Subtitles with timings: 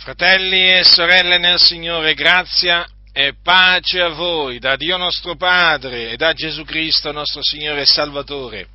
[0.00, 6.16] Fratelli e sorelle nel Signore, grazia e pace a voi da Dio nostro Padre e
[6.16, 8.66] da Gesù Cristo nostro Signore e Salvatore.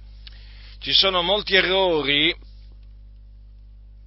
[0.80, 2.32] Ci sono molti errori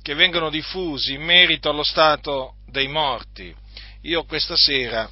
[0.01, 3.53] che vengono diffusi in merito allo stato dei morti.
[4.03, 5.11] Io questa sera,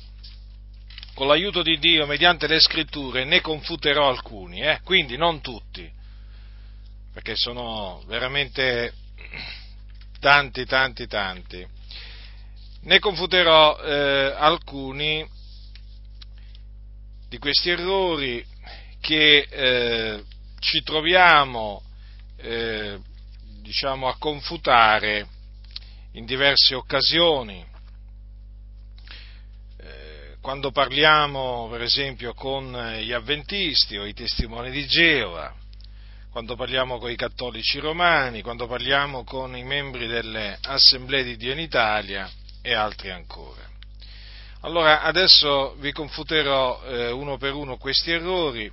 [1.13, 4.79] con l'aiuto di Dio, mediante le scritture, ne confuterò alcuni, eh?
[4.85, 5.91] quindi non tutti,
[7.13, 8.93] perché sono veramente
[10.21, 11.75] tanti, tanti, tanti
[12.87, 15.29] ne confuterò eh, alcuni
[17.29, 18.45] di questi errori
[19.01, 20.23] che eh,
[20.61, 21.83] ci troviamo
[22.37, 22.99] eh,
[23.61, 25.27] diciamo, a confutare
[26.13, 27.65] in diverse occasioni.
[29.79, 35.53] Eh, quando parliamo, per esempio, con gli avventisti o i testimoni di Geova,
[36.31, 41.53] quando parliamo con i cattolici romani, quando parliamo con i membri delle assemblee di Dio
[41.53, 42.31] in Italia,
[42.67, 43.63] e altri ancora.
[44.63, 48.69] Allora, adesso vi confuterò eh, uno per uno questi errori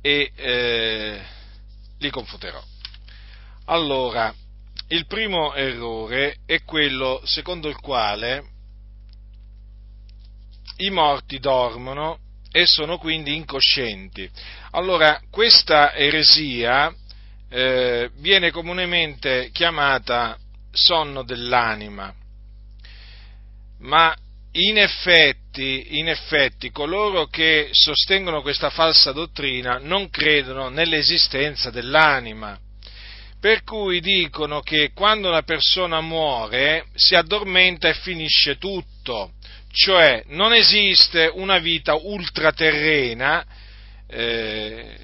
[0.00, 1.22] e eh,
[2.00, 2.60] li confuterò.
[3.66, 4.34] Allora,
[4.88, 8.46] il primo errore è quello secondo il quale
[10.78, 12.18] i morti dormono
[12.50, 14.28] e sono quindi incoscienti.
[14.72, 16.92] Allora, questa eresia
[17.48, 20.36] eh, viene comunemente chiamata
[20.72, 22.12] sonno dell'anima.
[23.80, 24.16] Ma
[24.52, 32.58] in effetti, in effetti, coloro che sostengono questa falsa dottrina non credono nell'esistenza dell'anima.
[33.40, 39.32] Per cui dicono che quando una persona muore si addormenta e finisce tutto,
[39.72, 43.44] cioè non esiste una vita ultraterrena
[44.06, 44.96] eh,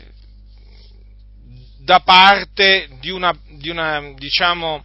[1.78, 4.84] da parte di una, di una diciamo,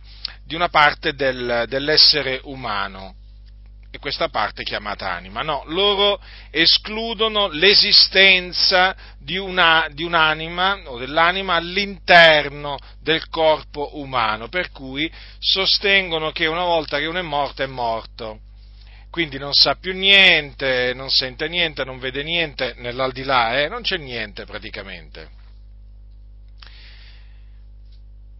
[0.53, 3.15] di una parte del, dell'essere umano,
[3.89, 5.41] e questa parte è chiamata anima.
[5.41, 14.69] No, loro escludono l'esistenza di, una, di un'anima o dell'anima all'interno del corpo umano, per
[14.69, 18.39] cui sostengono che una volta che uno è morto è morto.
[19.09, 23.69] Quindi non sa più niente, non sente niente, non vede niente nell'aldilà, eh?
[23.69, 25.41] non c'è niente praticamente.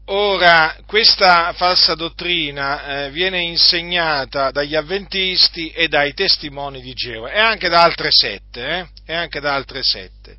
[0.07, 7.39] Ora, questa falsa dottrina eh, viene insegnata dagli avventisti e dai testimoni di Geova e
[7.39, 8.87] anche da altre sette, eh?
[9.05, 10.37] e anche da altre sette.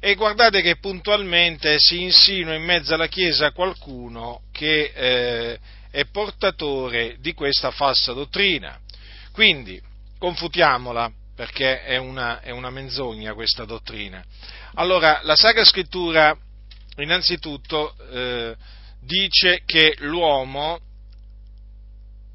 [0.00, 5.58] E guardate che puntualmente si insinua in mezzo alla Chiesa qualcuno che eh,
[5.90, 8.80] è portatore di questa falsa dottrina.
[9.32, 9.78] Quindi,
[10.18, 14.24] confutiamola, perché è una, è una menzogna questa dottrina.
[14.76, 16.34] Allora, la Sacra Scrittura,
[16.96, 18.56] innanzitutto, eh,
[19.00, 20.78] dice che l'uomo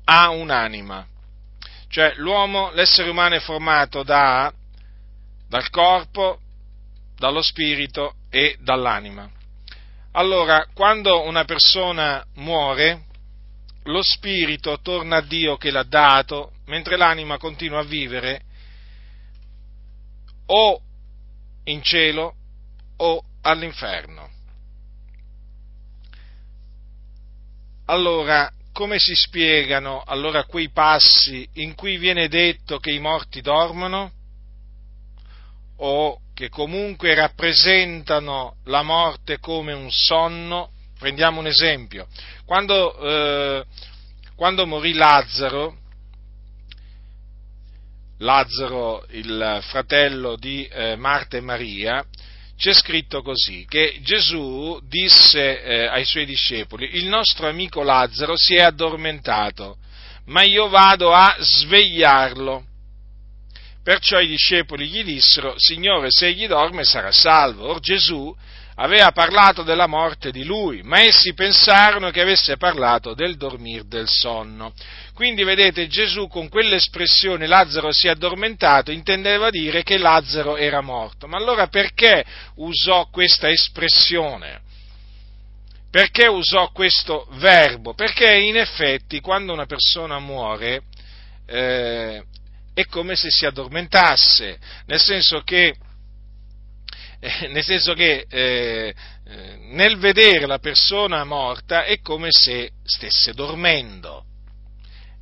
[0.06, 1.08] ha un'anima,
[1.88, 4.52] cioè l'uomo, l'essere umano è formato da,
[5.48, 6.40] dal corpo,
[7.16, 9.30] dallo spirito e dall'anima.
[10.14, 13.06] Allora, quando una persona muore,
[13.84, 18.42] lo spirito torna a Dio che l'ha dato, mentre l'anima continua a vivere
[20.48, 20.82] o
[21.66, 22.36] in cielo
[22.98, 24.33] o all'inferno.
[27.86, 34.12] Allora, come si spiegano allora quei passi in cui viene detto che i morti dormono?
[35.78, 40.72] O che comunque rappresentano la morte come un sonno?
[40.98, 42.08] Prendiamo un esempio.
[42.46, 43.66] Quando, eh,
[44.36, 45.78] quando morì Lazzaro,
[48.20, 52.04] Lazzaro, il fratello di eh, Marta e Maria,
[52.58, 58.56] c'è scritto così, che Gesù disse eh, ai suoi discepoli, il nostro amico Lazzaro si
[58.56, 59.78] è addormentato,
[60.26, 62.66] ma io vado a svegliarlo.
[63.84, 67.68] Perciò i discepoli gli dissero, Signore, se egli dorme sarà salvo.
[67.68, 68.34] Or Gesù
[68.76, 74.08] aveva parlato della morte di lui, ma essi pensarono che avesse parlato del dormir del
[74.08, 74.74] sonno.
[75.14, 81.28] Quindi vedete Gesù con quell'espressione Lazzaro si è addormentato intendeva dire che Lazzaro era morto.
[81.28, 82.24] Ma allora perché
[82.56, 84.62] usò questa espressione?
[85.92, 87.94] Perché usò questo verbo?
[87.94, 90.82] Perché in effetti quando una persona muore
[91.46, 92.24] eh,
[92.74, 94.58] è come se si addormentasse,
[94.88, 95.76] nel senso che
[97.24, 98.94] eh, nel senso che eh,
[99.26, 104.26] eh, nel vedere la persona morta è come se stesse dormendo.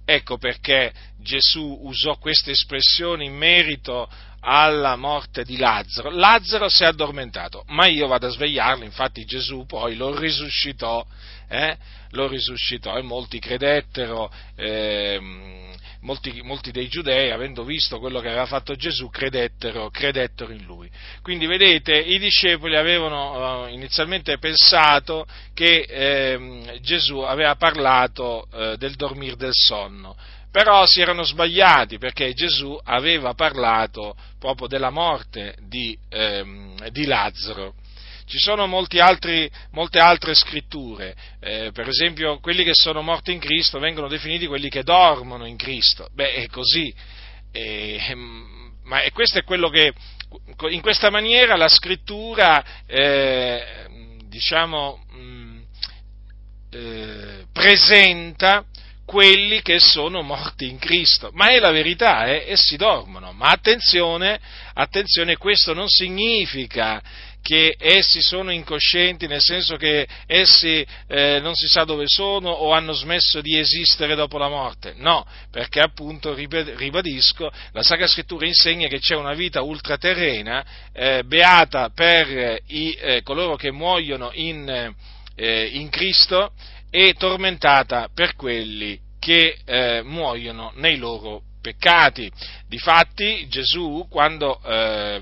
[0.03, 4.09] Ecco perché Gesù usò questa espressione in merito
[4.39, 9.67] alla morte di Lazzaro, Lazzaro si è addormentato, ma io vado a svegliarlo, infatti Gesù
[9.67, 11.05] poi lo risuscitò,
[11.47, 11.77] eh?
[12.09, 15.69] lo risuscitò e molti credettero, eh,
[16.01, 20.89] molti, molti, dei giudei, avendo visto quello che aveva fatto Gesù, credettero, credettero in lui.
[21.21, 28.95] Quindi vedete, i discepoli avevano uh, inizialmente pensato che eh, Gesù aveva parlato eh, del
[28.95, 30.15] dormire del sonno,
[30.51, 37.75] però si erano sbagliati perché Gesù aveva parlato proprio della morte di, ehm, di Lazzaro.
[38.31, 38.63] Ci sono
[38.99, 44.47] altri, molte altre scritture, eh, per esempio quelli che sono morti in Cristo vengono definiti
[44.47, 46.07] quelli che dormono in Cristo.
[46.13, 46.95] Beh, è così,
[47.51, 47.99] eh,
[48.85, 49.91] ma questo è quello che,
[50.69, 53.87] in questa maniera la scrittura, eh,
[54.29, 55.61] diciamo, mh, mm,
[56.71, 58.63] eh, presenta
[59.05, 61.31] quelli che sono morti in Cristo.
[61.33, 62.45] Ma è la verità, eh?
[62.47, 63.33] essi dormono.
[63.33, 64.39] Ma attenzione,
[64.73, 67.03] attenzione, questo non significa
[67.41, 72.71] che essi sono incoscienti, nel senso che essi eh, non si sa dove sono o
[72.71, 74.93] hanno smesso di esistere dopo la morte.
[74.97, 81.89] No, perché appunto, ribadisco, la Sacra Scrittura insegna che c'è una vita ultraterrena, eh, beata
[81.89, 84.93] per i, eh, coloro che muoiono in,
[85.35, 86.53] eh, in, Cristo
[86.89, 92.31] e tormentata per quelli che eh, muoiono nei loro peccati.
[92.67, 95.17] Difatti Gesù quando eh,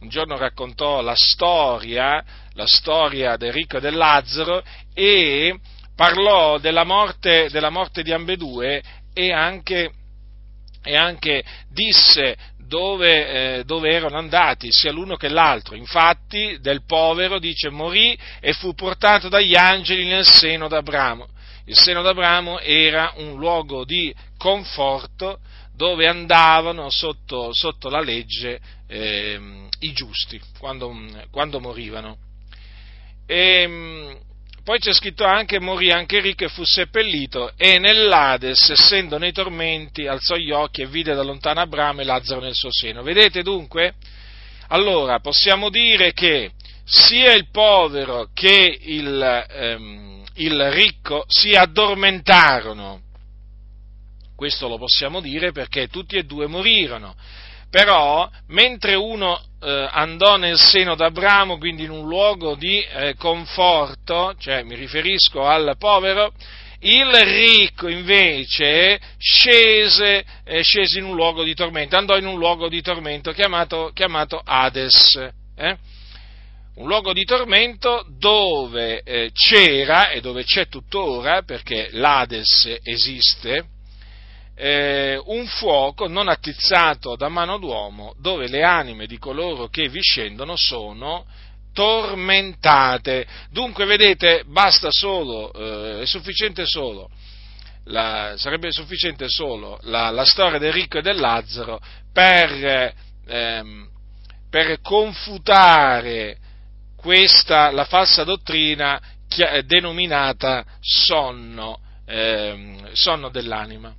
[0.00, 2.24] un giorno raccontò la storia,
[2.54, 4.62] la storia del ricco e del Lazzaro
[4.94, 5.58] e
[5.94, 8.82] parlò della morte, della morte di ambedue
[9.12, 9.90] e anche,
[10.82, 12.36] e anche disse
[12.68, 15.74] dove, eh, dove, erano andati sia l'uno che l'altro.
[15.74, 21.26] Infatti del povero dice morì e fu portato dagli angeli nel seno d'Abramo.
[21.64, 25.40] Il seno d'Abramo era un luogo di conforto
[25.78, 28.58] dove andavano sotto, sotto la legge
[28.88, 29.40] eh,
[29.78, 30.92] i giusti quando,
[31.30, 32.16] quando morivano.
[33.24, 34.18] E,
[34.64, 40.08] poi c'è scritto anche morì anche ricco e fu seppellito e nell'Ades, essendo nei tormenti,
[40.08, 43.04] alzò gli occhi e vide da lontano Abramo e Lazzaro nel suo seno.
[43.04, 43.94] Vedete dunque?
[44.70, 46.50] Allora, possiamo dire che
[46.84, 53.06] sia il povero che il, ehm, il ricco si addormentarono
[54.38, 57.16] questo lo possiamo dire perché tutti e due morirono.
[57.70, 64.36] Però, mentre uno eh, andò nel seno d'Abramo, quindi in un luogo di eh, conforto,
[64.38, 66.32] cioè mi riferisco al povero,
[66.82, 72.68] il ricco invece scese, eh, scese, in un luogo di tormento, andò in un luogo
[72.68, 75.16] di tormento chiamato, chiamato Hades.
[75.56, 75.76] Eh?
[76.76, 83.76] Un luogo di tormento dove eh, c'era e dove c'è tuttora, perché l'Hades esiste,
[84.60, 90.00] eh, un fuoco non attizzato da mano d'uomo dove le anime di coloro che vi
[90.00, 91.26] scendono sono
[91.72, 93.24] tormentate.
[93.52, 97.08] Dunque, vedete, basta solo, eh, è sufficiente solo,
[97.84, 101.78] la, sarebbe sufficiente solo la, la, storia del ricco e del Lazzaro
[102.12, 102.94] per,
[103.28, 103.88] ehm,
[104.50, 106.36] per confutare
[106.96, 109.00] questa, la falsa dottrina
[109.66, 113.94] denominata sonno, ehm, sonno dell'anima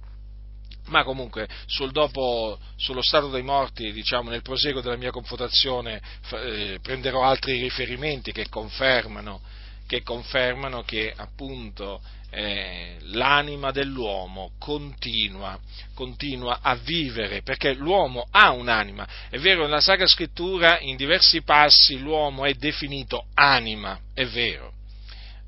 [0.89, 6.01] ma comunque sul dopo, sullo stato dei morti, diciamo, nel proseguo della mia confutazione
[6.31, 9.41] eh, prenderò altri riferimenti che confermano
[9.89, 11.99] che, confermano che appunto
[12.29, 15.59] eh, l'anima dell'uomo continua,
[15.95, 19.07] continua a vivere, perché l'uomo ha un'anima.
[19.29, 24.77] È vero, nella Sacra Scrittura in diversi passi l'uomo è definito anima, è vero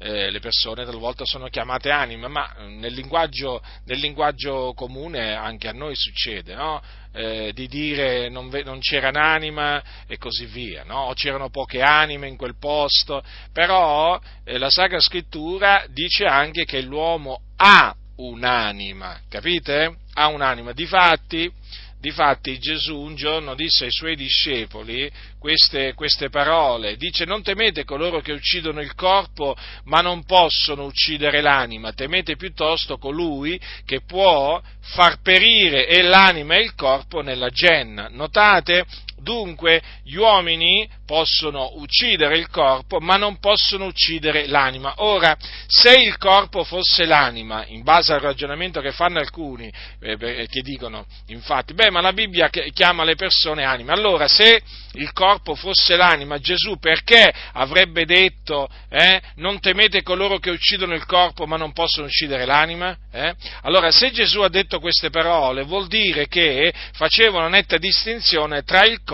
[0.03, 5.67] eh, le persone talvolta sono chiamate anime, ma eh, nel linguaggio, nel linguaggio comune anche
[5.67, 6.81] a noi succede, no?
[7.13, 11.01] eh, di dire non, non, c'era un'anima e così via, no?
[11.01, 16.81] o c'erano poche anime in quel posto, però eh, la Sacra Scrittura dice anche che
[16.81, 19.98] l'uomo ha un'anima, capite?
[20.13, 21.51] Ha un'anima, difatti
[22.01, 28.22] Difatti Gesù un giorno disse ai suoi discepoli queste, queste, parole, dice non temete coloro
[28.22, 35.22] che uccidono il corpo ma non possono uccidere l'anima, temete piuttosto colui che può far
[35.22, 38.08] perire e l'anima e il corpo nella genna.
[38.10, 38.84] Notate?
[39.22, 44.94] Dunque gli uomini possono uccidere il corpo, ma non possono uccidere l'anima.
[44.98, 45.38] Ora,
[45.68, 51.06] se il corpo fosse l'anima, in base al ragionamento che fanno alcuni, eh, che dicono,
[51.28, 53.92] infatti, beh, ma la Bibbia chiama le persone anime.
[53.92, 54.62] Allora, se
[54.94, 61.06] il corpo fosse l'anima, Gesù perché avrebbe detto, eh, non temete coloro che uccidono il
[61.06, 62.98] corpo, ma non possono uccidere l'anima?
[63.12, 63.34] Eh?
[63.63, 68.84] Allora, se Gesù ha detto queste parole, vuol dire che faceva una netta distinzione tra
[68.84, 69.11] il corpo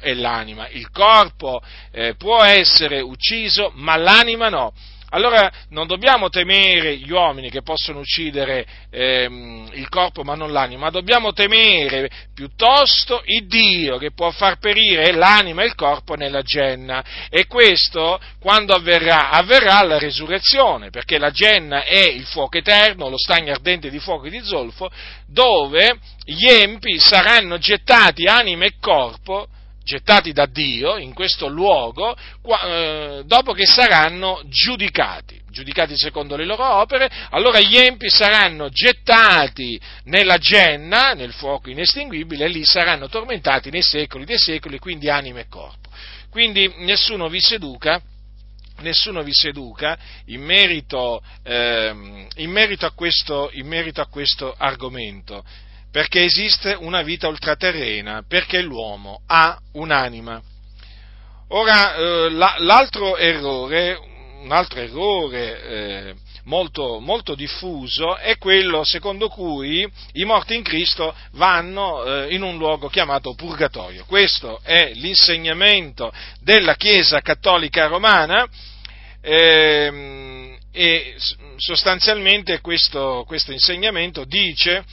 [0.00, 0.68] e l'anima.
[0.68, 1.62] Il corpo
[1.92, 4.72] eh, può essere ucciso, ma l'anima no.
[5.16, 10.82] Allora non dobbiamo temere gli uomini che possono uccidere ehm, il corpo ma non l'anima,
[10.82, 16.42] ma dobbiamo temere piuttosto il Dio che può far perire l'anima e il corpo nella
[16.42, 17.02] genna.
[17.30, 19.30] E questo quando avverrà?
[19.30, 24.26] Avverrà alla resurrezione, perché la genna è il fuoco eterno, lo stagno ardente di fuoco
[24.26, 24.90] e di zolfo,
[25.26, 29.48] dove gli empi saranno gettati anima e corpo
[29.86, 36.66] gettati da Dio in questo luogo eh, dopo che saranno giudicati, giudicati secondo le loro
[36.80, 43.70] opere, allora gli empi saranno gettati nella genna, nel fuoco inestinguibile, e lì saranno tormentati
[43.70, 45.88] nei secoli dei secoli, quindi anima e corpo.
[46.30, 48.02] Quindi nessuno vi seduca
[48.80, 55.42] nessuno vi seduca in merito, eh, in merito, a, questo, in merito a questo argomento
[55.96, 60.42] perché esiste una vita ultraterrena, perché l'uomo ha un'anima.
[61.48, 63.98] Ora, eh, l'altro errore,
[64.42, 71.14] un altro errore eh, molto, molto, diffuso è quello secondo cui i morti in Cristo
[71.32, 74.04] vanno eh, in un luogo chiamato purgatorio.
[74.04, 76.12] Questo è l'insegnamento
[76.42, 78.46] della Chiesa cattolica romana
[79.22, 81.14] ehm, e
[81.56, 84.84] sostanzialmente questo, questo insegnamento dice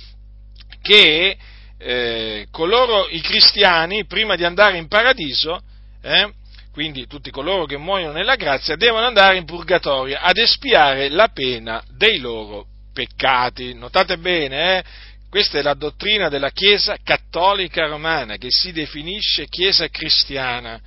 [0.83, 1.37] che
[1.77, 5.61] eh, coloro, i cristiani, prima di andare in paradiso,
[6.01, 6.31] eh,
[6.73, 11.83] quindi tutti coloro che muoiono nella grazia, devono andare in purgatorio ad espiare la pena
[11.89, 13.73] dei loro peccati.
[13.73, 14.83] Notate bene, eh?
[15.29, 20.79] questa è la dottrina della Chiesa cattolica romana, che si definisce Chiesa cristiana,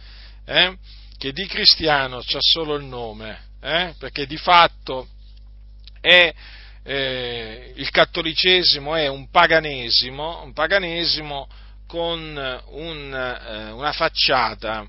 [0.45, 0.76] eh?
[1.17, 3.95] che di cristiano c'ha solo il nome, eh?
[3.99, 5.09] perché di fatto
[6.00, 6.33] è
[6.87, 11.49] eh, il cattolicesimo è un paganesimo, un paganesimo
[11.88, 14.87] con un, eh, una facciata,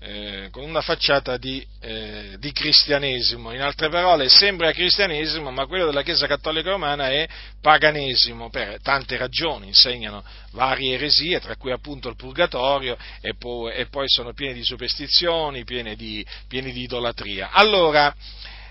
[0.00, 3.52] eh, con una facciata di, eh, di, cristianesimo.
[3.52, 7.28] In altre parole, sembra cristianesimo, ma quello della Chiesa Cattolica Romana è
[7.60, 13.86] paganesimo per tante ragioni, insegnano varie eresie, tra cui appunto il purgatorio, e poi, e
[13.88, 17.50] poi sono pieni di superstizioni, pieni di, pieni di idolatria.
[17.52, 18.14] Allora,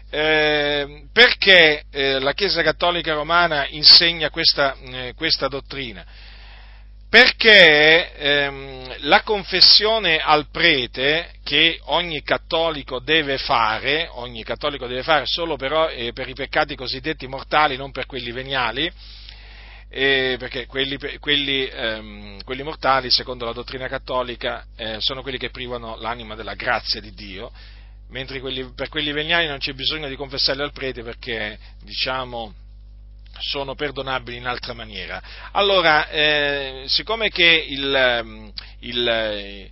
[0.10, 6.06] eh, perché eh, la Chiesa Cattolica Romana insegna questa, eh, questa dottrina?
[7.10, 15.26] Perché ehm, la confessione al prete che ogni cattolico deve fare, ogni cattolico deve fare
[15.26, 18.92] solo però eh, per i peccati cosiddetti mortali, non per quelli veniali,
[19.90, 25.50] eh, perché quelli, quelli, ehm, quelli, mortali, secondo la dottrina cattolica, eh, sono quelli che
[25.50, 27.52] privano l'anima della grazia di Dio,
[28.10, 32.54] mentre quelli, per quelli veniali non c'è bisogno di confessarli al prete perché, diciamo,
[33.40, 35.22] sono perdonabili in altra maniera.
[35.52, 39.72] Allora, eh, siccome che il, ehm, il, eh,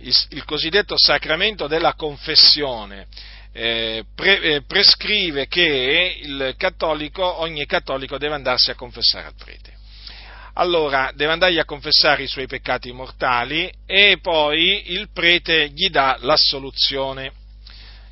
[0.00, 3.06] il, il, cosiddetto sacramento della confessione
[3.52, 9.72] eh, pre, eh, prescrive che cattolico, ogni cattolico deve andarsi a confessare al prete.
[10.56, 16.16] Allora, deve andargli a confessare i suoi peccati mortali e poi il prete gli dà
[16.20, 17.32] l'assoluzione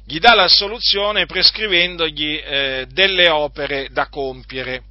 [0.04, 4.82] gli dà la soluzione prescrivendogli eh, delle opere da compiere.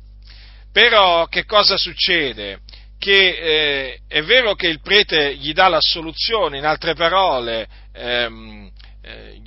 [0.72, 2.60] Però che cosa succede?
[2.98, 8.72] Che eh, è vero che il prete gli dà la soluzione, in altre parole, ehm,
[9.02, 9.42] eh,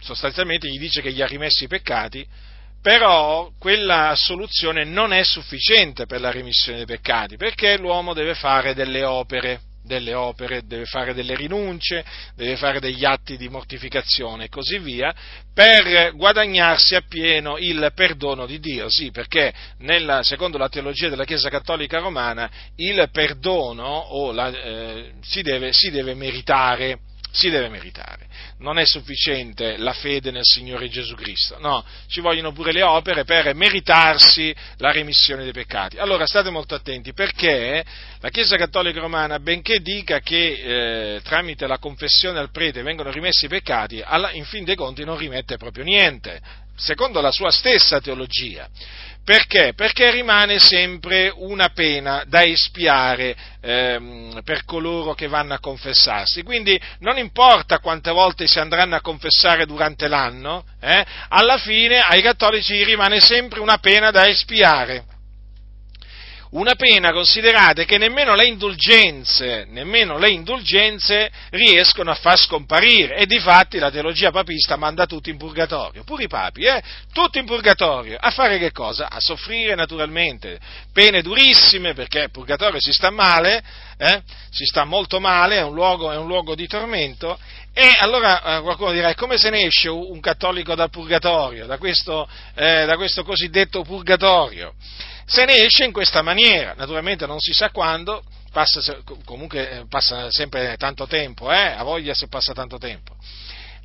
[0.00, 2.26] sostanzialmente gli dice che gli ha rimessi i peccati,
[2.80, 8.74] però quella soluzione non è sufficiente per la remissione dei peccati, perché l'uomo deve fare
[8.74, 14.48] delle opere delle opere, deve fare delle rinunce, deve fare degli atti di mortificazione e
[14.48, 15.14] così via,
[15.54, 18.90] per guadagnarsi appieno il perdono di Dio.
[18.90, 25.42] Sì, perché nella, secondo la teologia della Chiesa Cattolica Romana il perdono la, eh, si,
[25.42, 26.98] deve, si deve meritare
[27.36, 28.26] si deve meritare.
[28.58, 33.24] Non è sufficiente la fede nel Signore Gesù Cristo, no, ci vogliono pure le opere
[33.24, 35.98] per meritarsi la remissione dei peccati.
[35.98, 37.84] Allora state molto attenti perché
[38.20, 43.44] la Chiesa Cattolica Romana, benché dica che eh, tramite la confessione al prete vengono rimessi
[43.44, 48.00] i peccati, alla, in fin dei conti non rimette proprio niente secondo la sua stessa
[48.00, 48.68] teologia.
[49.26, 49.72] Perché?
[49.74, 56.44] Perché rimane sempre una pena da espiare ehm, per coloro che vanno a confessarsi.
[56.44, 62.22] Quindi non importa quante volte si andranno a confessare durante l'anno, eh, alla fine ai
[62.22, 65.06] cattolici rimane sempre una pena da espiare
[66.50, 73.26] una pena, considerate, che nemmeno le indulgenze, nemmeno le indulgenze riescono a far scomparire e
[73.26, 76.82] di fatti la teologia papista manda tutti in purgatorio, pure i papi, eh?
[77.12, 79.08] tutti in purgatorio, a fare che cosa?
[79.10, 80.58] A soffrire naturalmente,
[80.92, 83.62] pene durissime perché in purgatorio si sta male,
[83.98, 84.22] eh?
[84.50, 87.38] si sta molto male, è un luogo, è un luogo di tormento
[87.78, 92.26] e allora eh, qualcuno dirà, come se ne esce un cattolico dal purgatorio, da questo,
[92.54, 94.72] eh, da questo cosiddetto purgatorio?
[95.26, 98.80] Se ne esce in questa maniera, naturalmente non si sa quando, passa,
[99.24, 101.72] comunque eh, passa sempre tanto tempo, eh?
[101.72, 103.16] a voglia se passa tanto tempo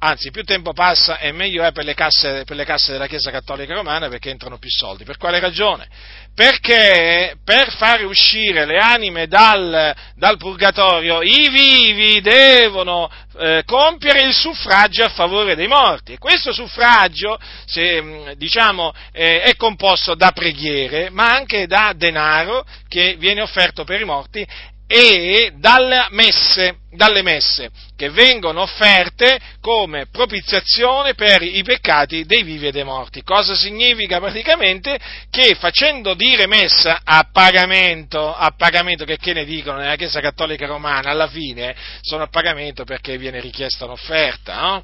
[0.04, 3.30] anzi più tempo passa e meglio è per le, casse, per le casse della Chiesa
[3.30, 5.04] Cattolica Romana perché entrano più soldi.
[5.04, 5.88] Per quale ragione?
[6.34, 14.34] Perché per fare uscire le anime dal, dal purgatorio i vivi devono eh, compiere il
[14.34, 20.32] suffragio a favore dei morti e questo suffragio se, mm, diciamo, eh, è composto da
[20.32, 24.46] preghiere ma anche da denaro che viene offerto per i morti
[24.94, 32.68] e dalle messe, dalle messe, che vengono offerte come propiziazione per i peccati dei vivi
[32.68, 33.24] e dei morti.
[33.24, 35.00] Cosa significa praticamente?
[35.30, 40.66] Che facendo dire messa a pagamento, a pagamento che, che ne dicono nella Chiesa Cattolica
[40.66, 44.84] Romana, alla fine sono a pagamento perché viene richiesta un'offerta, no?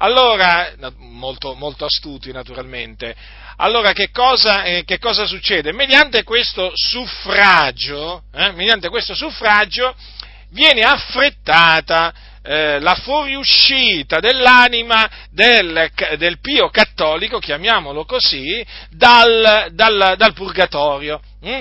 [0.00, 3.16] Allora, molto, molto astuti naturalmente,
[3.60, 5.72] allora che cosa, eh, che cosa succede?
[5.72, 9.94] Mediante questo suffragio, eh, mediante questo suffragio
[10.50, 12.12] viene affrettata
[12.42, 21.20] eh, la fuoriuscita dell'anima del, del, pio cattolico, chiamiamolo così, dal, dal, dal purgatorio.
[21.40, 21.60] Hm?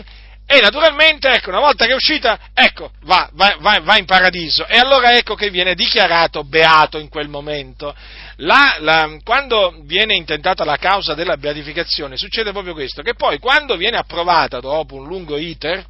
[0.50, 4.66] E naturalmente, ecco, una volta che è uscita, ecco, va, va, va, va, in paradiso.
[4.66, 7.94] E allora ecco che viene dichiarato beato in quel momento.
[8.38, 13.76] La, la, quando viene intentata la causa della beatificazione, succede proprio questo, che poi quando
[13.76, 15.86] viene approvata dopo un lungo iter,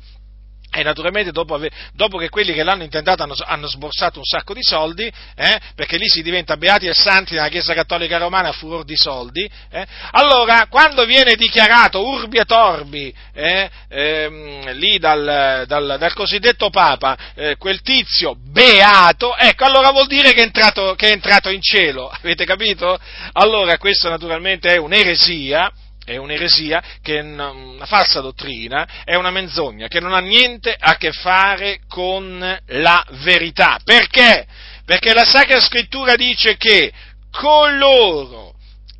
[0.70, 1.60] e naturalmente dopo,
[1.94, 5.98] dopo, che quelli che l'hanno intentato hanno, hanno sborsato un sacco di soldi, eh, perché
[5.98, 9.86] lì si diventa beati e santi nella Chiesa Cattolica Romana a furor di soldi, eh,
[10.12, 17.18] allora quando viene dichiarato urbi e torbi, eh, ehm, lì dal, dal, dal, cosiddetto Papa,
[17.34, 21.62] eh, quel tizio beato, ecco, allora vuol dire che è, entrato, che è entrato in
[21.62, 23.00] cielo, avete capito?
[23.34, 25.72] Allora questa naturalmente è un'eresia,
[26.08, 30.96] è un'eresia, che è una falsa dottrina, è una menzogna che non ha niente a
[30.96, 33.78] che fare con la verità.
[33.84, 34.48] Perché?
[34.86, 36.94] Perché la Sacra Scrittura dice che
[37.30, 38.56] coloro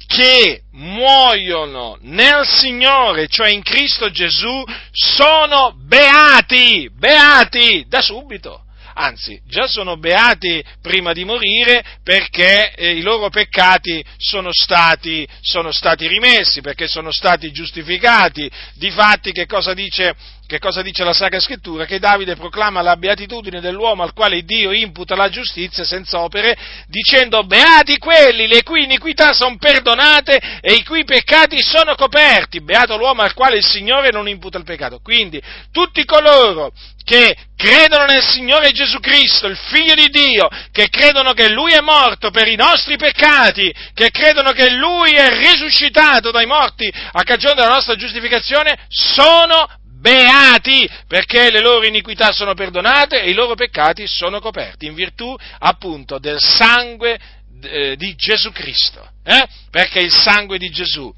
[0.06, 8.67] che muoiono nel Signore, cioè in Cristo Gesù, sono beati, beati da subito
[8.98, 15.72] anzi già sono beati prima di morire perché eh, i loro peccati sono stati, sono
[15.72, 18.50] stati rimessi, perché sono stati giustificati.
[18.74, 20.16] Difatti che cosa dice
[20.48, 21.86] che cosa dice la Sacra Scrittura?
[21.86, 26.58] Che Davide proclama la beatitudine dell'uomo al quale Dio imputa la giustizia senza opere,
[26.88, 32.64] dicendo beati quelli le cui iniquità sono perdonate e i cui peccati sono coperti.
[32.64, 35.02] Beato l'uomo al quale il Signore non imputa il peccato.
[35.04, 36.72] Quindi tutti coloro
[37.04, 41.82] che credono nel Signore Gesù Cristo, il Figlio di Dio, che credono che Lui è
[41.82, 47.56] morto per i nostri peccati, che credono che Lui è risuscitato dai morti a cagione
[47.56, 49.68] della nostra giustificazione, sono
[50.00, 55.36] beati perché le loro iniquità sono perdonate e i loro peccati sono coperti in virtù
[55.60, 57.20] appunto del sangue
[57.62, 59.08] eh, di Gesù Cristo.
[59.24, 59.48] Eh?
[59.70, 61.14] Perché il sangue di Gesù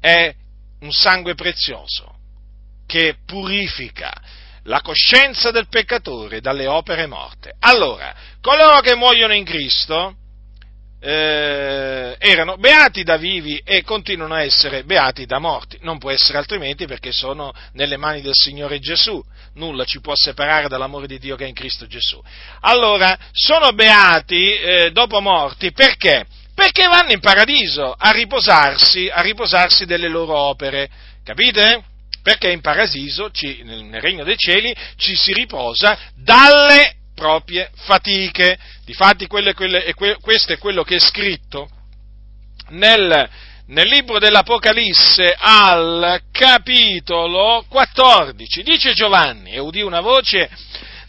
[0.00, 0.34] è
[0.80, 2.12] un sangue prezioso
[2.86, 4.12] che purifica
[4.64, 7.54] la coscienza del peccatore dalle opere morte.
[7.60, 10.16] Allora, coloro che muoiono in Cristo
[11.06, 15.76] eh, erano beati da vivi e continuano a essere beati da morti.
[15.82, 19.22] Non può essere altrimenti perché sono nelle mani del Signore Gesù.
[19.56, 22.18] Nulla ci può separare dall'amore di Dio che è in Cristo Gesù.
[22.60, 26.24] Allora, sono beati eh, dopo morti perché?
[26.54, 30.88] Perché vanno in paradiso a riposarsi, a riposarsi delle loro opere.
[31.22, 31.84] Capite?
[32.22, 38.58] Perché in paradiso, ci, nel regno dei cieli, ci si riposa dalle proprie fatiche.
[38.84, 41.68] Difatti quelle, quelle, questo è quello che è scritto
[42.70, 43.28] nel,
[43.66, 48.62] nel libro dell'Apocalisse al capitolo 14.
[48.62, 50.50] Dice Giovanni, e udì una voce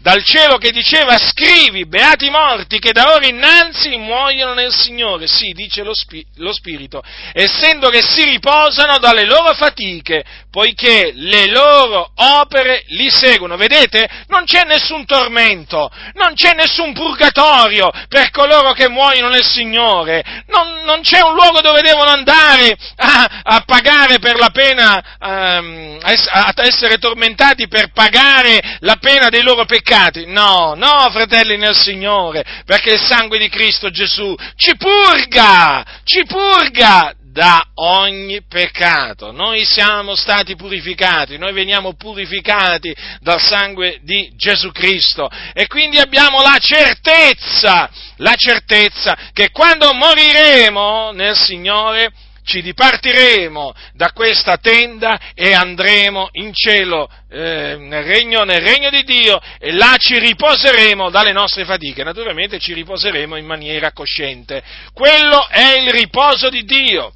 [0.05, 5.25] dal cielo che diceva scrivi, beati morti che da ora innanzi muoiono nel Signore.
[5.25, 7.01] Sì, dice lo, spi- lo Spirito,
[7.33, 13.57] essendo che si riposano dalle loro fatiche, poiché le loro opere li seguono.
[13.57, 14.07] Vedete?
[14.27, 20.83] Non c'è nessun tormento, non c'è nessun purgatorio per coloro che muoiono nel Signore, non,
[20.83, 26.53] non c'è un luogo dove devono andare a, a pagare per la pena, um, a
[26.57, 29.93] essere tormentati per pagare la pena dei loro peccati.
[30.25, 37.13] No, no, fratelli nel Signore, perché il sangue di Cristo Gesù ci purga, ci purga
[37.35, 39.31] da ogni peccato.
[39.31, 46.41] Noi siamo stati purificati, noi veniamo purificati dal sangue di Gesù Cristo e quindi abbiamo
[46.41, 52.11] la certezza, la certezza che quando moriremo nel Signore
[52.45, 59.03] ci dipartiremo da questa tenda e andremo in cielo eh, nel, regno, nel, regno, di
[59.03, 62.03] Dio e là ci riposeremo dalle nostre fatiche.
[62.03, 64.63] Naturalmente ci riposeremo in maniera cosciente.
[64.93, 67.13] Quello è il riposo di Dio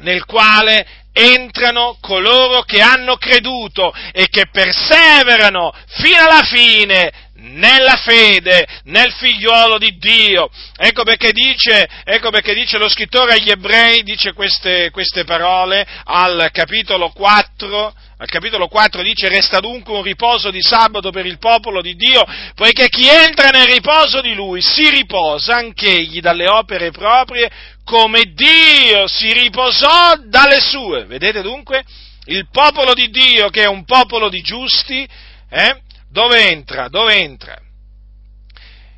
[0.00, 8.66] nel quale entrano coloro che hanno creduto e che perseverano fino alla fine nella fede,
[8.84, 10.48] nel figliuolo di Dio.
[10.76, 16.48] Ecco perché dice, ecco perché dice lo scrittore agli ebrei, dice queste, queste parole al
[16.52, 21.80] capitolo 4, al capitolo 4 dice resta dunque un riposo di sabato per il popolo
[21.80, 27.50] di Dio, poiché chi entra nel riposo di lui si riposa anch'egli dalle opere proprie
[27.84, 31.04] come Dio si riposò dalle sue.
[31.04, 31.84] Vedete dunque?
[32.26, 35.06] Il popolo di Dio, che è un popolo di giusti,
[35.50, 35.82] eh,
[36.14, 36.86] dove entra?
[36.86, 37.58] Dove entra?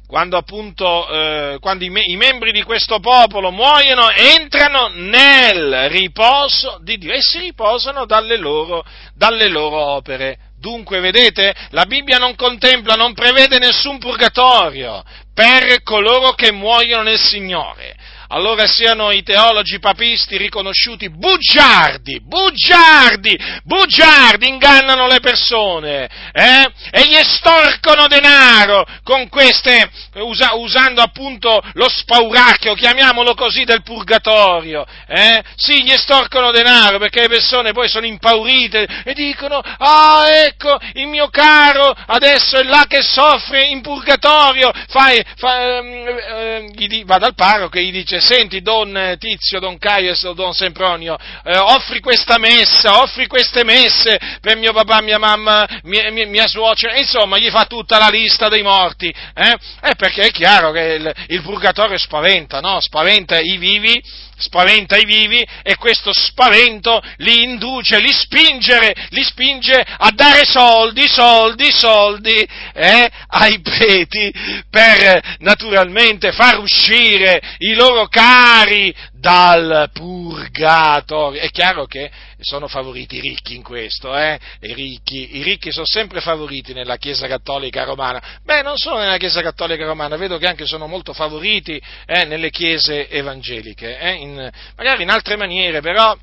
[0.07, 6.79] Quando appunto eh, quando i, me- i, membri di questo popolo muoiono, entrano nel riposo
[6.83, 10.39] di Dio e si riposano dalle loro, dalle loro opere.
[10.59, 15.03] Dunque, vedete, la Bibbia non contempla, non prevede nessun purgatorio
[15.33, 17.97] per coloro che muoiono nel Signore
[18.29, 26.71] allora siano i teologi papisti riconosciuti bugiardi, bugiardi, bugiardi, ingannano le persone eh?
[26.91, 34.85] e gli estorcono denaro con queste, usa, usando appunto lo spauracchio, chiamiamolo così, del purgatorio.
[35.07, 35.43] Eh?
[35.57, 41.07] Sì, gli estorcono denaro perché le persone poi sono impaurite e dicono, ah ecco, il
[41.07, 47.35] mio caro adesso è là che soffre in purgatorio, fai, fa, eh, eh, va dal
[47.35, 52.39] parroco e gli dice, senti Don Tizio, Don Caius o Don Sempronio, eh, offri questa
[52.39, 57.51] messa, offri queste messe per mio papà, mia mamma, mia, mia, mia suocera, insomma gli
[57.51, 59.57] fa tutta la lista dei morti, eh?
[59.83, 62.81] eh perché è chiaro che il, il purgatorio spaventa, no?
[62.81, 64.03] Spaventa i vivi,
[64.37, 71.09] spaventa i vivi e questo spavento li induce, li spinge, li spinge a dare soldi,
[71.09, 74.33] soldi, soldi eh, ai preti
[74.71, 81.41] per naturalmente far uscire i loro cari dal purgatorio.
[81.41, 84.39] È chiaro che sono favoriti i ricchi in questo, eh?
[84.61, 88.23] I ricchi, I ricchi sono sempre favoriti nella Chiesa Cattolica Romana.
[88.43, 92.51] Beh, non solo nella Chiesa Cattolica Romana, vedo che anche sono molto favoriti eh, nelle
[92.51, 94.13] chiese evangeliche, eh?
[94.13, 96.17] in, magari in altre maniere, però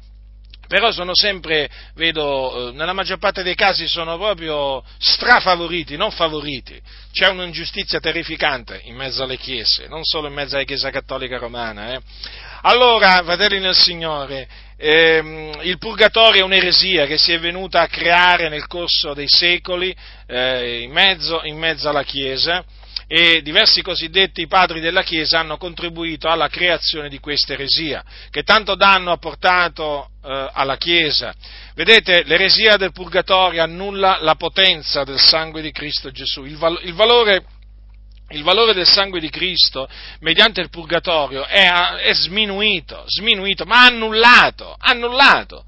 [0.68, 6.80] però sono sempre, vedo, eh, nella maggior parte dei casi sono proprio strafavoriti, non favoriti.
[7.12, 11.94] C'è un'ingiustizia terrificante in mezzo alle chiese, non solo in mezzo alla Chiesa Cattolica Romana.
[11.94, 12.02] Eh.
[12.62, 14.48] Allora, fratelli nel Signore,
[14.78, 19.96] ehm, il purgatorio è un'eresia che si è venuta a creare nel corso dei secoli
[20.28, 22.64] eh, in, mezzo, in mezzo alla Chiesa
[23.08, 28.76] e diversi cosiddetti padri della Chiesa hanno contribuito alla creazione di questa eresia, che tanto
[28.76, 31.34] danno ha portato eh, alla Chiesa.
[31.76, 36.94] Vedete, l'eresia del purgatorio annulla la potenza del sangue di Cristo Gesù, il, val- il,
[36.94, 37.46] valore,
[38.30, 39.88] il valore, del sangue di Cristo
[40.20, 45.66] mediante il purgatorio è, è sminuito, sminuito, ma annullato, annullato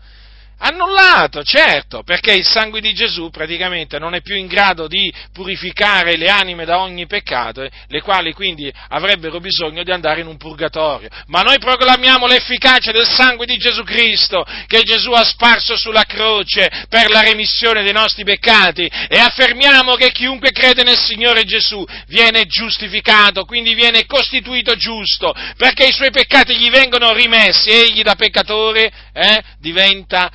[0.58, 6.15] Annullato, certo, perché il sangue di Gesù praticamente non è più in grado di purificare
[6.15, 10.38] le anime da ogni peccato, eh, le quali quindi avrebbero bisogno di andare in un
[10.38, 11.10] purgatorio.
[11.28, 16.86] Ma noi proclamiamo l'efficacia del sangue di Gesù Cristo, che Gesù ha sparso sulla croce
[16.88, 22.46] per la remissione dei nostri peccati e affermiamo che chiunque crede nel Signore Gesù viene
[22.46, 28.91] giustificato, quindi viene costituito giusto, perché i suoi peccati gli vengono rimessi, egli da peccatore
[29.12, 30.32] eh, diventa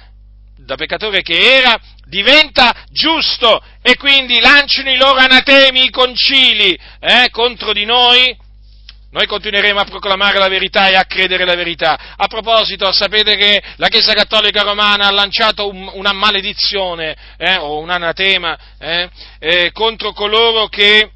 [0.65, 7.29] da peccatore che era, diventa giusto e quindi lanciano i loro anatemi, i concili eh,
[7.31, 8.37] contro di noi
[9.13, 11.99] noi continueremo a proclamare la verità e a credere la verità.
[12.17, 17.81] A proposito, sapete che la Chiesa Cattolica Romana ha lanciato un, una maledizione eh, o
[17.81, 21.11] un anatema eh, eh, contro coloro che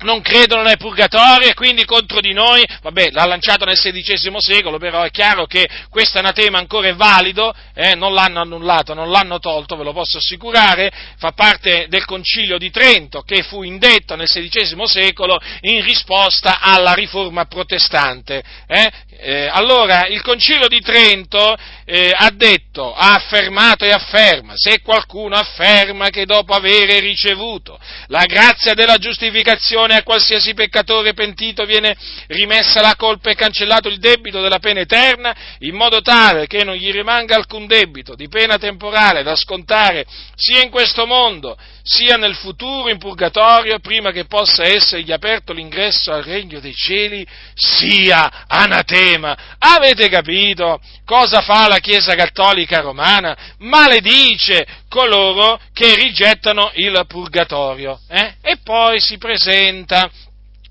[0.00, 4.78] non credono nel purgatorio e quindi contro di noi, vabbè, l'ha lanciato nel XVI secolo,
[4.78, 9.38] però è chiaro che questo anatema ancora è valido, eh, non l'hanno annullato, non l'hanno
[9.38, 14.28] tolto, ve lo posso assicurare, fa parte del concilio di Trento che fu indetto nel
[14.28, 18.42] XVI secolo in risposta alla riforma protestante.
[18.66, 18.90] Eh?
[19.18, 21.56] Eh, allora, il concilio di Trento
[21.86, 27.78] eh, ha detto, ha affermato e afferma, se qualcuno afferma che dopo avere ricevuto
[28.08, 31.96] la grazia della giustificazione a qualsiasi peccatore pentito viene
[32.28, 36.74] rimessa la colpa e cancellato il debito della pena eterna, in modo tale che non
[36.74, 42.34] gli rimanga alcun debito di pena temporale da scontare sia in questo mondo sia nel
[42.34, 49.56] futuro in purgatorio, prima che possa essergli aperto l'ingresso al regno dei cieli, sia anatema.
[49.56, 53.54] Avete capito cosa fa la Chiesa Cattolica Romana?
[53.58, 58.00] Maledice coloro che rigettano il purgatorio.
[58.08, 58.34] Eh?
[58.42, 60.10] E poi si presenta,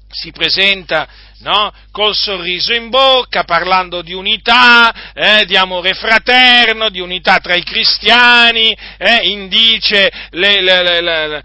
[0.09, 1.07] si presenta
[1.39, 1.71] no?
[1.91, 7.63] col sorriso in bocca, parlando di unità, eh, di amore fraterno, di unità tra i
[7.63, 11.43] cristiani, eh, indice le, le, le,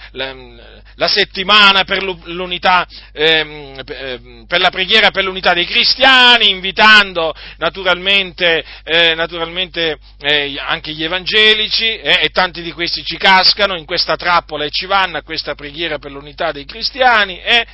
[1.01, 8.63] la settimana per l'unità, ehm, ehm, per la preghiera per l'unità dei cristiani, invitando naturalmente,
[8.85, 14.17] eh, naturalmente eh, anche gli evangelici, eh, e tanti di questi ci cascano in questa
[14.17, 17.67] trappola e ci vanno a questa preghiera per l'unità dei cristiani, eh,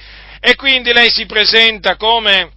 [0.46, 2.52] e quindi lei si presenta come,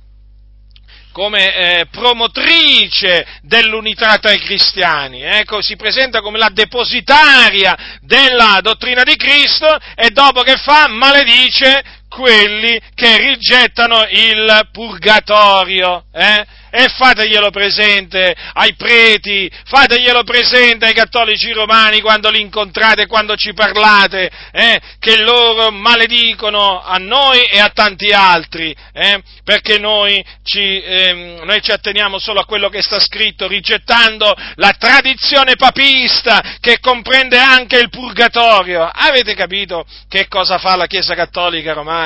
[1.12, 9.02] come eh, promotrice dell'unità tra i cristiani, ecco, si presenta come la depositaria della dottrina
[9.02, 16.04] di Cristo e dopo che fa maledice quelli che rigettano il purgatorio.
[16.12, 16.58] Eh?
[16.72, 23.54] e fateglielo presente ai preti, fateglielo presente ai cattolici romani quando li incontrate, quando ci
[23.54, 30.80] parlate, eh, che loro maledicono a noi e a tanti altri, eh, perché noi ci,
[30.80, 36.80] eh, noi ci atteniamo solo a quello che sta scritto, rigettando la tradizione papista che
[36.80, 38.90] comprende anche il purgatorio.
[38.94, 41.99] Avete capito che cosa fa la Chiesa Cattolica Romana?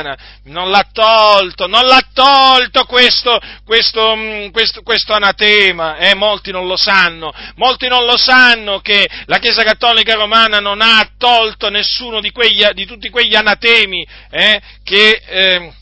[0.44, 6.68] Non l'ha tolto, non l'ha tolto questo, questo, mm, questo, questo anatema, eh, molti non
[6.68, 12.20] lo sanno, molti non lo sanno che la Chiesa Cattolica Romana non ha tolto nessuno
[12.20, 15.22] di, quegli, di tutti quegli anatemi eh, che...
[15.26, 15.74] Eh,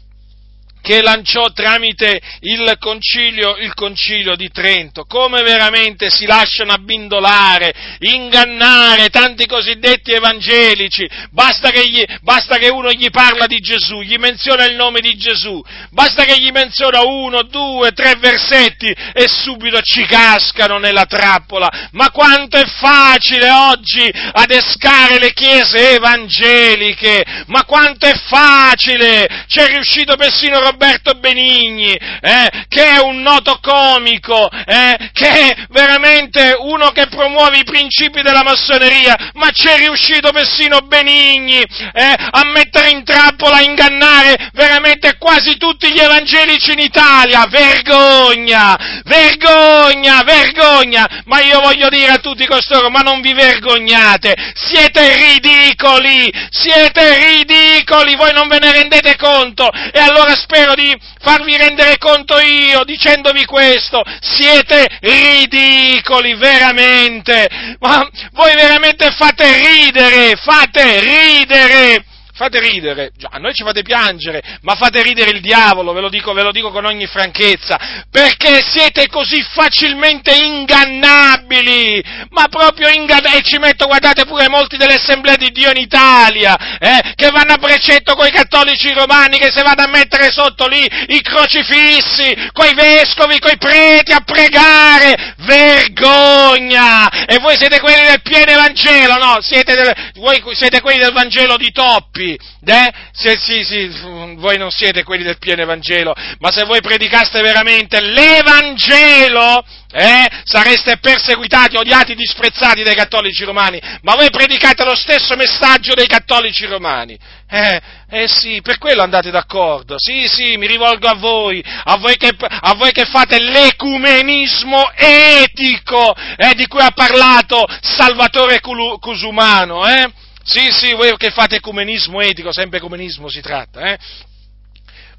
[0.81, 9.09] che lanciò tramite il concilio, il concilio di Trento, come veramente si lasciano abbindolare, ingannare
[9.09, 14.65] tanti cosiddetti evangelici, basta che, gli, basta che, uno gli parla di Gesù, gli menziona
[14.65, 20.03] il nome di Gesù, basta che gli menziona uno, due, tre versetti e subito ci
[20.05, 21.89] cascano nella trappola.
[21.91, 30.15] Ma quanto è facile oggi adescare le chiese evangeliche, ma quanto è facile, c'è riuscito
[30.15, 30.70] persino Roberto
[31.15, 37.63] Benigni, eh, che è un noto comico, eh, che è veramente uno che promuove i
[37.63, 44.49] principi della massoneria, ma c'è riuscito persino Benigni eh, a mettere in trappola, a ingannare
[44.53, 47.45] veramente quasi tutti gli evangelici in Italia.
[47.49, 51.21] Vergogna, vergogna, vergogna!
[51.25, 58.15] Ma io voglio dire a tutti costoro, ma non vi vergognate, siete ridicoli, siete ridicoli,
[58.15, 62.83] voi non ve ne rendete conto e allora spero spero di farvi rendere conto io
[62.83, 64.03] dicendovi questo.
[64.21, 67.49] Siete ridicoli, veramente.
[67.79, 72.05] Ma voi veramente fate ridere, fate ridere
[72.41, 76.33] fate ridere, a noi ci fate piangere, ma fate ridere il diavolo, ve lo dico,
[76.33, 77.77] ve lo dico con ogni franchezza,
[78.09, 84.95] perché siete così facilmente ingannabili, ma proprio ingannabili, e ci metto, guardate pure molti delle
[84.95, 89.51] assemblee di Dio in Italia, eh, che vanno a precetto con i cattolici romani, che
[89.51, 97.25] se vanno a mettere sotto lì i crocifissi, coi vescovi, coi preti a pregare, vergogna!
[97.25, 99.37] E voi siete quelli del pieno Evangelo, no?
[99.41, 102.91] Siete del, voi siete quelli del Vangelo di Toppi, eh?
[103.11, 103.87] Se, sì, sì,
[104.35, 109.63] voi non siete quelli del pieno Evangelo, ma se voi predicaste veramente l'Evangelo,
[109.93, 116.07] eh, sareste perseguitati, odiati, disprezzati dai cattolici romani, ma voi predicate lo stesso messaggio dei
[116.07, 117.17] cattolici romani.
[117.49, 119.95] Eh, eh sì, per quello andate d'accordo.
[119.97, 126.15] Sì, sì, mi rivolgo a voi, a voi che, a voi che fate l'ecumenismo etico,
[126.37, 130.09] eh, di cui ha parlato Salvatore Cusumano, eh?
[130.43, 133.97] Sì, sì, voi che fate ecumenismo etico, sempre ecumenismo si tratta, eh?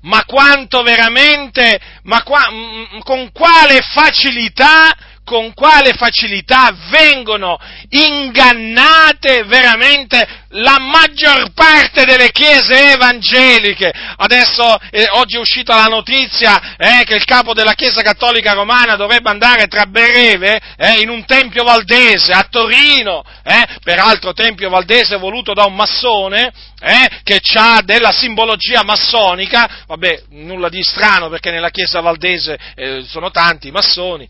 [0.02, 7.56] ma quanto veramente, ma qua, mm, con quale facilità con quale facilità vengono
[7.90, 13.90] ingannate veramente la maggior parte delle chiese evangeliche.
[14.16, 18.96] Adesso eh, oggi è uscita la notizia eh, che il capo della Chiesa Cattolica Romana
[18.96, 25.16] dovrebbe andare tra breve eh, in un tempio valdese a Torino, eh, peraltro tempio valdese
[25.16, 31.50] voluto da un massone eh, che ha della simbologia massonica, vabbè, nulla di strano perché
[31.50, 34.28] nella Chiesa valdese eh, sono tanti massoni,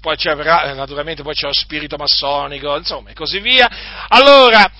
[0.00, 0.34] poi c'è
[0.74, 3.68] naturalmente poi c'è lo spirito massonico, insomma, e così via.
[4.08, 4.70] Allora,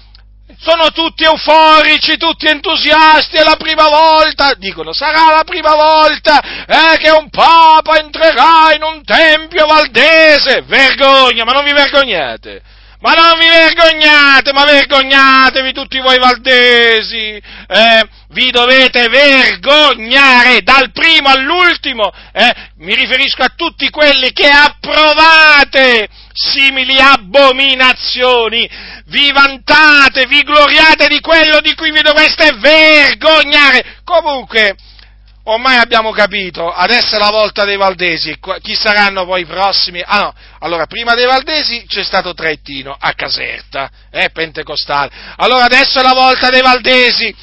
[0.58, 6.98] sono tutti euforici, tutti entusiasti, è la prima volta, dicono, sarà la prima volta eh,
[6.98, 10.62] che un papa entrerà in un tempio valdese.
[10.66, 12.62] Vergogna, ma non vi vergognate?
[13.00, 21.30] Ma non vi vergognate, ma vergognatevi tutti voi valdesi, eh, vi dovete vergognare dal primo
[21.30, 28.68] all'ultimo, eh, mi riferisco a tutti quelli che approvate simili abominazioni,
[29.06, 33.98] vi vantate, vi gloriate di quello di cui vi dovreste vergognare.
[34.04, 34.76] Comunque,
[35.44, 40.02] ormai abbiamo capito, adesso è la volta dei Valdesi, chi saranno poi i prossimi?
[40.04, 45.98] Ah no, allora prima dei Valdesi c'è stato Trettino a Caserta, eh, Pentecostale, allora adesso
[45.98, 47.34] è la volta dei Valdesi,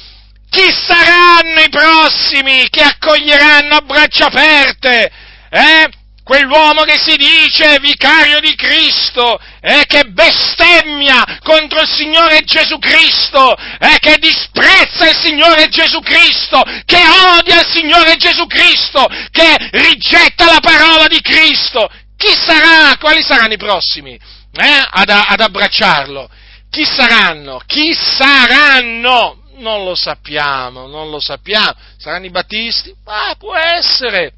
[0.50, 5.10] chi saranno i prossimi che accoglieranno a braccia aperte?
[5.50, 5.90] Eh?
[6.28, 13.56] Quell'uomo che si dice vicario di Cristo, eh, che bestemmia contro il Signore Gesù Cristo,
[13.56, 17.00] eh, che disprezza il Signore Gesù Cristo, che
[17.38, 21.88] odia il Signore Gesù Cristo, che rigetta la parola di Cristo.
[22.18, 22.98] Chi sarà?
[22.98, 26.28] Quali saranno i prossimi eh, ad, ad abbracciarlo?
[26.68, 27.62] Chi saranno?
[27.64, 29.44] Chi saranno?
[29.60, 31.74] Non lo sappiamo, non lo sappiamo.
[31.96, 32.94] Saranno i battisti?
[33.06, 34.34] Ah, può essere,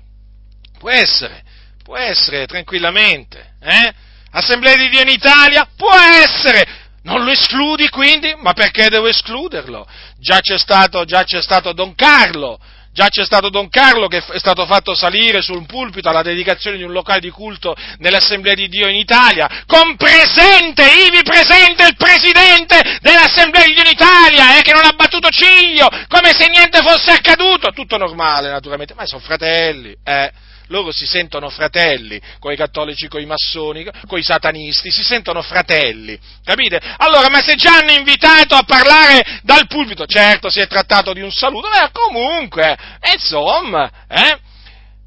[0.79, 1.49] può essere
[1.91, 3.55] Può essere, tranquillamente.
[3.61, 3.93] Eh?
[4.31, 5.69] Assemblea di Dio in Italia?
[5.77, 6.65] Può essere.
[7.03, 8.33] Non lo escludi quindi?
[8.37, 9.85] Ma perché devo escluderlo?
[10.17, 12.61] Già c'è stato, già c'è stato Don Carlo,
[12.93, 16.85] Già c'è stato Don Carlo che è stato fatto salire sul pulpito alla dedicazione di
[16.85, 22.99] un locale di culto nell'Assemblea di Dio in Italia, con presente, ivi presente il presidente
[23.01, 27.11] dell'Assemblea di Dio in Italia, eh, che non ha battuto ciglio, come se niente fosse
[27.11, 27.73] accaduto.
[27.73, 33.21] Tutto normale, naturalmente, ma sono fratelli, eh loro si sentono fratelli, con i cattolici, con
[33.21, 36.81] i massoni, con i satanisti, si sentono fratelli, capite?
[36.99, 41.21] Allora, ma se già hanno invitato a parlare dal pulpito, certo si è trattato di
[41.21, 42.77] un saluto, ma comunque,
[43.13, 44.39] insomma, eh?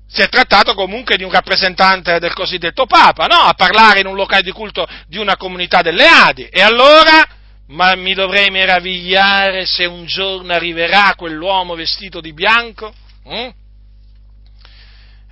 [0.05, 3.37] Si è trattato comunque di un rappresentante del cosiddetto Papa, no?
[3.37, 6.47] A parlare in un locale di culto di una comunità delle Adi.
[6.51, 7.25] E allora,
[7.69, 12.93] ma mi dovrei meravigliare se un giorno arriverà quell'uomo vestito di bianco?
[13.27, 13.49] Hm?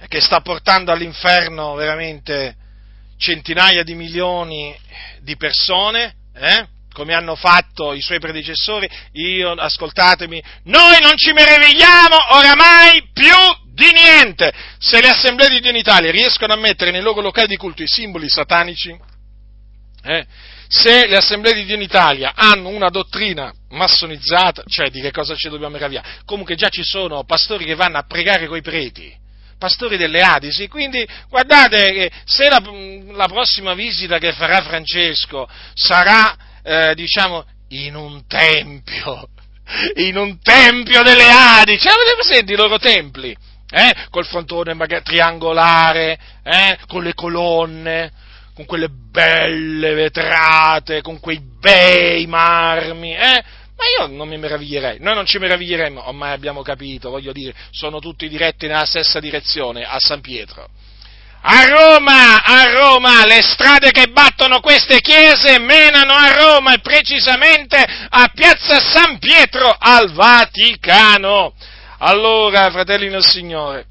[0.08, 2.56] Che sta portando all'inferno veramente
[3.18, 4.76] centinaia di milioni
[5.22, 6.68] di persone, eh?
[6.92, 13.36] come hanno fatto i suoi predecessori, io, ascoltatemi, noi non ci meravigliamo oramai più
[13.74, 14.52] di niente.
[14.78, 17.84] Se le assemblee di Dio in Italia riescono a mettere nei loro locali di culto
[17.84, 18.98] i simboli satanici,
[20.04, 20.26] eh?
[20.68, 25.36] se le assemblee di Dio in Italia hanno una dottrina massonizzata, cioè di che cosa
[25.36, 26.22] ci dobbiamo meravigliare?
[26.26, 29.14] Comunque già ci sono pastori che vanno a pregare coi preti,
[29.62, 32.60] pastori delle Adisi, quindi guardate se la,
[33.14, 39.30] la prossima visita che farà Francesco sarà, eh, diciamo, in un tempio,
[40.02, 43.38] in un tempio delle Adi, cioè avete presente i loro templi?
[43.70, 44.08] Eh?
[44.10, 46.80] Col frontone triangolare, eh?
[46.88, 48.12] con le colonne,
[48.56, 53.44] con quelle belle vetrate, con quei bei marmi, eh?
[53.82, 57.98] Ma io non mi meraviglierei, noi non ci meraviglieremmo, ormai abbiamo capito, voglio dire, sono
[57.98, 60.70] tutti diretti nella stessa direzione, a San Pietro.
[61.42, 67.84] A Roma, a Roma, le strade che battono queste chiese menano a Roma e precisamente
[68.10, 71.56] a Piazza San Pietro al Vaticano.
[71.98, 73.88] Allora, fratelli del Signore,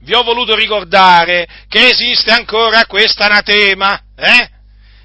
[0.00, 4.57] vi ho voluto ricordare che esiste ancora questo anatema, eh?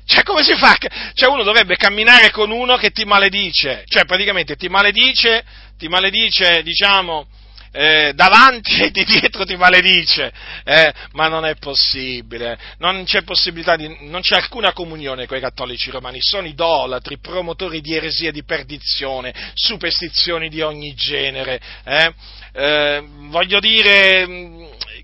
[0.06, 0.76] Cioè, come si fa?
[1.14, 5.44] Cioè, uno dovrebbe camminare con uno che ti maledice, cioè, praticamente ti maledice,
[5.78, 7.28] ti maledice, diciamo,
[7.74, 10.32] eh, davanti e di dietro ti maledice,
[10.64, 15.42] eh, ma non è possibile, non c'è possibilità di, non c'è alcuna comunione con i
[15.42, 22.14] cattolici romani, sono idolatri, promotori di eresia di perdizione, superstizioni di ogni genere, eh,
[22.54, 24.28] eh voglio dire,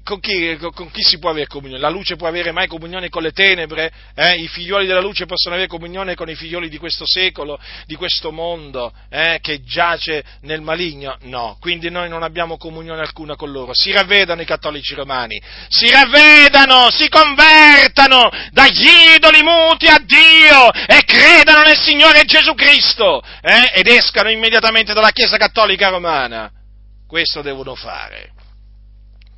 [0.04, 1.82] con, chi, con, chi, si può avere comunione?
[1.82, 3.92] La luce può avere mai comunione con le tenebre?
[4.16, 4.36] Eh?
[4.36, 8.32] I figlioli della luce possono avere comunione con i figlioli di questo secolo, di questo
[8.32, 9.40] mondo eh?
[9.42, 11.18] che giace nel maligno?
[11.22, 13.74] No, quindi noi non abbiamo comunione alcuna con loro.
[13.74, 21.04] Si ravvedano i cattolici romani, si ravvedano, si convertano dagli idoli muti a Dio e
[21.06, 23.72] credano nel Signore Gesù Cristo eh?
[23.76, 26.52] ed escano immediatamente dalla Chiesa cattolica romana.
[27.08, 28.38] Questo devono fare.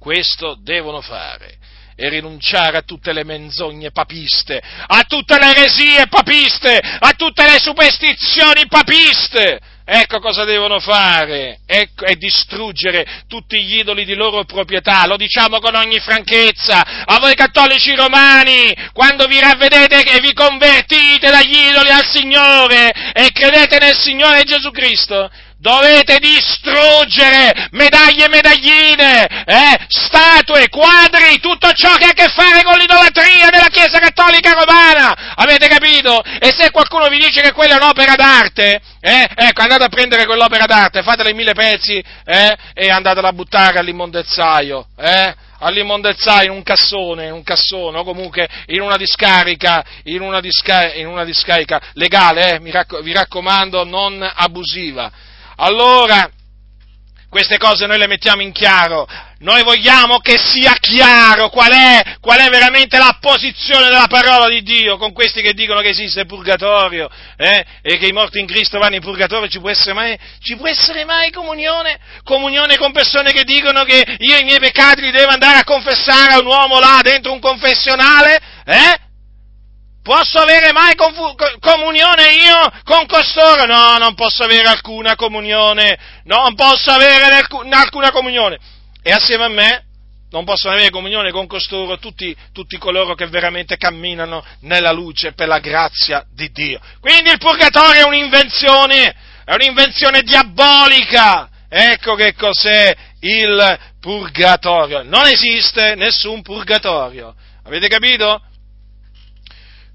[0.01, 1.59] Questo devono fare
[1.95, 7.59] e rinunciare a tutte le menzogne papiste, a tutte le eresie papiste, a tutte le
[7.59, 9.59] superstizioni papiste.
[9.85, 15.59] Ecco cosa devono fare, ecco, e distruggere tutti gli idoli di loro proprietà, lo diciamo
[15.59, 21.89] con ogni franchezza, a voi cattolici romani, quando vi ravvedete e vi convertite dagli idoli
[21.89, 25.29] al Signore e credete nel Signore Gesù Cristo,
[25.61, 32.63] dovete distruggere medaglie e medagline, eh, statue, quadri, tutto ciò che ha a che fare
[32.63, 35.35] con l'idolatria della Chiesa Cattolica Romana.
[35.35, 36.21] Avete capito?
[36.39, 40.25] E se qualcuno vi dice che quella è un'opera d'arte, eh, ecco, andate a prendere
[40.25, 44.87] quell'opera d'arte, fatela in mille pezzi eh, e andatela a buttare all'immondezzaio.
[44.97, 45.35] Eh?
[45.63, 50.91] all'immondezzaio in un cassone, in un cassone o comunque in una discarica, in una, disca,
[50.93, 55.11] in una discarica legale, eh, mi racc- vi raccomando, non abusiva.
[55.63, 56.27] Allora,
[57.29, 59.07] queste cose noi le mettiamo in chiaro.
[59.39, 64.63] Noi vogliamo che sia chiaro qual è, qual è, veramente la posizione della parola di
[64.63, 68.47] Dio con questi che dicono che esiste il purgatorio eh, e che i morti in
[68.47, 69.47] Cristo vanno in purgatorio.
[69.47, 71.99] Ci può, essere mai, ci può essere mai comunione?
[72.23, 76.33] Comunione con persone che dicono che io i miei peccati li devo andare a confessare
[76.33, 78.39] a un uomo là dentro un confessionale?
[78.65, 79.10] Eh?
[80.03, 83.65] Posso avere mai confu- comunione io con costoro?
[83.65, 88.57] No, non posso avere alcuna comunione, non posso avere alcuna comunione.
[89.03, 89.85] E assieme a me
[90.31, 95.47] non possono avere comunione con costoro tutti, tutti, coloro che veramente camminano nella luce per
[95.47, 96.79] la grazia di Dio.
[96.99, 101.49] Quindi il purgatorio è un'invenzione, è un'invenzione diabolica.
[101.69, 105.03] Ecco che cos'è il purgatorio.
[105.03, 107.35] Non esiste nessun purgatorio.
[107.63, 108.41] Avete capito?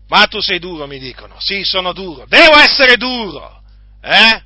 [0.08, 1.34] Ma tu sei duro, mi dicono.
[1.40, 2.26] Sì, sono duro.
[2.28, 3.62] Devo essere duro.
[4.00, 4.42] Eh?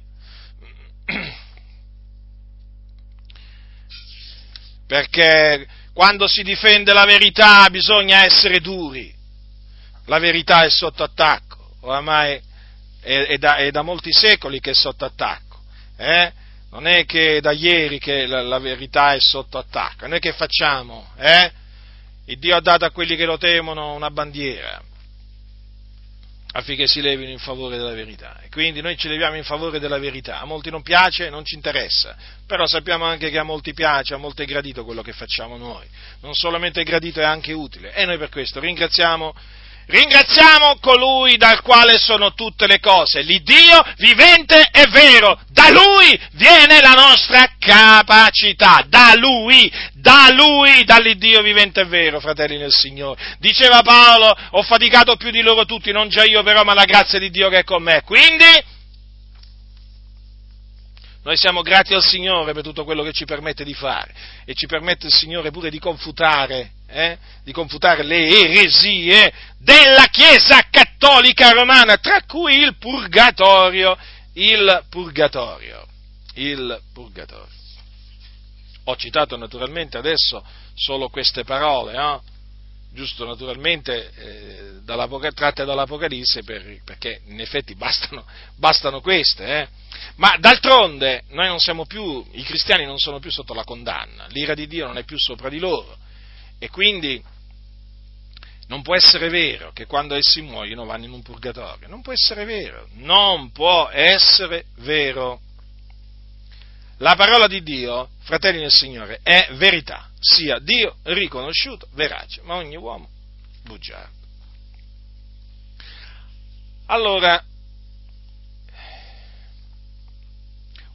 [4.87, 9.15] Perché quando si difende la verità bisogna essere duri.
[10.07, 11.75] La verità è sotto attacco.
[11.81, 12.41] Oramai
[13.01, 15.63] è, è, da, è da, molti secoli che è sotto attacco.
[15.97, 16.33] Eh?
[16.71, 20.07] Non è che da ieri che la, la, verità è sotto attacco.
[20.07, 21.13] Noi che facciamo?
[21.19, 21.53] Eh?
[22.27, 24.83] Il Dio ha dato a quelli che lo temono una bandiera
[26.53, 28.41] affinché si levino in favore della verità.
[28.43, 30.41] E quindi noi ci leviamo in favore della verità.
[30.41, 34.19] A molti non piace, non ci interessa, però sappiamo anche che a molti piace, a
[34.19, 35.87] molti è gradito quello che facciamo noi.
[36.21, 37.93] Non solamente è gradito, è anche utile.
[37.95, 39.35] E noi per questo ringraziamo
[39.91, 45.41] Ringraziamo colui dal quale sono tutte le cose, l'Iddio vivente e vero.
[45.49, 49.69] Da lui viene la nostra capacità, da lui,
[50.01, 53.37] da lui, dall'Iddio vivente e vero, fratelli nel Signore.
[53.39, 57.19] Diceva Paolo, ho faticato più di loro tutti, non già io però, ma la grazia
[57.19, 58.03] di Dio che è con me.
[58.03, 58.79] Quindi,
[61.23, 64.13] noi siamo grati al Signore per tutto quello che ci permette di fare
[64.47, 70.67] e ci permette il Signore pure di confutare, eh, di confutare le eresie della Chiesa
[70.71, 73.99] cattolica romana, tra cui il purgatorio,
[74.33, 75.87] il purgatorio,
[76.35, 77.60] il purgatorio.
[78.91, 82.23] Ho citato naturalmente adesso solo queste parole, no?
[82.93, 88.27] giusto naturalmente eh, tratte dall'Apocalisse per, perché in effetti bastano,
[88.59, 89.69] bastano queste, eh?
[90.17, 94.55] ma d'altronde noi non siamo più, i cristiani non sono più sotto la condanna, l'ira
[94.55, 95.97] di Dio non è più sopra di loro
[96.59, 97.23] e quindi
[98.67, 102.45] non può essere vero che quando essi muoiono vanno in un purgatorio, non può essere
[102.45, 105.41] vero, non può essere vero.
[107.01, 112.77] La parola di Dio, fratelli del Signore, è verità, sia Dio riconosciuto, verace, ma ogni
[112.77, 113.09] uomo
[113.65, 114.19] bugiardo.
[116.87, 117.43] Allora,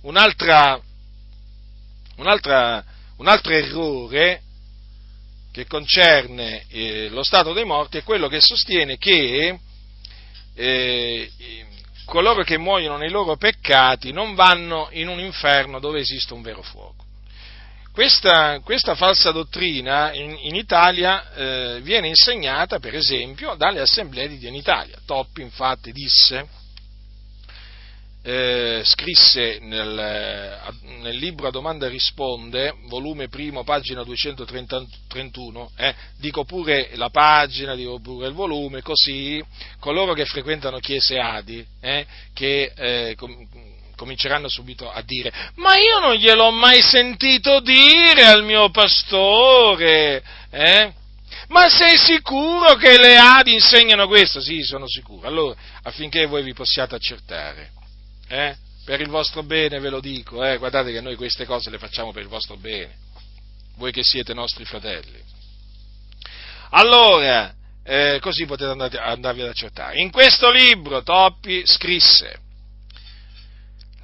[0.01, 0.79] un'altra,
[2.17, 2.85] un'altra,
[3.17, 4.43] un altro errore
[5.51, 9.59] che concerne eh, lo stato dei morti è quello che sostiene che
[10.53, 11.31] eh,
[12.05, 16.61] coloro che muoiono nei loro peccati non vanno in un inferno dove esiste un vero
[16.61, 17.03] fuoco.
[17.91, 24.37] Questa, questa falsa dottrina in, in Italia eh, viene insegnata, per esempio, dalle assemblee di
[24.37, 24.97] Dio in Italia.
[25.05, 26.45] Toppi, infatti, disse,
[28.27, 30.59] eh, scrisse nel,
[30.99, 37.99] nel, libro A domanda risponde, volume primo, pagina 231, eh, dico pure la pagina, dico
[37.99, 39.43] pure il volume, così
[39.79, 43.47] coloro che frequentano chiese Adi, eh, che eh, com-
[43.95, 50.93] cominceranno subito a dire, ma io non gliel'ho mai sentito dire al mio pastore, eh?
[51.49, 54.41] Ma sei sicuro che le Adi insegnano questo?
[54.41, 55.27] Sì, sono sicuro.
[55.27, 57.74] Allora, affinché voi vi possiate accertare
[58.27, 58.55] eh?
[58.83, 60.57] Per il vostro bene ve lo dico, eh?
[60.57, 62.95] guardate che noi queste cose le facciamo per il vostro bene,
[63.77, 65.21] voi che siete nostri fratelli.
[66.69, 67.53] Allora,
[67.83, 69.99] eh, così potete andare, andarvi ad accertare.
[69.99, 72.39] In questo libro Toppi scrisse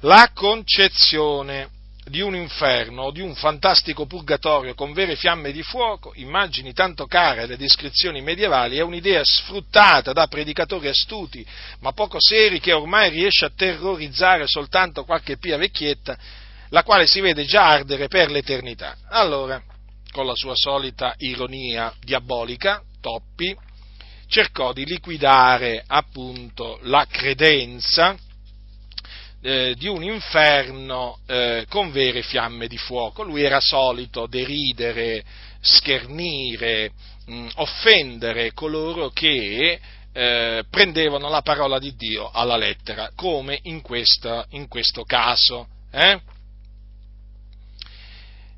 [0.00, 1.68] la concezione
[2.04, 7.06] di un inferno o di un fantastico purgatorio con vere fiamme di fuoco, immagini tanto
[7.06, 11.46] care alle descrizioni medievali, è un'idea sfruttata da predicatori astuti
[11.80, 16.18] ma poco seri che ormai riesce a terrorizzare soltanto qualche pia vecchietta,
[16.70, 18.96] la quale si vede già ardere per l'eternità.
[19.08, 19.62] Allora,
[20.10, 23.54] con la sua solita ironia diabolica, Toppi
[24.28, 28.16] cercò di liquidare appunto la credenza
[29.42, 33.24] eh, di un inferno eh, con vere fiamme di fuoco.
[33.24, 35.24] Lui era solito deridere,
[35.60, 36.92] schernire,
[37.26, 39.80] mh, mm, offendere coloro che
[40.12, 45.66] eh, prendevano la parola di Dio alla lettera, come in, questa, in questo caso.
[45.90, 46.20] Eh?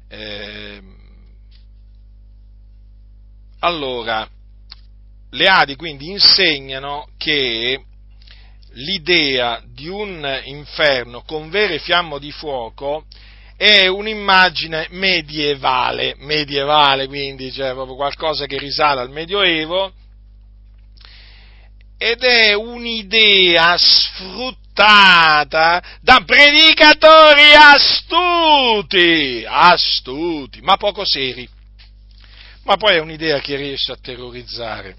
[0.09, 0.97] Ehm,
[3.61, 4.29] allora,
[5.31, 7.83] le Adi quindi insegnano che
[8.75, 13.07] l'idea di un inferno con vere fiamme di fuoco
[13.57, 19.93] è un'immagine medievale, medievale quindi, cioè proprio qualcosa che risale al Medioevo,
[21.97, 31.49] ed è un'idea sfruttata da predicatori astuti, astuti, ma poco seri.
[32.65, 34.97] Ma poi è un'idea che riesce a terrorizzare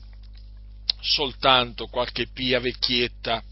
[1.01, 3.43] soltanto qualche pia vecchietta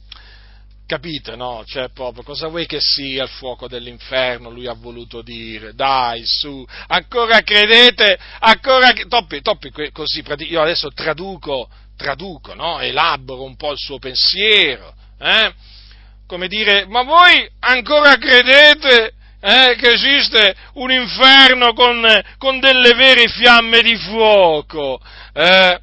[0.94, 1.64] Capite, no?
[1.66, 4.52] Cioè, proprio, cosa vuoi che sia il fuoco dell'inferno?
[4.52, 11.68] Lui ha voluto dire, dai, su, ancora credete, ancora, toppi, toppi, così, io adesso traduco,
[11.98, 12.80] traduco, no?
[12.80, 15.52] Elaboro un po' il suo pensiero, eh?
[16.28, 22.06] Come dire, ma voi ancora credete eh, che esiste un inferno con,
[22.38, 25.02] con, delle vere fiamme di fuoco?
[25.34, 25.80] Eh?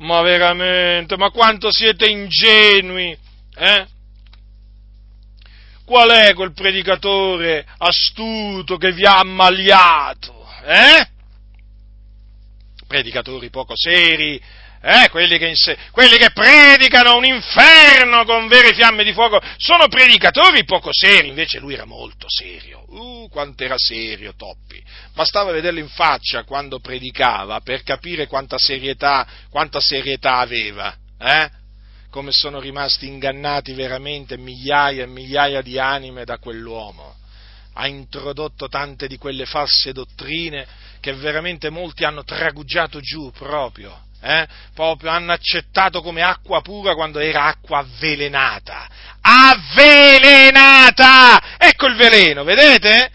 [0.00, 3.16] Ma veramente, ma quanto siete ingenui,
[3.56, 3.98] eh?
[5.90, 10.46] Qual è quel predicatore astuto che vi ha ammaliato?
[10.64, 11.08] Eh?
[12.86, 14.40] Predicatori poco seri,
[14.82, 19.88] eh, quelli, che inse- quelli, che predicano un inferno con vere fiamme di fuoco, sono
[19.88, 22.84] predicatori poco seri, invece lui era molto serio.
[22.86, 24.80] Uh, quanto era serio Toppi.
[25.12, 30.94] Bastava vederlo in faccia quando predicava per capire quanta serietà, quanta serietà aveva.
[31.18, 31.58] Eh?
[32.10, 37.14] Come sono rimasti ingannati veramente migliaia e migliaia di anime da quell'uomo.
[37.74, 40.66] Ha introdotto tante di quelle false dottrine
[41.00, 44.08] che veramente molti hanno tragugiato giù proprio.
[44.22, 44.46] Eh?
[44.74, 48.86] proprio hanno accettato come acqua pura quando era acqua avvelenata.
[49.22, 50.76] Avvelenata!
[51.56, 53.10] Ecco il veleno, vedete?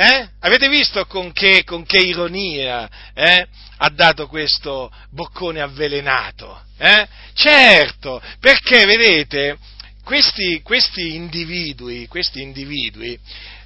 [0.00, 0.28] Eh?
[0.40, 3.46] Avete visto con che, con che ironia eh?
[3.76, 6.58] ha dato questo boccone avvelenato?
[6.78, 7.06] Eh?
[7.34, 9.58] Certo, perché vedete,
[10.02, 13.18] questi, questi individui, questi individui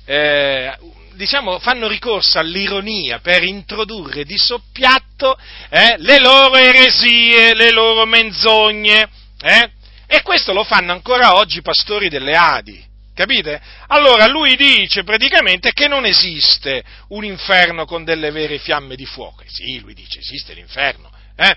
[0.07, 0.77] eh,
[1.13, 9.09] diciamo, fanno ricorso all'ironia per introdurre di soppiatto eh, le loro eresie, le loro menzogne,
[9.41, 9.71] eh?
[10.09, 12.93] e questo lo fanno ancora oggi i pastori delle Adi.
[13.15, 13.61] Capite?
[13.87, 19.45] Allora lui dice praticamente che non esiste un inferno con delle vere fiamme di fuoco.
[19.47, 21.55] Sì, lui dice esiste l'inferno, eh?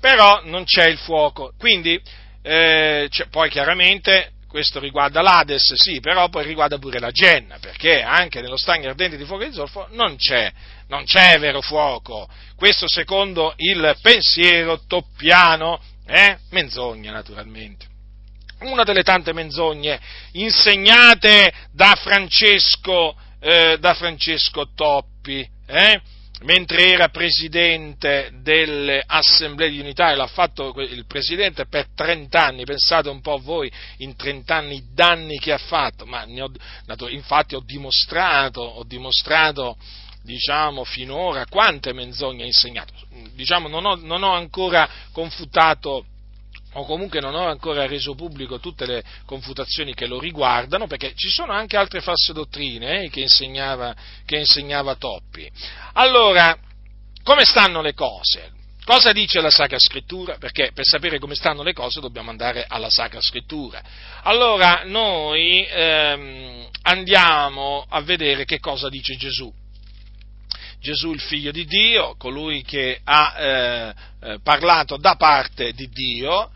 [0.00, 1.52] però non c'è il fuoco.
[1.56, 2.00] Quindi,
[2.42, 8.40] eh, poi chiaramente questo riguarda l'Ades, sì, però poi riguarda pure la Genna, perché anche
[8.40, 10.50] nello stagno ardente di fuoco e di zolfo non c'è,
[10.88, 12.28] non c'è vero fuoco.
[12.56, 16.38] Questo secondo il pensiero toppiano, eh?
[16.50, 17.94] menzogna naturalmente.
[18.60, 20.00] Una delle tante menzogne
[20.32, 26.00] insegnate da Francesco, eh, da Francesco Toppi, eh?
[26.42, 32.64] mentre era presidente delle assemblee di unità e l'ha fatto il presidente per 30 anni,
[32.64, 37.54] pensate un po' voi in 30 anni i danni che ha fatto, ma ho, infatti
[37.54, 39.76] ho dimostrato, ho dimostrato
[40.22, 42.92] diciamo, finora quante menzogne ha insegnato,
[43.34, 46.04] diciamo, non ho, non ho ancora confutato
[46.76, 51.30] o comunque non ho ancora reso pubblico tutte le confutazioni che lo riguardano, perché ci
[51.30, 55.50] sono anche altre false dottrine eh, che, insegnava, che insegnava Toppi.
[55.94, 56.56] Allora,
[57.22, 58.52] come stanno le cose?
[58.84, 60.36] Cosa dice la Sacra Scrittura?
[60.38, 63.82] Perché per sapere come stanno le cose dobbiamo andare alla Sacra Scrittura.
[64.22, 69.52] Allora noi ehm, andiamo a vedere che cosa dice Gesù.
[70.78, 76.50] Gesù il figlio di Dio, colui che ha eh, eh parlato da parte di Dio,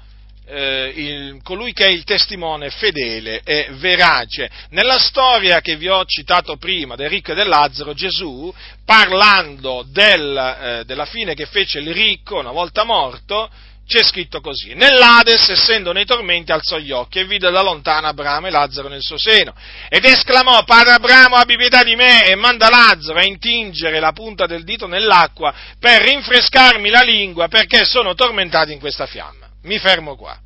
[0.51, 4.51] eh, il, colui che è il testimone fedele e verace.
[4.71, 8.53] Nella storia che vi ho citato prima del ricco e del Lazzaro, Gesù,
[8.85, 13.49] parlando del, eh, della fine che fece il ricco una volta morto,
[13.87, 18.47] c'è scritto così, nell'Ades, essendo nei tormenti, alzò gli occhi e vide da lontano Abramo
[18.47, 19.53] e Lazzaro nel suo seno,
[19.89, 24.47] ed esclamò, padre Abramo, abbi pietà di me, e manda Lazzaro a intingere la punta
[24.47, 30.17] del dito nell'acqua per rinfrescarmi la lingua, perché sono tormentato in questa fiamma mi fermo
[30.17, 30.39] qua.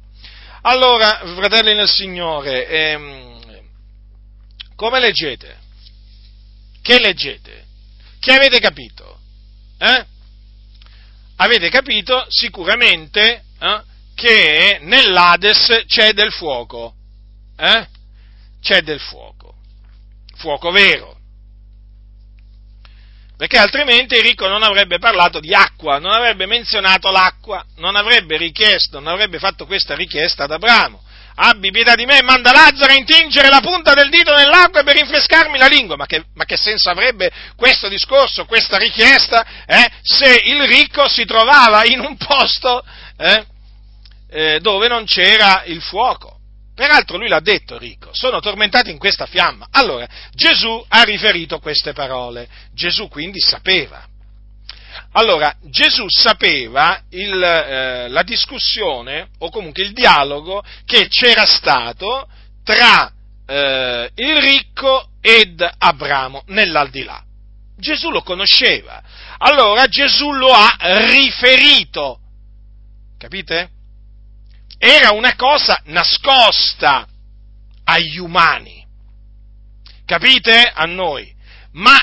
[0.62, 3.40] Allora, fratelli nel Signore, ehm,
[4.74, 5.58] come leggete?
[6.80, 7.64] Che leggete?
[8.18, 9.18] Che avete capito?
[9.78, 10.06] Eh?
[11.36, 13.82] Avete capito sicuramente eh,
[14.14, 16.94] che nell'Ades c'è del fuoco.
[17.56, 17.86] Eh?
[18.60, 19.54] C'è del fuoco.
[20.36, 21.13] Fuoco vero
[23.36, 28.36] perché altrimenti il ricco non avrebbe parlato di acqua, non avrebbe menzionato l'acqua, non avrebbe
[28.36, 31.02] richiesto, non avrebbe fatto questa richiesta ad Abramo.
[31.36, 35.58] Abbi pietà di me manda Lazzaro a intingere la punta del dito nell'acqua per rinfrescarmi
[35.58, 35.96] la lingua.
[35.96, 41.24] Ma che, ma che senso avrebbe questo discorso, questa richiesta, eh, se il ricco si
[41.24, 42.84] trovava in un posto
[43.16, 43.46] eh,
[44.30, 46.33] eh, dove non c'era il fuoco?
[46.74, 49.68] Peraltro lui l'ha detto ricco, sono tormentati in questa fiamma.
[49.70, 52.48] Allora, Gesù ha riferito queste parole.
[52.72, 54.04] Gesù quindi sapeva.
[55.12, 62.28] Allora, Gesù sapeva il, eh, la discussione o comunque il dialogo che c'era stato
[62.64, 63.12] tra
[63.46, 67.22] eh, il ricco ed Abramo nell'aldilà.
[67.76, 69.00] Gesù lo conosceva.
[69.38, 72.18] Allora Gesù lo ha riferito.
[73.16, 73.70] Capite?
[74.86, 77.08] Era una cosa nascosta
[77.84, 78.86] agli umani,
[80.04, 80.70] capite?
[80.74, 81.32] A noi.
[81.72, 81.98] Ma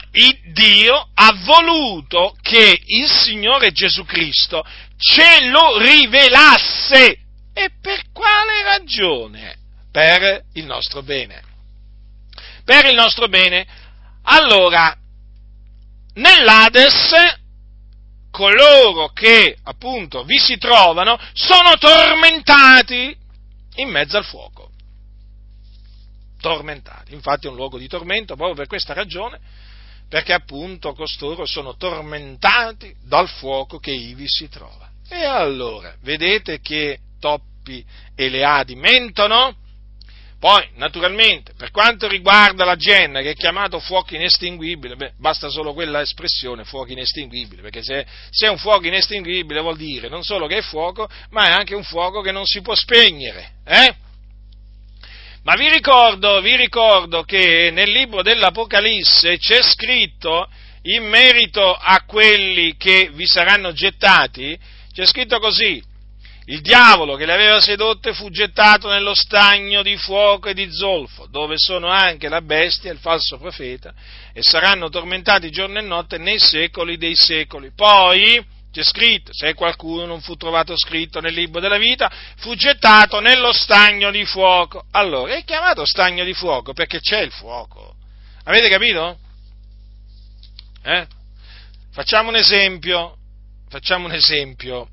[0.51, 4.65] Dio ha voluto che il Signore Gesù Cristo
[4.97, 7.19] ce lo rivelasse.
[7.53, 9.57] E per quale ragione?
[9.91, 11.39] Per il nostro bene.
[12.65, 13.65] Per il nostro bene.
[14.23, 14.97] Allora,
[16.15, 17.13] nell'Ades
[18.31, 23.15] coloro che appunto vi si trovano sono tormentati
[23.75, 24.69] in mezzo al fuoco.
[26.39, 29.39] Tormentati, infatti è un luogo di tormento proprio per questa ragione,
[30.09, 34.89] perché appunto costoro sono tormentati dal fuoco che ivi si trova.
[35.07, 39.55] E allora, vedete che Toppi e Leadi mentono?
[40.41, 45.71] Poi, naturalmente, per quanto riguarda la genna, che è chiamato fuoco inestinguibile, beh, basta solo
[45.71, 50.47] quella espressione, fuoco inestinguibile, perché se, se, è un fuoco inestinguibile vuol dire non solo
[50.47, 53.51] che è fuoco, ma è anche un fuoco che non si può spegnere.
[53.63, 53.93] Eh?
[55.43, 60.49] Ma vi ricordo, vi ricordo che nel libro dell'Apocalisse c'è scritto,
[60.85, 64.57] in merito a quelli che vi saranno gettati,
[64.91, 65.83] c'è scritto così,
[66.51, 71.25] il diavolo che le aveva sedotte fu gettato nello stagno di fuoco e di zolfo,
[71.27, 73.93] dove sono anche la bestia e il falso profeta,
[74.33, 77.71] e saranno tormentati giorno e notte nei secoli dei secoli.
[77.73, 83.21] Poi, c'è scritto, se qualcuno non fu trovato scritto nel libro della vita, fu gettato
[83.21, 84.83] nello stagno di fuoco.
[84.91, 87.95] Allora, è chiamato stagno di fuoco perché c'è il fuoco.
[88.43, 89.19] Avete capito?
[90.83, 91.07] Eh?
[91.93, 93.15] Facciamo un esempio,
[93.69, 94.89] facciamo un esempio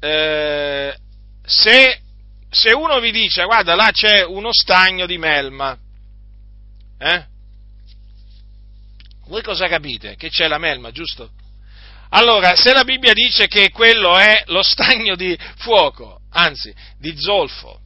[0.00, 0.96] eh,
[1.44, 2.00] se,
[2.50, 5.78] se, uno vi dice, guarda, là c'è uno stagno di melma,
[6.98, 7.24] eh?
[9.26, 10.16] Voi cosa capite?
[10.16, 11.30] Che c'è la melma, giusto?
[12.10, 17.80] Allora, se la Bibbia dice che quello è lo stagno di fuoco, anzi, di zolfo,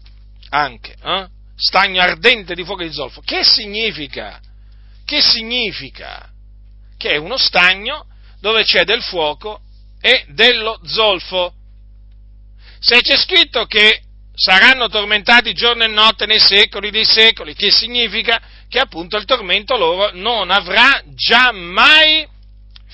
[0.49, 1.27] anche, eh?
[1.57, 4.41] stagno ardente di fuoco e di zolfo, che significa?
[5.05, 6.31] Che significa?
[6.97, 8.07] Che è uno stagno
[8.41, 9.61] dove c'è del fuoco
[10.01, 11.53] e dello zolfo.
[12.85, 14.03] Se c'è scritto che
[14.35, 19.79] saranno tormentati giorno e notte nei secoli dei secoli, che significa che appunto il tormento
[19.79, 22.29] loro non avrà già mai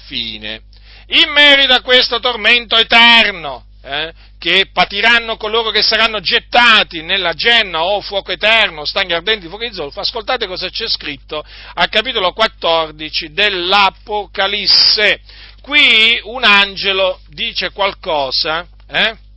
[0.07, 0.61] fine.
[1.09, 7.83] In merito a questo tormento eterno, eh, che patiranno coloro che saranno gettati nella genna
[7.83, 13.33] o fuoco eterno, stagni ardenti, fuoco di zolfo, ascoltate cosa c'è scritto al capitolo 14
[13.33, 15.21] dell'Apocalisse.
[15.61, 19.29] Qui un angelo dice qualcosa, eh,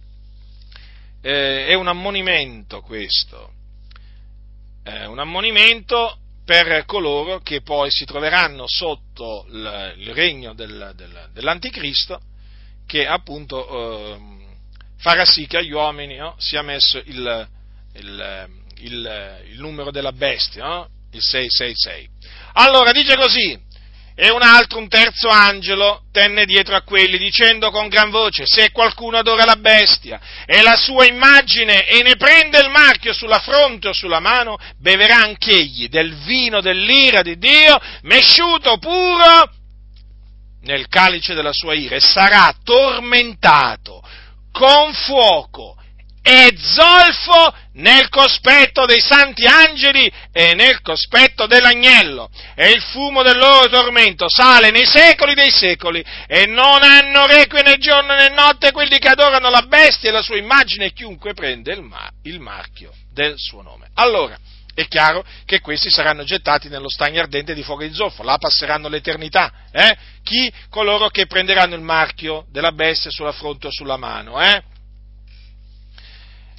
[1.24, 3.54] eh, è un ammonimento questo,
[4.84, 11.30] è un ammonimento per coloro che poi si troveranno sotto il, il regno del, del,
[11.32, 12.20] dell'anticristo
[12.86, 14.20] che appunto eh,
[14.98, 17.48] farà sì che agli uomini no, sia messo il,
[17.94, 18.50] il,
[18.80, 20.90] il, numero della bestia, no?
[21.12, 22.10] il 666.
[22.54, 23.58] Allora dice così,
[24.16, 28.72] e un altro, un terzo angelo, tenne dietro a quelli, dicendo con gran voce, se
[28.72, 33.88] qualcuno adora la bestia e la sua immagine e ne prende il marchio sulla fronte
[33.88, 39.50] o sulla mano, beverà anch'egli del vino dell'ira di Dio, mesciuto puro
[40.62, 44.02] nel calice della sua ira, e sarà tormentato
[44.52, 45.76] con fuoco
[46.24, 52.30] e zolfo nel cospetto dei santi angeli e nel cospetto dell'agnello.
[52.56, 57.62] E il fumo del loro tormento sale nei secoli dei secoli e non hanno requie
[57.62, 61.34] né giorno né notte quelli che adorano la bestia e la sua immagine e chiunque
[61.34, 63.90] prende il, ma- il marchio del suo nome.
[63.96, 64.38] Allora,
[64.74, 68.88] è chiaro che questi saranno gettati nello stagno ardente di fuoco di zolfo, là passeranno
[68.88, 69.52] l'eternità.
[69.72, 69.96] Eh?
[70.24, 70.52] Chi?
[70.70, 74.42] Coloro che prenderanno il marchio della bestia sulla fronte o sulla mano.
[74.42, 74.72] Eh?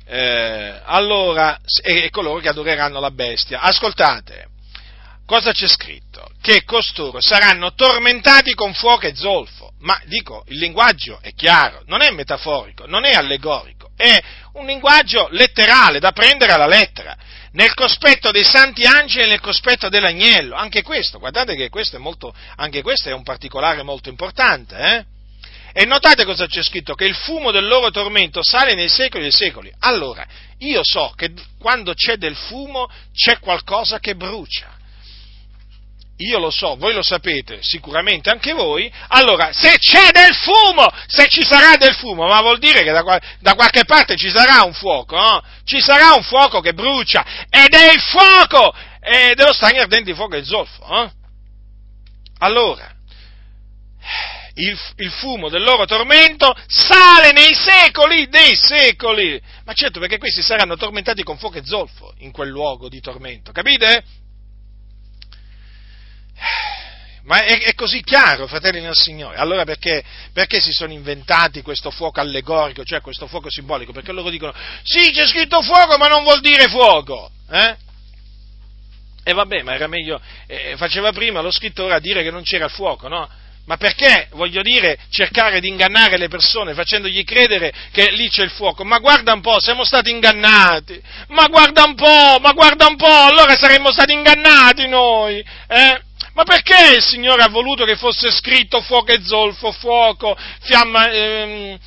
[0.07, 3.61] Eh, allora, e, e coloro che adoreranno la bestia.
[3.61, 4.49] Ascoltate,
[5.27, 6.29] cosa c'è scritto?
[6.41, 9.73] Che costoro saranno tormentati con fuoco e zolfo.
[9.81, 14.19] Ma dico, il linguaggio è chiaro, non è metaforico, non è allegorico, è
[14.55, 17.15] un linguaggio letterale da prendere alla lettera,
[17.53, 20.55] nel cospetto dei santi angeli e nel cospetto dell'agnello.
[20.55, 25.05] Anche questo, guardate che questo è, molto, anche questo è un particolare molto importante, eh?
[25.77, 29.33] E notate cosa c'è scritto, che il fumo del loro tormento sale nei secoli dei
[29.33, 29.75] secoli.
[29.81, 30.25] Allora,
[30.59, 34.73] io so che quando c'è del fumo c'è qualcosa che brucia.
[36.19, 38.91] Io lo so, voi lo sapete, sicuramente anche voi.
[39.09, 43.21] Allora, se c'è del fumo, se ci sarà del fumo, ma vuol dire che da,
[43.41, 45.43] da qualche parte ci sarà un fuoco, no?
[45.65, 50.17] Ci sarà un fuoco che brucia, ed è il fuoco eh, dello stagno ardente di
[50.17, 51.03] fuoco e zolfo.
[51.03, 51.11] Eh?
[52.39, 52.95] Allora,
[54.55, 59.41] il, il, fumo del loro tormento sale nei secoli dei secoli.
[59.65, 63.53] Ma certo, perché questi saranno tormentati con fuoco e zolfo in quel luogo di tormento,
[63.53, 64.05] capite?
[67.25, 69.37] Ma è, è così chiaro, fratelli del Signore.
[69.37, 73.93] Allora perché, perché, si sono inventati questo fuoco allegorico, cioè questo fuoco simbolico?
[73.93, 74.53] Perché loro dicono,
[74.83, 77.31] sì, c'è scritto fuoco, ma non vuol dire fuoco.
[77.51, 77.77] Eh?
[79.27, 82.69] E vabbè, ma era meglio, eh, faceva prima lo scrittore a dire che non c'era
[82.69, 83.27] fuoco, no?
[83.67, 88.51] Ma perché, voglio dire, cercare di ingannare le persone facendogli credere che lì c'è il
[88.51, 88.85] fuoco?
[88.85, 91.01] Ma guarda un po', siamo stati ingannati!
[91.29, 95.39] Ma guarda un po', ma guarda un po', allora saremmo stati ingannati noi!
[95.69, 96.03] Eh?
[96.35, 101.79] Ma perché il Signore ha voluto che fosse scritto fuoco e zolfo, fuoco, fiamma, ehm,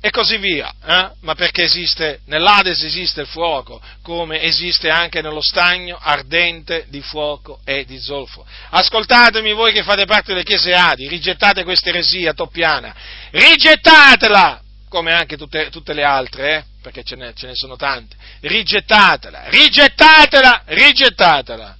[0.00, 0.72] e così via.
[0.84, 1.10] Eh?
[1.20, 7.60] Ma perché esiste, nell'Ades esiste il fuoco, come esiste anche nello stagno ardente di fuoco
[7.64, 8.46] e di zolfo.
[8.70, 12.94] Ascoltatemi voi che fate parte delle chiese Adi, rigettate questa eresia toppiana,
[13.30, 14.62] rigettatela!
[14.88, 16.64] Come anche tutte, tutte le altre, eh?
[16.80, 18.16] perché ce ne, ce ne sono tante.
[18.40, 21.76] Rigettatela, rigettatela, rigettatela.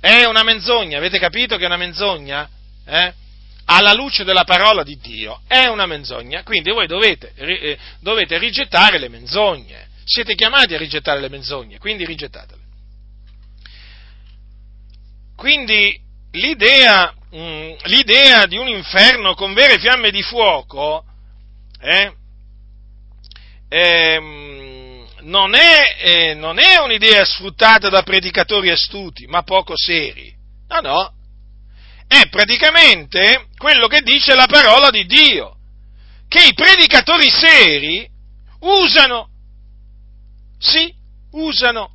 [0.00, 2.48] È una menzogna, avete capito che è una menzogna?
[2.86, 3.12] Eh?
[3.72, 8.98] Alla luce della parola di Dio è una menzogna, quindi voi dovete, eh, dovete rigettare
[8.98, 12.58] le menzogne, siete chiamati a rigettare le menzogne, quindi rigettatele.
[15.36, 15.98] Quindi
[16.32, 21.04] l'idea, mh, mm, l'idea di un inferno con vere fiamme di fuoco
[21.80, 22.12] eh,
[23.68, 24.18] eh,
[25.20, 30.34] non, è, eh, non è un'idea sfruttata da predicatori astuti, ma poco seri.
[30.68, 31.14] No, no,
[32.10, 35.56] è praticamente quello che dice la parola di Dio,
[36.26, 38.10] che i predicatori seri
[38.58, 39.28] usano,
[40.58, 40.92] sì,
[41.30, 41.92] usano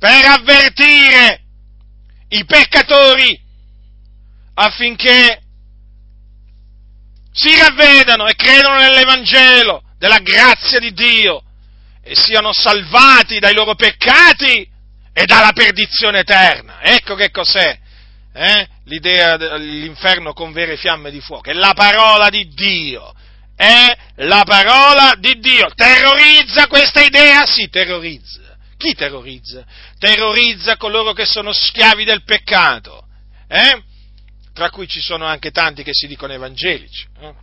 [0.00, 1.42] per avvertire
[2.30, 3.40] i peccatori
[4.54, 5.42] affinché
[7.30, 11.44] si ravvedano e credano nell'Evangelo della grazia di Dio
[12.02, 14.68] e siano salvati dai loro peccati
[15.12, 16.82] e dalla perdizione eterna.
[16.82, 17.86] Ecco che cos'è
[18.38, 18.68] eh?
[18.88, 23.14] L'idea dell'inferno con vere fiamme di fuoco, è la parola di Dio,
[23.54, 25.70] è la parola di Dio.
[25.74, 27.46] Terrorizza questa idea?
[27.46, 28.56] Sì, terrorizza.
[28.76, 29.64] Chi terrorizza?
[29.98, 33.06] Terrorizza coloro che sono schiavi del peccato,
[33.48, 33.82] eh?
[34.52, 37.34] tra cui ci sono anche tanti che si dicono evangelici, eh?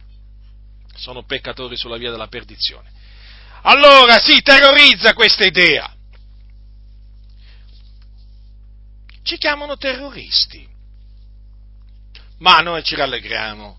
[0.95, 2.91] sono peccatori sulla via della perdizione.
[3.63, 5.93] Allora si sì, terrorizza questa idea.
[9.23, 10.73] Ci chiamano terroristi
[12.39, 13.77] ma noi ci rallegriamo.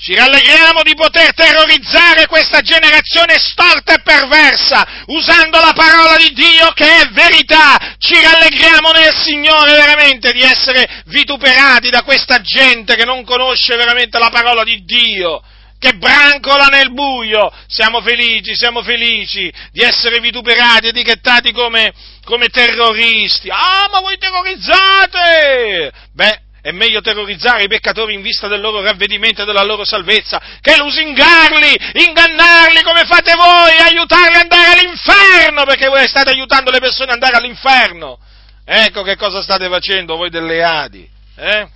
[0.00, 6.70] Ci rallegriamo di poter terrorizzare questa generazione storta e perversa, usando la parola di Dio
[6.70, 7.96] che è verità.
[7.98, 14.18] Ci rallegriamo nel Signore veramente di essere vituperati da questa gente che non conosce veramente
[14.20, 15.42] la parola di Dio
[15.78, 17.52] che brancola nel buio.
[17.66, 21.92] Siamo felici, siamo felici di essere vituperati, etichettati come,
[22.24, 23.48] come terroristi.
[23.50, 25.92] Ah, ma voi terrorizzate!
[26.12, 30.38] Beh, è meglio terrorizzare i peccatori in vista del loro ravvedimento e della loro salvezza
[30.60, 31.74] che lusingarli,
[32.06, 37.22] ingannarli come fate voi, aiutarli ad andare all'inferno, perché voi state aiutando le persone ad
[37.22, 38.18] andare all'inferno.
[38.66, 41.68] Ecco che cosa state facendo voi delle Adi, eh?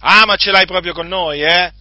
[0.00, 1.72] Ah, ma ce l'hai proprio con noi, eh?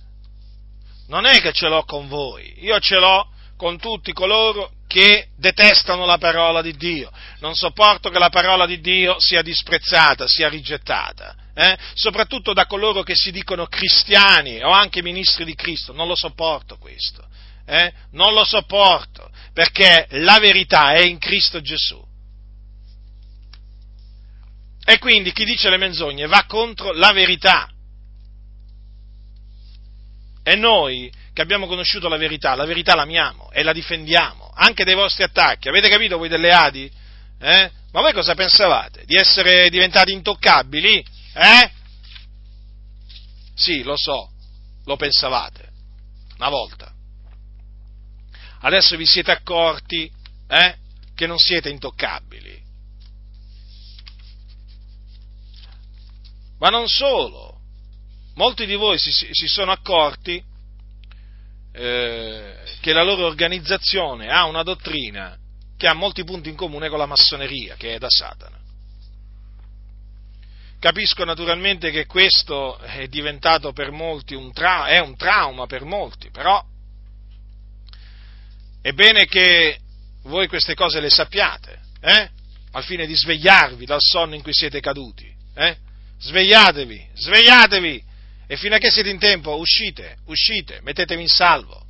[1.07, 3.27] non è che ce l'ho con voi, io ce l'ho
[3.57, 7.11] con tutti coloro che detestano la parola di Dio.
[7.39, 11.77] Non sopporto che la parola di Dio sia disprezzata, sia rigettata, eh?
[11.93, 15.91] soprattutto da coloro che si dicono cristiani o anche ministri di Cristo.
[15.91, 17.27] Non lo sopporto questo,
[17.65, 17.91] eh?
[18.11, 22.05] non lo sopporto, perché la verità è in Cristo Gesù.
[24.85, 27.69] E quindi chi dice le menzogne va contro la verità.
[30.43, 34.95] E noi che abbiamo conosciuto la verità, la verità l'amiamo e la difendiamo, anche dai
[34.95, 35.67] vostri attacchi.
[35.67, 36.91] Avete capito voi delle Adi?
[37.39, 37.71] Eh?
[37.91, 39.03] Ma voi cosa pensavate?
[39.05, 41.05] Di essere diventati intoccabili?
[41.33, 41.71] Eh?
[43.53, 44.31] Sì, lo so,
[44.85, 45.69] lo pensavate,
[46.37, 46.91] una volta.
[48.61, 50.11] Adesso vi siete accorti
[50.47, 50.75] eh,
[51.13, 52.59] che non siete intoccabili.
[56.57, 57.59] Ma non solo,
[58.33, 60.46] molti di voi si, si sono accorti
[61.77, 65.37] eh, che la loro organizzazione ha una dottrina
[65.77, 68.57] che ha molti punti in comune con la massoneria, che è da Satana.
[70.79, 76.29] Capisco naturalmente che questo è diventato per molti un, tra- è un trauma per molti,
[76.31, 76.63] però
[78.81, 79.79] è bene che
[80.23, 82.29] voi queste cose le sappiate, eh?
[82.71, 85.31] al fine di svegliarvi dal sonno in cui siete caduti.
[85.53, 85.77] Eh?
[86.19, 88.03] Svegliatevi, svegliatevi,
[88.47, 91.85] e fino a che siete in tempo uscite, uscite, mettetevi in salvo.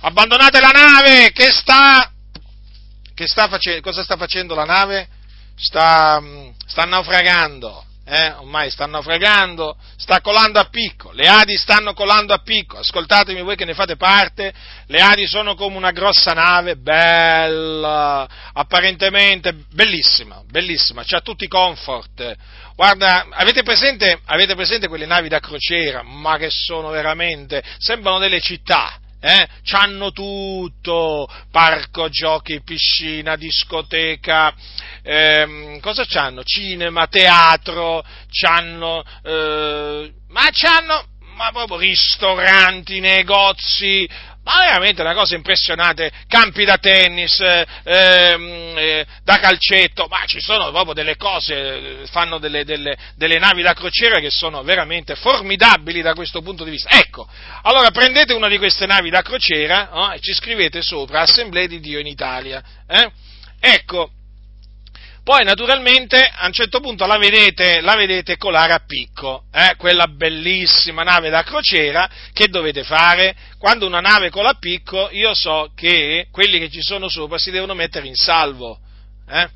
[0.00, 2.12] Abbandonate la nave che sta...
[3.14, 5.08] Che sta face, cosa sta facendo la nave?
[5.56, 6.22] Sta,
[6.66, 7.84] sta naufragando.
[8.10, 8.30] Eh?
[8.38, 13.54] ormai sta naufragando, sta colando a picco, le Adi stanno colando a picco, ascoltatemi voi
[13.54, 14.52] che ne fate parte,
[14.86, 22.36] le Adi sono come una grossa nave, bella, apparentemente bellissima, bellissima, c'ha tutti i comfort,
[22.78, 26.04] Guarda, avete presente, avete presente quelle navi da crociera?
[26.04, 29.00] Ma che sono veramente, sembrano delle città.
[29.20, 29.48] Eh?
[29.64, 34.54] C'hanno tutto, parco giochi, piscina, discoteca,
[35.02, 36.44] ehm, cosa c'hanno?
[36.44, 41.04] Cinema, teatro, c'hanno, eh, ma c'hanno,
[41.34, 44.08] ma proprio ristoranti, negozi,
[44.48, 50.70] ma veramente una cosa impressionante, campi da tennis, eh, eh, da calcetto, ma ci sono
[50.70, 56.14] proprio delle cose, fanno delle, delle, delle, navi da crociera che sono veramente formidabili da
[56.14, 56.88] questo punto di vista.
[56.88, 57.28] Ecco,
[57.62, 61.80] allora prendete una di queste navi da crociera oh, e ci scrivete sopra Assemblea di
[61.80, 62.62] Dio in Italia.
[62.88, 63.10] Eh?
[63.60, 64.12] Ecco,
[65.28, 69.74] poi naturalmente a un certo punto la vedete, la vedete colare a picco, eh?
[69.76, 73.36] quella bellissima nave da crociera, che dovete fare?
[73.58, 77.50] Quando una nave cola a picco, io so che quelli che ci sono sopra si
[77.50, 78.78] devono mettere in salvo.
[79.28, 79.50] Eh?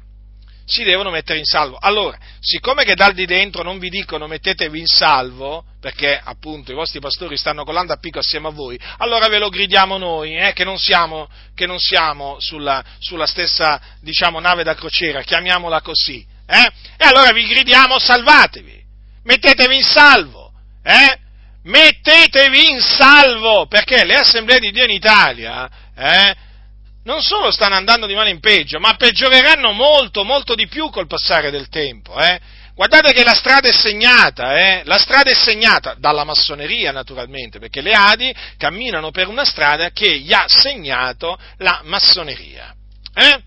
[0.65, 1.77] Si devono mettere in salvo.
[1.81, 6.75] Allora, siccome che dal di dentro non vi dicono mettetevi in salvo, perché appunto i
[6.75, 10.53] vostri pastori stanno colando a picco assieme a voi, allora ve lo gridiamo noi, eh,
[10.53, 16.25] che non siamo, che non siamo sulla, sulla, stessa, diciamo, nave da crociera, chiamiamola così,
[16.47, 16.71] eh?
[16.97, 18.81] E allora vi gridiamo salvatevi,
[19.25, 20.53] mettetevi in salvo,
[20.85, 21.19] eh?
[21.65, 26.35] Mettetevi in salvo, perché le assemblee di Dio in Italia, eh?
[27.05, 31.07] Non solo stanno andando di male in peggio, ma peggioreranno molto, molto di più col
[31.07, 32.19] passare del tempo.
[32.19, 32.41] Eh?
[32.75, 34.83] Guardate che la strada è segnata, eh?
[34.85, 40.19] la strada è segnata dalla massoneria naturalmente, perché le Adi camminano per una strada che
[40.19, 42.75] gli ha segnato la massoneria.
[43.15, 43.43] Eh?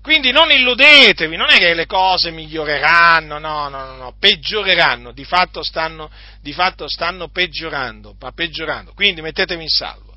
[0.00, 5.24] Quindi non illudetevi, non è che le cose miglioreranno, no, no, no, no peggioreranno, di
[5.24, 10.12] fatto stanno, di fatto stanno peggiorando, ma peggiorando, quindi mettetevi in salvo.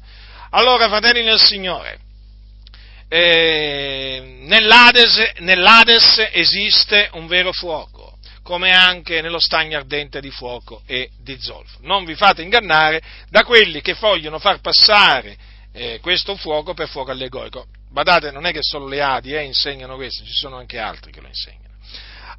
[0.52, 2.00] Allora, fratelli nel Signore,
[3.08, 11.10] eh, nell'Ades, nell'Ades esiste un vero fuoco, come anche nello stagno ardente di fuoco e
[11.20, 11.80] di zolfo.
[11.82, 15.38] Non vi fate ingannare da quelli che vogliono far passare
[15.74, 17.68] eh, questo fuoco per fuoco allegorico.
[17.90, 21.22] Badate, non è che solo le Adi eh, insegnano questo, ci sono anche altri che
[21.22, 21.64] lo insegnano.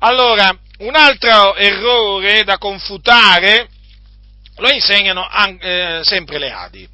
[0.00, 3.68] Allora, un altro errore da confutare
[4.56, 5.28] lo insegnano
[5.60, 6.88] eh, sempre le Adi.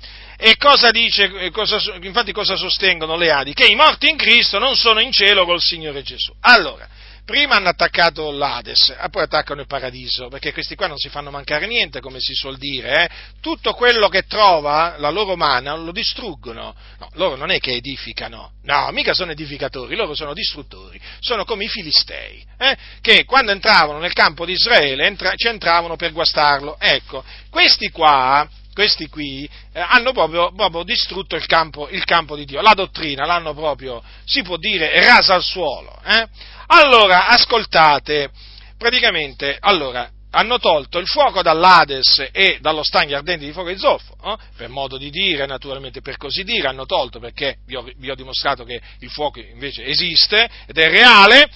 [0.45, 3.53] E cosa dice, cosa, infatti cosa sostengono le Adi?
[3.53, 6.35] Che i morti in Cristo non sono in cielo col Signore Gesù.
[6.41, 6.85] Allora,
[7.25, 11.31] prima hanno attaccato l'Ades, e poi attaccano il paradiso, perché questi qua non si fanno
[11.31, 13.09] mancare niente, come si suol dire, eh?
[13.41, 18.55] tutto quello che trova la loro mano lo distruggono, no, loro non è che edificano,
[18.65, 22.77] no, mica sono edificatori, loro sono distruttori, sono come i filistei, eh?
[23.01, 28.49] che quando entravano nel campo di Israele entra- ci entravano per guastarlo, ecco, questi qua,
[28.73, 33.27] questi qui eh, hanno proprio, proprio distrutto il campo, il campo, di Dio, la dottrina
[33.27, 35.99] l'hanno proprio, si può dire, rasa al suolo.
[36.05, 36.27] Eh?
[36.69, 38.31] Allora, ascoltate,
[38.79, 44.17] praticamente, allora, hanno tolto il fuoco dall'Ades e dallo stagno ardente di fuoco di zolfo,
[44.25, 44.37] eh?
[44.57, 48.15] per modo di dire, naturalmente, per così dire, hanno tolto perché vi ho, vi ho
[48.15, 51.51] dimostrato che il fuoco invece esiste ed è reale.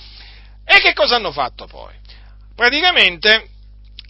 [0.68, 1.94] E che cosa hanno fatto poi?
[2.54, 3.50] Praticamente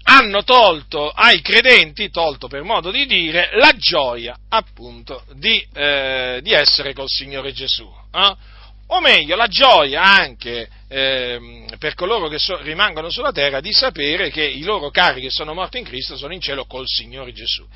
[0.09, 6.53] hanno tolto ai credenti, tolto per modo di dire, la gioia appunto di, eh, di
[6.53, 7.89] essere col Signore Gesù.
[8.13, 8.55] Eh?
[8.89, 14.31] o meglio la gioia anche eh, per coloro che so, rimangono sulla terra di sapere
[14.31, 17.67] che i loro cari che sono morti in Cristo sono in cielo col Signore Gesù.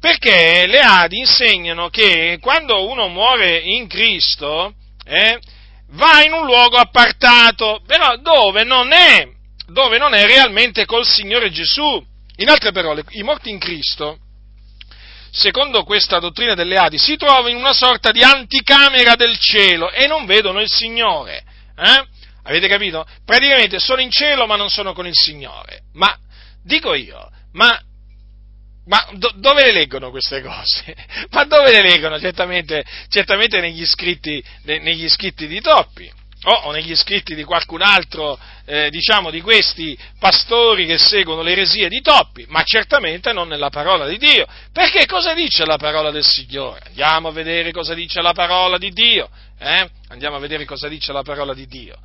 [0.00, 4.74] Perché le Adi insegnano che quando uno muore in Cristo
[5.04, 5.38] eh,
[5.90, 9.28] va in un luogo appartato, però dove non, è,
[9.66, 12.04] dove non è realmente col Signore Gesù.
[12.38, 14.18] In altre parole, i morti in Cristo
[15.36, 20.06] secondo questa dottrina delle Adi, si trovano in una sorta di anticamera del cielo e
[20.06, 21.44] non vedono il Signore.
[21.76, 22.06] Eh?
[22.44, 23.06] Avete capito?
[23.24, 25.82] Praticamente sono in cielo ma non sono con il Signore.
[25.92, 26.16] Ma
[26.62, 27.78] dico io, ma,
[28.86, 30.94] ma do, dove le leggono queste cose?
[31.30, 32.18] ma dove le leggono?
[32.18, 36.10] Certamente, certamente negli, scritti, negli scritti di Toppi
[36.48, 41.88] o negli scritti di qualcun altro, eh, diciamo, di questi pastori che seguono le eresie
[41.88, 44.46] di Toppi, ma certamente non nella parola di Dio.
[44.72, 46.80] Perché cosa dice la parola del Signore?
[46.88, 49.28] Andiamo a vedere cosa dice la parola di Dio.
[49.58, 49.88] Eh?
[50.08, 51.98] Andiamo a vedere cosa dice la parola di Dio.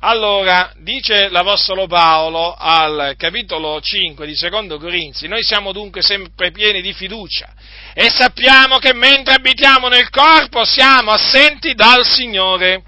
[0.00, 6.82] Allora, dice l'Apostolo Paolo al capitolo 5 di Secondo Corinzi, noi siamo dunque sempre pieni
[6.82, 7.54] di fiducia
[7.94, 12.82] e sappiamo che mentre abitiamo nel corpo siamo assenti dal Signore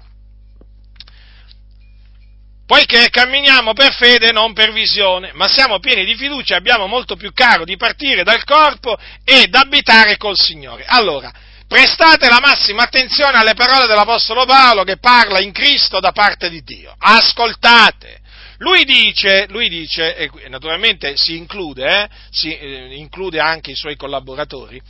[2.67, 6.85] poiché camminiamo per fede e non per visione, ma siamo pieni di fiducia e abbiamo
[6.85, 10.83] molto più caro di partire dal corpo ed abitare col Signore.
[10.85, 11.31] Allora,
[11.65, 16.61] prestate la massima attenzione alle parole dell'Apostolo Paolo che parla in Cristo da parte di
[16.61, 16.93] Dio.
[16.99, 18.19] Ascoltate.
[18.57, 23.95] Lui dice, lui dice e naturalmente si include, eh, si eh, include anche i suoi
[23.95, 24.81] collaboratori,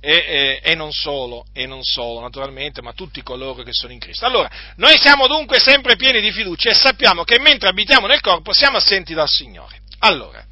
[0.00, 3.98] e, e, e, non solo, e non solo, naturalmente, ma tutti coloro che sono in
[3.98, 4.24] Cristo.
[4.24, 8.52] Allora, noi siamo dunque sempre pieni di fiducia e sappiamo che mentre abitiamo nel corpo
[8.52, 9.80] siamo assenti dal Signore.
[10.00, 10.42] Allora,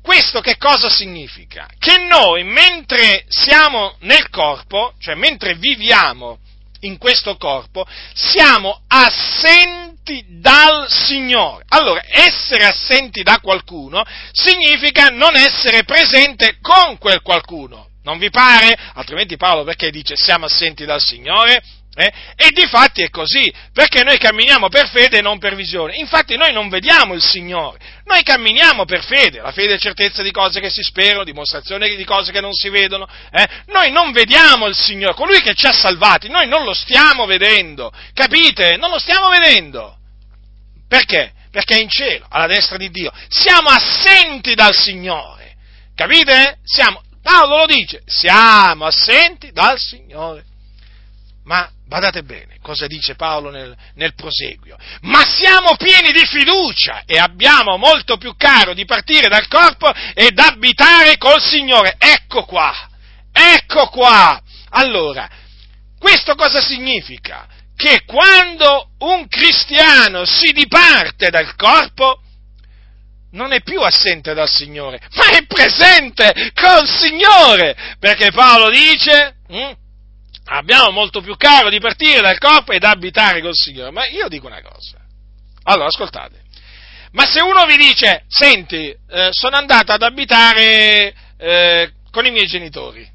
[0.00, 1.68] questo che cosa significa?
[1.78, 6.38] Che noi mentre siamo nel corpo, cioè mentre viviamo
[6.82, 11.64] in questo corpo, siamo assenti dal Signore.
[11.70, 17.87] Allora, essere assenti da qualcuno significa non essere presente con quel qualcuno.
[18.08, 18.74] Non vi pare?
[18.94, 21.62] Altrimenti Paolo perché dice siamo assenti dal Signore?
[21.94, 22.12] Eh?
[22.36, 25.96] E di fatti è così, perché noi camminiamo per fede e non per visione.
[25.96, 30.30] Infatti noi non vediamo il Signore, noi camminiamo per fede, la fede è certezza di
[30.30, 33.06] cose che si sperano, dimostrazione di cose che non si vedono.
[33.30, 33.46] Eh?
[33.66, 37.92] Noi non vediamo il Signore, colui che ci ha salvati, noi non lo stiamo vedendo,
[38.14, 38.78] capite?
[38.78, 39.98] Non lo stiamo vedendo.
[40.88, 41.32] Perché?
[41.50, 43.12] Perché è in cielo, alla destra di Dio.
[43.28, 45.56] Siamo assenti dal Signore,
[45.94, 46.60] capite?
[46.64, 50.44] Siamo Paolo lo dice, siamo assenti dal Signore.
[51.44, 54.78] Ma badate bene cosa dice Paolo nel, nel, proseguio.
[55.02, 60.38] Ma siamo pieni di fiducia e abbiamo molto più caro di partire dal corpo ed
[60.38, 61.96] abitare col Signore.
[61.98, 62.74] Ecco qua,
[63.30, 64.40] ecco qua.
[64.70, 65.28] Allora,
[65.98, 67.46] questo cosa significa?
[67.76, 72.22] Che quando un cristiano si diparte dal corpo,
[73.32, 79.76] non è più assente dal Signore, ma è presente col Signore, perché Paolo dice, hm,
[80.46, 83.90] abbiamo molto più caro di partire dal corpo ed abitare col Signore.
[83.90, 84.98] Ma io dico una cosa,
[85.64, 86.42] allora ascoltate,
[87.12, 92.46] ma se uno vi dice, senti, eh, sono andato ad abitare eh, con i miei
[92.46, 93.08] genitori,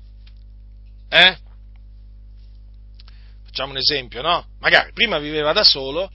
[1.10, 1.38] eh?
[3.46, 4.48] Facciamo un esempio, no?
[4.60, 6.12] Magari prima viveva da solo,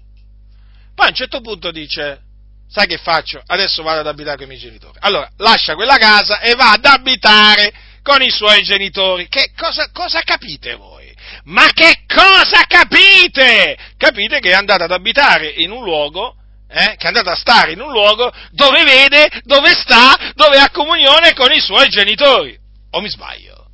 [0.94, 2.22] poi a un certo punto dice,
[2.68, 3.42] sai che faccio?
[3.44, 4.98] Adesso vado ad abitare con i miei genitori.
[5.00, 9.28] Allora, lascia quella casa e va ad abitare con i suoi genitori.
[9.28, 11.14] Che cosa, cosa capite voi?
[11.44, 13.76] Ma che cosa capite?
[13.96, 16.34] Capite che è andato ad abitare in un luogo
[16.70, 20.70] eh, che è andato a stare in un luogo dove vede, dove sta, dove ha
[20.70, 22.56] comunione con i suoi genitori.
[22.90, 23.66] O mi sbaglio?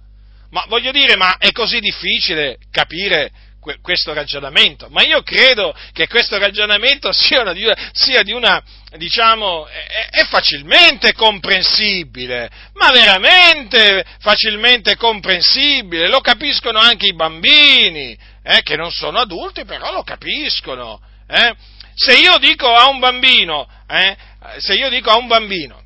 [0.51, 3.33] Ma voglio dire, ma è così difficile capire
[3.81, 7.55] questo ragionamento, ma io credo che questo ragionamento sia, una,
[7.93, 8.63] sia di una,
[8.97, 18.63] diciamo, è, è, facilmente comprensibile, ma veramente facilmente comprensibile, lo capiscono anche i bambini, eh,
[18.63, 21.01] che non sono adulti, però lo capiscono.
[21.27, 21.55] Eh.
[21.95, 24.17] Se io dico a un bambino, eh,
[24.59, 25.83] se io dico a un bambino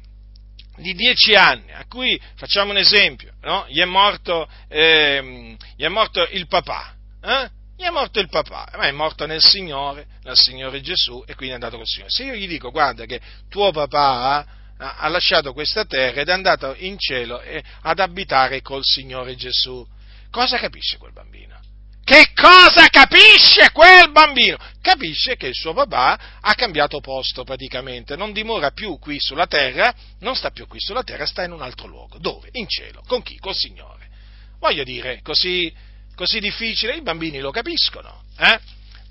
[0.78, 3.66] di dieci anni, a cui facciamo un esempio, no?
[3.68, 7.50] gli, è morto, eh, gli, è morto, il papà, eh?
[7.78, 11.52] Gli è morto il papà, ma è morto nel Signore, nel Signore Gesù, e quindi
[11.52, 12.10] è andato col Signore.
[12.10, 14.44] Se io gli dico, guarda che tuo papà
[14.78, 17.40] ha lasciato questa terra ed è andato in cielo
[17.82, 19.86] ad abitare col Signore Gesù,
[20.28, 21.56] cosa capisce quel bambino?
[22.02, 24.56] Che cosa capisce quel bambino?
[24.80, 29.94] Capisce che il suo papà ha cambiato posto praticamente, non dimora più qui sulla terra,
[30.20, 32.18] non sta più qui sulla terra, sta in un altro luogo.
[32.18, 32.48] Dove?
[32.52, 33.04] In cielo.
[33.06, 33.36] Con chi?
[33.38, 34.08] Col Signore.
[34.58, 35.72] Voglio dire, così,
[36.18, 38.58] così difficile, i bambini lo capiscono, eh?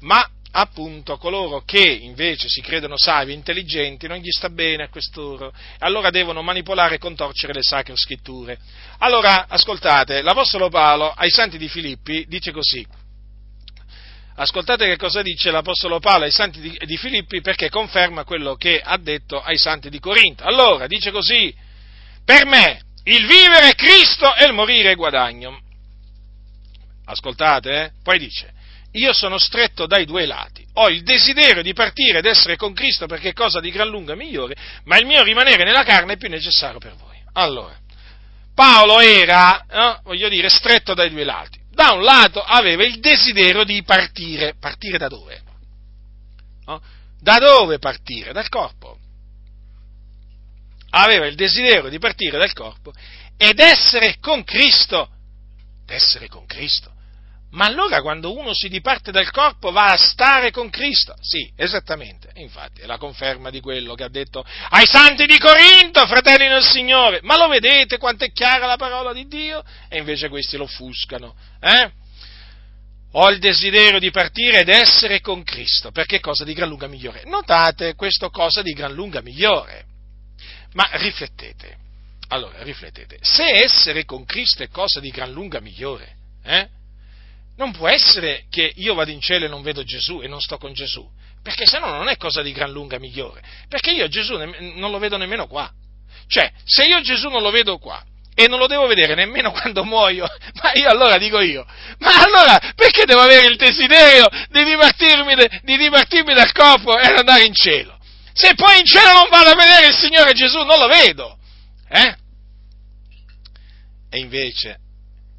[0.01, 5.49] Ma appunto coloro che invece si credono savi intelligenti non gli sta bene a quest'ora,
[5.79, 8.59] allora devono manipolare e contorcere le sacre scritture.
[8.97, 12.85] Allora, ascoltate, l'Apostolo Paolo ai santi di Filippi dice così,
[14.35, 18.81] ascoltate che cosa dice l'Apostolo Paolo ai santi di, di Filippi perché conferma quello che
[18.83, 20.43] ha detto ai santi di Corinto.
[20.43, 21.55] Allora, dice così,
[22.25, 25.61] per me il vivere è Cristo e il morire è guadagno.
[27.09, 27.91] Ascoltate, eh?
[28.03, 28.53] poi dice,
[28.91, 30.65] io sono stretto dai due lati.
[30.73, 34.15] Ho il desiderio di partire ed essere con Cristo perché è cosa di gran lunga
[34.15, 37.17] migliore, ma il mio rimanere nella carne è più necessario per voi.
[37.33, 37.77] Allora,
[38.53, 41.59] Paolo era, eh, voglio dire, stretto dai due lati.
[41.69, 44.55] Da un lato aveva il desiderio di partire.
[44.59, 45.41] Partire da dove?
[46.65, 46.81] No?
[47.19, 48.33] Da dove partire?
[48.33, 48.97] Dal corpo.
[50.89, 52.91] Aveva il desiderio di partire dal corpo
[53.37, 55.07] ed essere con Cristo.
[55.85, 56.95] Essere con Cristo.
[57.51, 61.15] Ma allora quando uno si diparte dal corpo va a stare con Cristo?
[61.21, 62.29] Sì, esattamente.
[62.35, 66.63] Infatti è la conferma di quello che ha detto ai santi di Corinto, fratelli del
[66.63, 67.19] Signore.
[67.23, 69.63] Ma lo vedete quanto è chiara la parola di Dio?
[69.87, 71.35] E invece questi lo offuscano.
[71.61, 71.91] Eh?
[73.13, 76.87] Ho il desiderio di partire ed essere con Cristo, perché è cosa di gran lunga
[76.87, 77.23] migliore.
[77.25, 79.85] Notate questo cosa di gran lunga migliore.
[80.73, 81.77] Ma riflettete.
[82.27, 83.19] Allora, riflettete.
[83.21, 86.75] Se essere con Cristo è cosa di gran lunga migliore, eh?
[87.57, 90.57] Non può essere che io vado in cielo e non vedo Gesù e non sto
[90.57, 91.07] con Gesù,
[91.41, 94.97] perché se no non è cosa di gran lunga migliore, perché io Gesù non lo
[94.99, 95.69] vedo nemmeno qua.
[96.27, 98.03] Cioè, se io Gesù non lo vedo qua
[98.35, 100.27] e non lo devo vedere nemmeno quando muoio,
[100.61, 101.65] ma io allora dico io,
[101.99, 107.43] ma allora perché devo avere il desiderio di dipartirmi, di dipartirmi dal corpo e andare
[107.45, 107.97] in cielo?
[108.33, 111.39] Se poi in cielo non vado a vedere il Signore Gesù, non lo vedo.
[111.89, 112.15] Eh?
[114.11, 114.79] E invece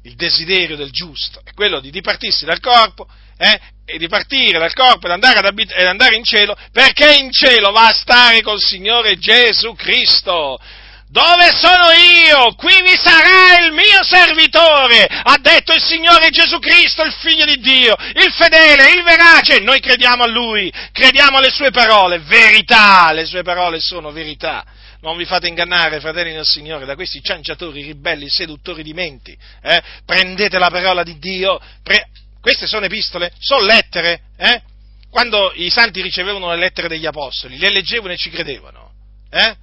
[0.03, 4.73] il desiderio del giusto, è quello di dipartirsi dal corpo, eh, e di partire dal
[4.73, 8.59] corpo ed andare, abit- ed andare in cielo, perché in cielo va a stare col
[8.59, 10.59] Signore Gesù Cristo.
[11.11, 12.53] Dove sono io?
[12.53, 17.57] Qui vi sarà il mio servitore, ha detto il Signore Gesù Cristo, il Figlio di
[17.59, 19.59] Dio, il fedele, il verace.
[19.59, 24.63] Noi crediamo a Lui, crediamo alle sue parole, verità, le sue parole sono verità.
[25.01, 29.37] Non vi fate ingannare, fratelli del Signore, da questi cianciatori, ribelli, seduttori di menti.
[29.61, 29.81] Eh?
[30.05, 31.59] Prendete la parola di Dio.
[31.81, 32.09] Pre...
[32.41, 34.21] Queste sono epistole, sono lettere.
[34.37, 34.61] Eh?
[35.09, 38.91] Quando i santi ricevevano le lettere degli apostoli, le leggevano e ci credevano.
[39.31, 39.55] Eh?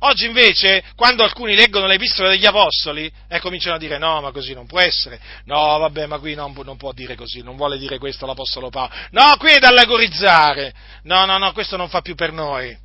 [0.00, 4.32] Oggi invece, quando alcuni leggono le epistole degli apostoli, eh, cominciano a dire no, ma
[4.32, 7.78] così non può essere, no, vabbè, ma qui non, non, può dire così, non vuole
[7.78, 10.74] dire questo l'apostolo Paolo, no, qui è da allegorizzare,
[11.04, 12.76] no, no, no, questo non fa più per noi.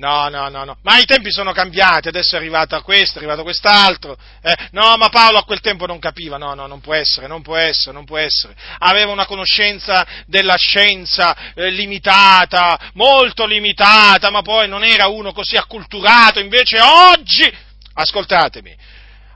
[0.00, 3.42] No, no, no, no, ma i tempi sono cambiati, adesso è arrivato questo, è arrivato
[3.42, 4.16] quest'altro.
[4.40, 7.42] Eh, no, ma Paolo a quel tempo non capiva, no, no, non può essere, non
[7.42, 8.54] può essere, non può essere.
[8.78, 15.56] Aveva una conoscenza della scienza eh, limitata, molto limitata, ma poi non era uno così
[15.56, 17.54] acculturato, invece oggi,
[17.92, 18.74] ascoltatemi,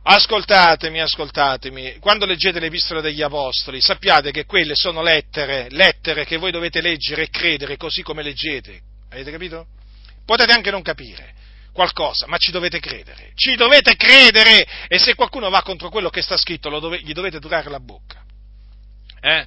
[0.05, 6.53] ascoltatemi, ascoltatemi, quando leggete l'Epistola degli Apostoli, sappiate che quelle sono lettere, lettere che voi
[6.53, 8.81] dovete leggere e credere così come leggete.
[9.11, 9.67] Avete capito?
[10.25, 11.35] Potete anche non capire
[11.73, 13.33] qualcosa, ma ci dovete credere.
[13.35, 14.65] Ci dovete credere!
[14.89, 18.23] E se qualcuno va contro quello che sta scritto, dove, gli dovete durare la bocca.
[19.21, 19.47] Eh?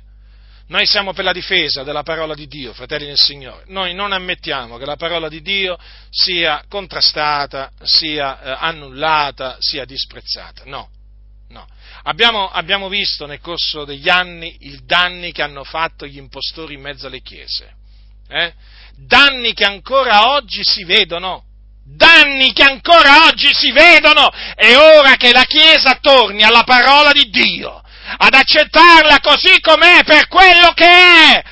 [0.67, 3.63] Noi siamo per la difesa della parola di Dio, fratelli del Signore.
[3.67, 10.63] Noi non ammettiamo che la parola di Dio sia contrastata, sia eh, annullata, sia disprezzata.
[10.65, 10.89] No,
[11.49, 11.65] no.
[12.03, 16.81] Abbiamo, abbiamo, visto nel corso degli anni i danni che hanno fatto gli impostori in
[16.81, 17.75] mezzo alle chiese.
[18.27, 18.53] Eh?
[18.97, 21.43] Danni che ancora oggi si vedono.
[21.85, 24.29] Danni che ancora oggi si vedono.
[24.55, 27.81] È ora che la Chiesa torni alla parola di Dio,
[28.17, 31.43] ad accettarla così com'è, per quello che è,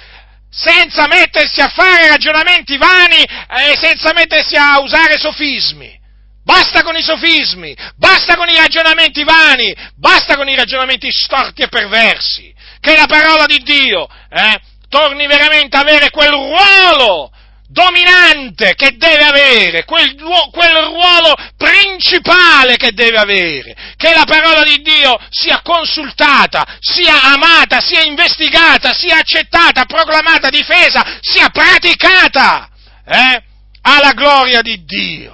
[0.49, 6.03] senza mettersi a fare ragionamenti vani e senza mettersi a usare sofismi.
[6.43, 11.69] Basta con i sofismi, basta con i ragionamenti vani, basta con i ragionamenti storti e
[11.69, 12.53] perversi.
[12.79, 17.31] Che la parola di Dio eh, torni veramente a avere quel ruolo
[17.75, 24.81] dominante che deve avere, quel, quel, ruolo principale che deve avere, che la parola di
[24.81, 32.69] Dio sia consultata, sia amata, sia investigata, sia accettata, proclamata, difesa, sia praticata,
[33.05, 33.43] eh,
[33.81, 35.33] alla gloria di Dio.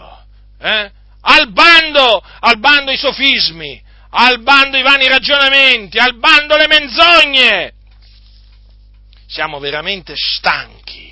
[0.59, 0.91] Eh?
[1.21, 3.81] al bando, al bando i sofismi,
[4.11, 7.73] al bando i vani ragionamenti, al bando le menzogne.
[9.27, 11.10] Siamo veramente stanchi,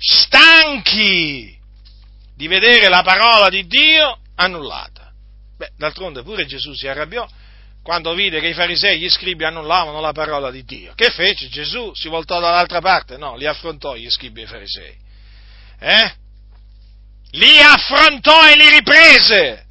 [0.00, 1.56] stanchi
[2.34, 5.12] di vedere la parola di Dio annullata.
[5.56, 7.28] Beh, d'altronde pure Gesù si arrabbiò
[7.82, 10.92] quando vide che i farisei e gli scribi annullavano la parola di Dio.
[10.94, 11.48] Che fece?
[11.48, 13.16] Gesù si voltò dall'altra parte?
[13.16, 14.96] No, li affrontò gli scribi e i farisei.
[15.78, 16.14] Eh?
[17.32, 19.66] li affrontò e li riprese.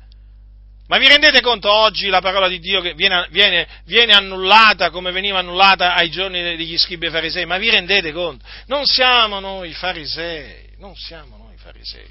[0.89, 5.11] Ma vi rendete conto oggi la parola di Dio che viene, viene, viene, annullata come
[5.11, 7.45] veniva annullata ai giorni degli scribi e farisei?
[7.45, 8.43] Ma vi rendete conto?
[8.65, 12.09] Non siamo noi farisei, non siamo noi farisei.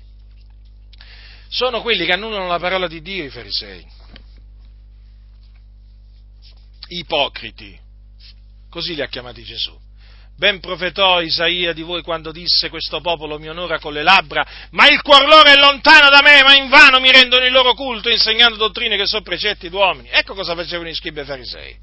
[1.49, 3.85] Sono quelli che annullano la parola di Dio i farisei.
[6.91, 7.77] Ipocriti,
[8.71, 9.77] così li ha chiamati Gesù.
[10.39, 14.87] Ben profetò Isaia di voi quando disse questo popolo mi onora con le labbra, ma
[14.87, 18.57] il cuor loro è lontano da me, ma invano mi rendono il loro culto insegnando
[18.57, 20.11] dottrine che sono precetti d'uomini.
[20.13, 21.77] Ecco cosa facevano i scribi e farisei.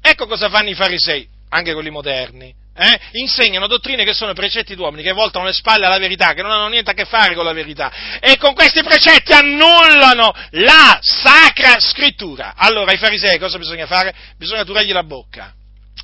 [0.00, 2.54] Ecco cosa fanno i farisei, anche quelli moderni.
[2.72, 3.00] Eh?
[3.18, 6.68] Insegnano dottrine che sono precetti d'uomini, che voltano le spalle alla verità, che non hanno
[6.68, 7.90] niente a che fare con la verità.
[8.20, 12.54] E con questi precetti annullano la sacra scrittura.
[12.56, 14.14] Allora, ai farisei cosa bisogna fare?
[14.36, 15.52] Bisogna turargli la bocca.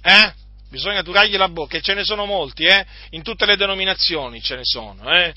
[0.03, 0.43] Eh?
[0.69, 2.85] Bisogna durargli la bocca, e ce ne sono molti, eh?
[3.11, 5.11] in tutte le denominazioni ce ne sono.
[5.13, 5.33] Eh?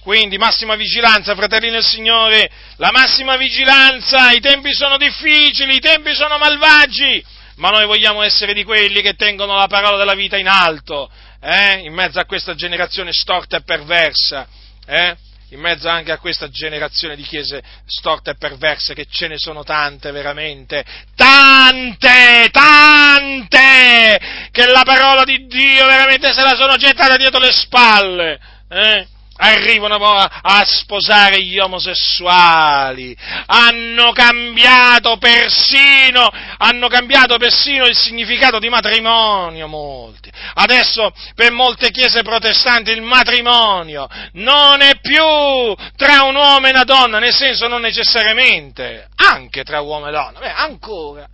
[0.00, 6.12] Quindi massima vigilanza, fratelli del Signore, la massima vigilanza, i tempi sono difficili, i tempi
[6.14, 7.24] sono malvagi,
[7.56, 11.08] ma noi vogliamo essere di quelli che tengono la parola della vita in alto,
[11.40, 11.82] eh?
[11.84, 14.48] in mezzo a questa generazione storta e perversa.
[14.86, 15.16] Eh?
[15.52, 19.62] In mezzo anche a questa generazione di chiese storte e perverse, che ce ne sono
[19.64, 20.82] tante veramente,
[21.14, 24.20] tante, tante,
[24.50, 28.40] che la parola di Dio veramente se la sono gettata dietro le spalle.
[28.70, 29.06] Eh?
[29.36, 39.66] Arrivano a sposare gli omosessuali, hanno cambiato persino, hanno cambiato persino il significato di matrimonio
[39.68, 40.30] molti.
[40.54, 46.84] Adesso per molte chiese protestanti il matrimonio non è più tra un uomo e una
[46.84, 51.26] donna, nel senso non necessariamente, anche tra uomo e donna, beh, ancora.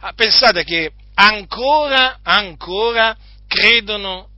[0.00, 3.16] Ah, pensate che ancora, ancora
[3.48, 4.28] credono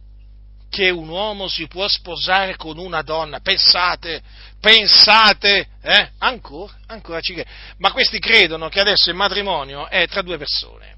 [0.70, 4.22] che un uomo si può sposare con una donna, pensate,
[4.60, 6.10] pensate, eh?
[6.18, 7.48] ancora, ancora ci credo.
[7.78, 10.96] Ma questi credono che adesso il matrimonio è tra due persone,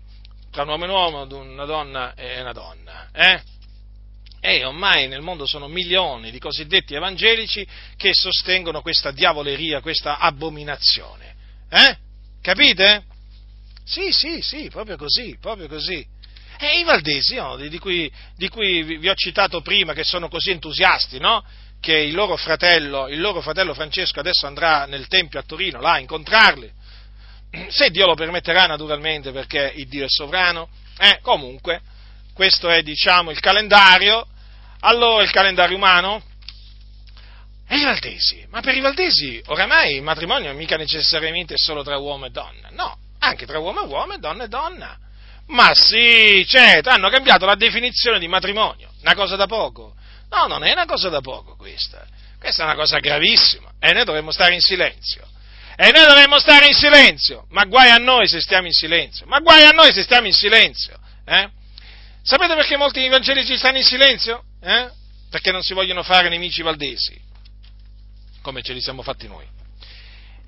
[0.50, 3.42] tra un uomo e un uomo, una donna e una donna, eh?
[4.42, 7.66] E ormai nel mondo sono milioni di cosiddetti evangelici
[7.96, 11.34] che sostengono questa diavoleria, questa abominazione.
[11.68, 11.96] Eh?
[12.40, 13.04] Capite?
[13.84, 16.06] Sì, sì, sì, proprio così, proprio così.
[16.62, 17.56] E i valdesi, no?
[17.56, 21.42] di, cui, di, cui, vi ho citato prima, che sono così entusiasti, no?
[21.80, 25.92] che il loro, fratello, il loro fratello Francesco adesso andrà nel Tempio a Torino, là,
[25.92, 26.70] a incontrarli,
[27.68, 30.68] se Dio lo permetterà naturalmente, perché il Dio è sovrano,
[30.98, 31.80] eh, comunque,
[32.34, 34.26] questo è, diciamo, il calendario,
[34.80, 36.22] allora il calendario umano,
[37.66, 38.46] e i valdesi?
[38.50, 42.98] Ma per i valdesi oramai il matrimonio mica necessariamente solo tra uomo e donna, no,
[43.20, 44.98] anche tra uomo e uomo e donna e donna.
[45.50, 49.94] Ma sì, certo, hanno cambiato la definizione di matrimonio, una cosa da poco.
[50.30, 52.06] No, non è una cosa da poco questa.
[52.38, 55.28] Questa è una cosa gravissima e noi dovremmo stare in silenzio.
[55.76, 59.40] E noi dovremmo stare in silenzio, ma guai a noi se stiamo in silenzio, ma
[59.40, 60.98] guai a noi se stiamo in silenzio.
[61.24, 61.50] Eh?
[62.22, 64.44] Sapete perché molti evangelici stanno in silenzio?
[64.62, 64.90] Eh?
[65.30, 67.18] Perché non si vogliono fare nemici valdesi,
[68.42, 69.46] come ce li siamo fatti noi.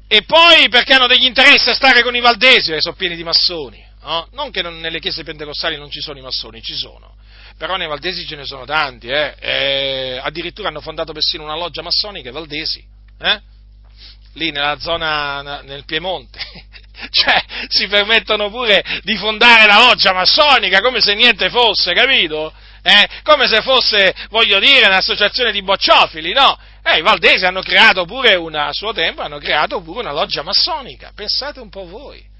[0.07, 3.25] E poi perché hanno degli interessi a stare con i valdesi, che sono pieni di
[3.25, 3.91] massoni.
[4.03, 4.29] No?
[4.33, 7.15] Non che non, nelle chiese pentecostali non ci sono i massoni, ci sono,
[7.57, 9.35] però nei valdesi ce ne sono tanti, eh?
[9.39, 12.85] E addirittura hanno fondato persino una loggia massonica, i valdesi,
[13.21, 13.41] eh?
[14.35, 16.41] lì nella zona, nel Piemonte,
[17.11, 22.53] cioè si permettono pure di fondare la loggia massonica come se niente fosse, capito?
[22.83, 23.09] Eh?
[23.23, 26.59] Come se fosse, voglio dire, un'associazione di bocciofili, no?
[26.83, 30.43] Eh, i Valdesi hanno creato pure una, a suo tempo, hanno creato pure una loggia
[30.43, 31.13] massonica.
[31.15, 32.31] Pensate un po' voi.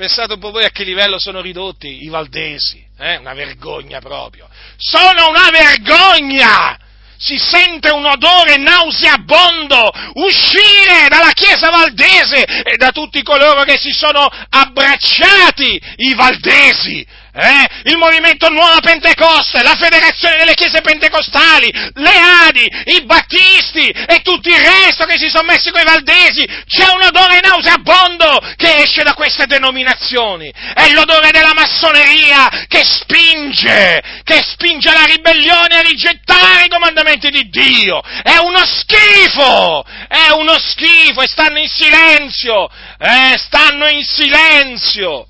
[0.00, 2.82] Pensate un po' voi a che livello sono ridotti i Valdesi.
[2.98, 3.16] Eh?
[3.16, 4.48] Una vergogna proprio.
[4.78, 6.78] Sono una vergogna!
[7.18, 13.92] si sente un odore nauseabondo uscire dalla Chiesa valdese e da tutti coloro che si
[13.92, 17.68] sono abbracciati, i valdesi, eh?
[17.84, 22.12] il movimento Nuova Pentecoste, la federazione delle chiese pentecostali, le
[22.46, 26.92] Adi, i Battisti e tutto il resto che si sono messi con i Valdesi, c'è
[26.92, 34.42] un odore nauseabondo che esce da queste denominazioni, è l'odore della massoneria che spinge, che
[34.42, 41.22] spinge alla ribellione a rigettare i comandamenti di Dio, è uno schifo, è uno schifo
[41.22, 43.38] e stanno in silenzio, eh?
[43.38, 45.29] stanno in silenzio.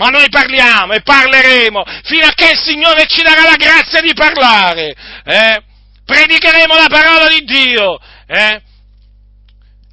[0.00, 4.14] Ma noi parliamo e parleremo fino a che il Signore ci darà la grazia di
[4.14, 4.94] parlare.
[5.26, 5.62] Eh?
[6.06, 8.62] Predicheremo la parola di Dio eh?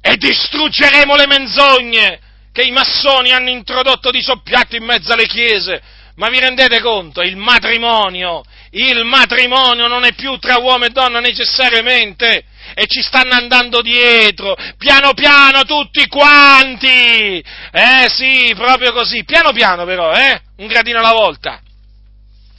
[0.00, 2.20] e distruggeremo le menzogne
[2.52, 5.78] che i massoni hanno introdotto di soppiatto in mezzo alle chiese.
[6.18, 7.22] Ma vi rendete conto?
[7.22, 12.44] Il matrimonio, il matrimonio non è più tra uomo e donna necessariamente.
[12.74, 17.42] E ci stanno andando dietro, piano piano tutti quanti,
[17.72, 21.62] eh sì, proprio così, piano piano però, eh, un gradino alla volta,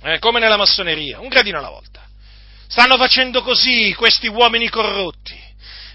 [0.03, 2.01] eh, come nella massoneria, un gradino alla volta.
[2.67, 5.48] Stanno facendo così questi uomini corrotti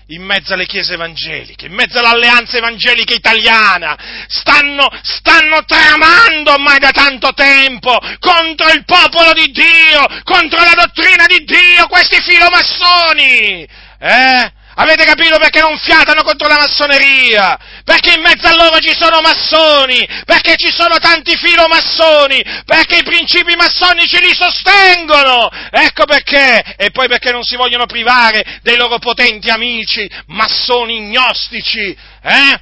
[0.08, 6.90] in mezzo alle chiese evangeliche, in mezzo all'alleanza evangelica italiana, stanno, stanno tramando ormai da
[6.90, 13.66] tanto tempo contro il popolo di Dio, contro la dottrina di Dio, questi filomassoni,
[13.98, 14.52] eh?
[14.76, 17.56] Avete capito perché non fiatano contro la massoneria?
[17.84, 23.02] Perché in mezzo a loro ci sono massoni, perché ci sono tanti filomassoni, perché i
[23.04, 25.48] principi massonici li sostengono!
[25.70, 26.74] Ecco perché!
[26.76, 32.60] E poi perché non si vogliono privare dei loro potenti amici, massoni gnostici, eh?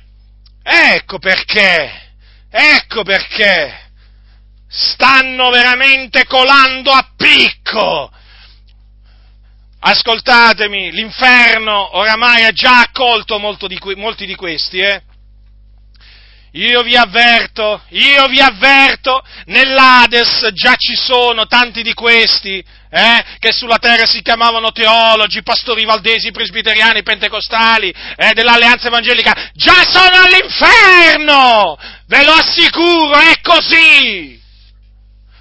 [0.63, 2.11] Ecco perché!
[2.51, 3.91] Ecco perché!
[4.69, 8.11] Stanno veramente colando a picco!
[9.85, 15.03] Ascoltatemi, l'inferno oramai ha già accolto di que- molti di questi, eh?
[16.53, 23.53] Io vi avverto, io vi avverto, nell'Ades già ci sono tanti di questi, eh, che
[23.53, 31.79] sulla terra si chiamavano teologi, pastori valdesi, presbiteriani, pentecostali, eh, dell'alleanza evangelica, già sono all'inferno!
[32.07, 34.39] Ve lo assicuro, è così!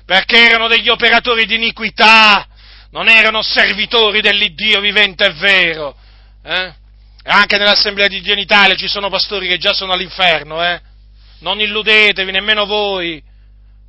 [0.05, 2.47] Perché erano degli operatori di iniquità,
[2.91, 5.95] non erano servitori dell'Iddio vivente e vero.
[6.43, 6.73] Eh?
[7.23, 10.81] Anche nell'Assemblea di Dio in Italia ci sono pastori che già sono all'inferno, eh?
[11.39, 13.22] Non illudetevi, nemmeno voi.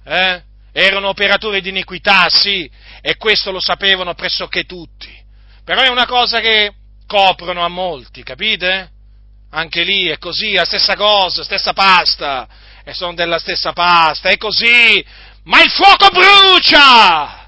[0.04, 0.42] Eh?
[0.72, 2.70] Erano operatori di iniquità, sì,
[3.00, 5.10] e questo lo sapevano pressoché tutti.
[5.64, 6.72] Però è una cosa che
[7.06, 8.90] coprono a molti, capite?
[9.50, 12.48] Anche lì è così, la stessa cosa, stessa pasta,
[12.84, 15.04] e sono della stessa pasta, è così,
[15.44, 17.41] ma il fuoco brucia!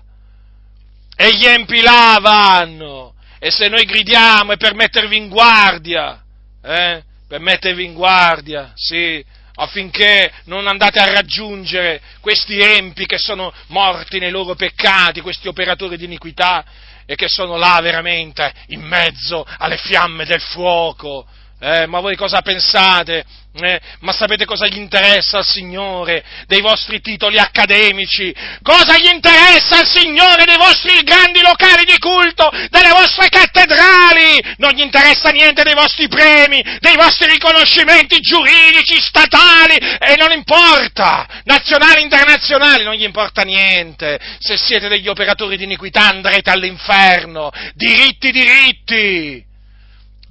[1.16, 6.22] E gli empi là vanno, e se noi gridiamo è per mettervi in guardia,
[6.62, 7.02] eh?
[7.28, 9.24] per mettervi in guardia, sì,
[9.56, 15.96] affinché non andate a raggiungere questi empi che sono morti nei loro peccati, questi operatori
[15.96, 16.64] di iniquità,
[17.06, 21.26] e che sono là veramente in mezzo alle fiamme del fuoco.
[21.60, 23.24] Eh, ma voi cosa pensate?
[23.56, 28.35] Eh, ma sapete cosa gli interessa al Signore dei vostri titoli accademici?
[28.62, 34.56] Cosa gli interessa al Signore dei vostri grandi locali di culto, delle vostre cattedrali?
[34.56, 41.24] Non gli interessa niente dei vostri premi, dei vostri riconoscimenti giuridici, statali, e non importa,
[41.44, 44.18] nazionali, internazionali, non gli importa niente.
[44.40, 49.52] Se siete degli operatori di iniquità andrete all'inferno, diritti, diritti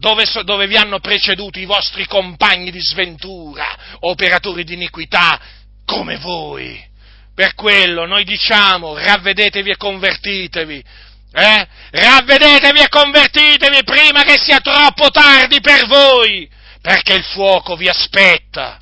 [0.03, 5.39] dove, dove vi hanno preceduto i vostri compagni di sventura, operatori di iniquità,
[5.85, 6.91] come voi.
[7.33, 10.83] Per quello noi diciamo ravvedetevi e convertitevi,
[11.31, 11.67] eh?
[11.89, 16.49] Ravvedetevi e convertitevi prima che sia troppo tardi per voi,
[16.81, 18.81] perché il fuoco vi aspetta.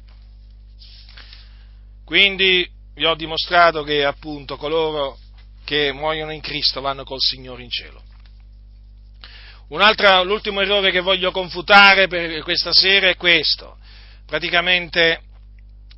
[2.03, 5.19] Quindi vi ho dimostrato che appunto coloro
[5.63, 8.01] che muoiono in Cristo vanno col Signore in cielo.
[9.73, 13.77] L'ultimo errore che voglio confutare per questa sera è questo.
[14.25, 15.21] Praticamente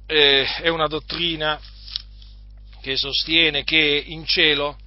[0.06, 1.60] eh, è una dottrina
[2.82, 4.78] che sostiene che in cielo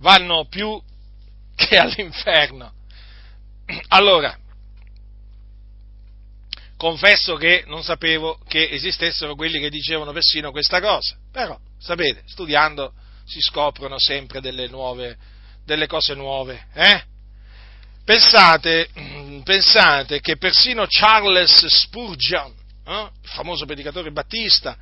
[0.00, 0.82] vanno più
[1.54, 2.72] che all'inferno.
[3.88, 4.36] Allora,
[6.76, 12.94] confesso che non sapevo che esistessero quelli che dicevano persino questa cosa, però, sapete, studiando
[13.24, 15.36] si scoprono sempre delle nuove
[15.68, 17.04] delle cose nuove, eh?
[18.02, 18.88] Pensate,
[19.44, 22.54] pensate che persino Charles Spurgeon,
[22.86, 24.78] eh, il famoso predicatore battista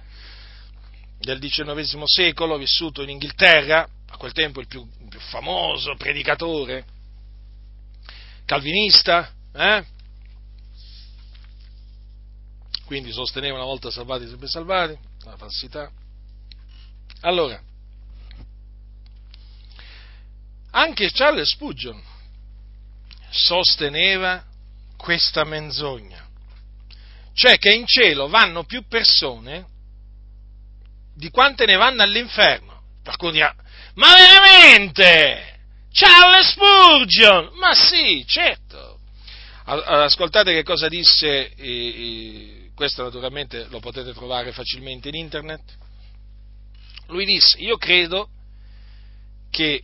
[1.18, 6.84] del XIX secolo, vissuto in Inghilterra, a quel tempo il più, il più famoso predicatore
[8.44, 9.84] calvinista, eh?
[12.84, 15.90] quindi sosteneva una volta salvati sempre salvati, la falsità.
[17.22, 17.60] Allora,
[20.76, 21.98] anche Charles Spurgeon
[23.30, 24.44] sosteneva
[24.96, 26.28] questa menzogna,
[27.32, 29.66] cioè che in cielo vanno più persone
[31.14, 32.82] di quante ne vanno all'inferno.
[33.02, 33.54] Qualcuno dirà,
[33.94, 35.60] ma veramente?
[35.92, 37.52] Charles Spurgeon!
[37.54, 39.00] Ma sì, certo.
[39.64, 41.54] Ascoltate che cosa disse,
[42.74, 45.62] questo naturalmente lo potete trovare facilmente in internet.
[47.06, 48.28] Lui disse, io credo
[49.50, 49.82] che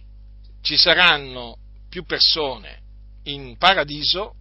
[0.63, 1.59] ci saranno
[1.89, 2.81] più persone
[3.25, 4.35] in paradiso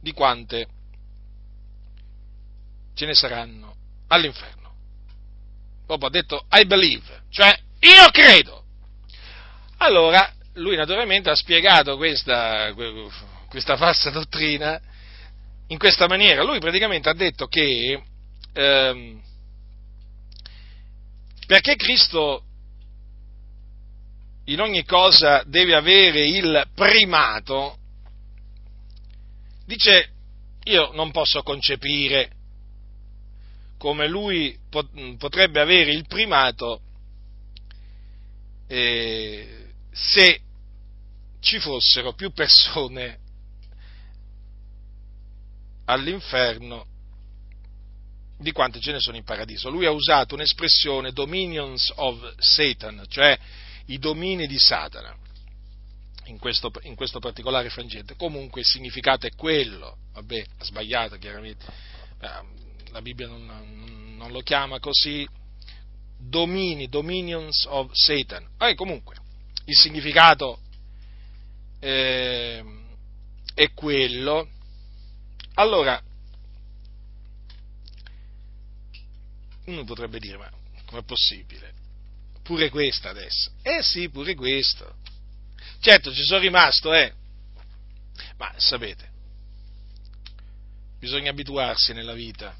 [0.00, 0.68] di quante
[2.94, 3.74] ce ne saranno
[4.08, 4.74] all'inferno.
[5.86, 8.64] Dopo ha detto I believe, cioè io credo.
[9.78, 12.72] Allora, lui naturalmente ha spiegato questa,
[13.48, 14.80] questa falsa dottrina
[15.68, 16.42] in questa maniera.
[16.42, 18.02] Lui praticamente ha detto che
[18.52, 19.22] ehm,
[21.46, 22.45] perché Cristo
[24.46, 27.78] in ogni cosa deve avere il primato,
[29.64, 30.10] dice
[30.64, 32.30] io non posso concepire
[33.78, 36.80] come lui potrebbe avere il primato
[38.68, 40.40] eh, se
[41.40, 43.18] ci fossero più persone
[45.84, 46.86] all'inferno
[48.38, 49.70] di quante ce ne sono in paradiso.
[49.70, 53.38] Lui ha usato un'espressione dominions of Satan, cioè
[53.86, 55.14] i domini di Satana,
[56.24, 58.16] in questo, in questo particolare frangente.
[58.16, 61.64] Comunque il significato è quello, vabbè, ha sbagliato chiaramente,
[62.90, 65.26] la Bibbia non, non lo chiama così,
[66.18, 68.46] domini, dominions of Satan.
[68.58, 69.16] E comunque,
[69.66, 70.60] il significato
[71.80, 72.64] eh,
[73.54, 74.48] è quello.
[75.54, 76.02] Allora,
[79.66, 80.50] uno potrebbe dire, ma
[80.86, 81.84] com'è possibile?
[82.46, 83.50] Pure questa adesso?
[83.62, 84.94] Eh sì, pure questo.
[85.80, 87.12] Certo, ci sono rimasto, eh.
[88.38, 89.08] Ma sapete,
[91.00, 92.54] bisogna abituarsi nella vita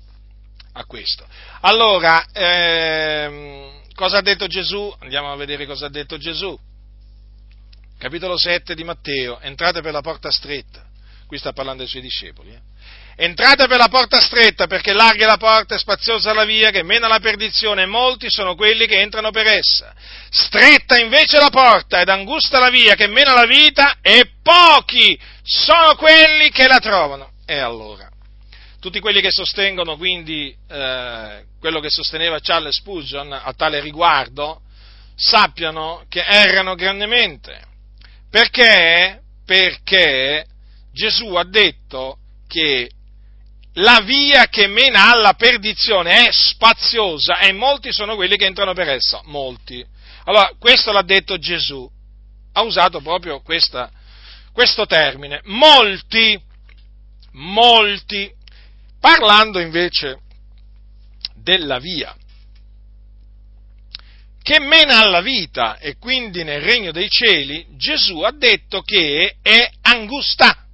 [0.72, 1.24] a questo.
[1.60, 4.92] Allora, ehm, cosa ha detto Gesù?
[4.98, 6.58] Andiamo a vedere cosa ha detto Gesù.
[7.96, 10.84] Capitolo 7 di Matteo, entrate per la porta stretta.
[11.28, 12.50] Qui sta parlando ai suoi discepoli.
[12.52, 12.60] Eh?
[13.18, 16.82] Entrate per la porta stretta, perché larga è la porta e spaziosa la via che
[16.82, 19.94] mena alla perdizione, e molti sono quelli che entrano per essa.
[20.28, 25.96] Stretta invece la porta ed angusta la via che mena alla vita, e pochi sono
[25.96, 27.30] quelli che la trovano.
[27.46, 28.06] E allora,
[28.80, 34.60] tutti quelli che sostengono quindi eh, quello che sosteneva Charles Spurgeon a tale riguardo,
[35.16, 37.62] sappiano che errano grandemente.
[38.30, 39.22] Perché?
[39.46, 40.44] Perché
[40.92, 42.90] Gesù ha detto che
[43.78, 48.88] la via che mena alla perdizione è spaziosa e molti sono quelli che entrano per
[48.88, 49.20] essa.
[49.24, 49.84] Molti.
[50.24, 51.88] Allora, questo l'ha detto Gesù.
[52.52, 53.90] Ha usato proprio questa,
[54.52, 55.40] questo termine.
[55.44, 56.40] Molti,
[57.32, 58.32] molti.
[58.98, 60.20] Parlando invece
[61.34, 62.16] della via
[64.42, 69.68] che mena alla vita e quindi nel regno dei cieli, Gesù ha detto che è
[69.82, 70.65] angusta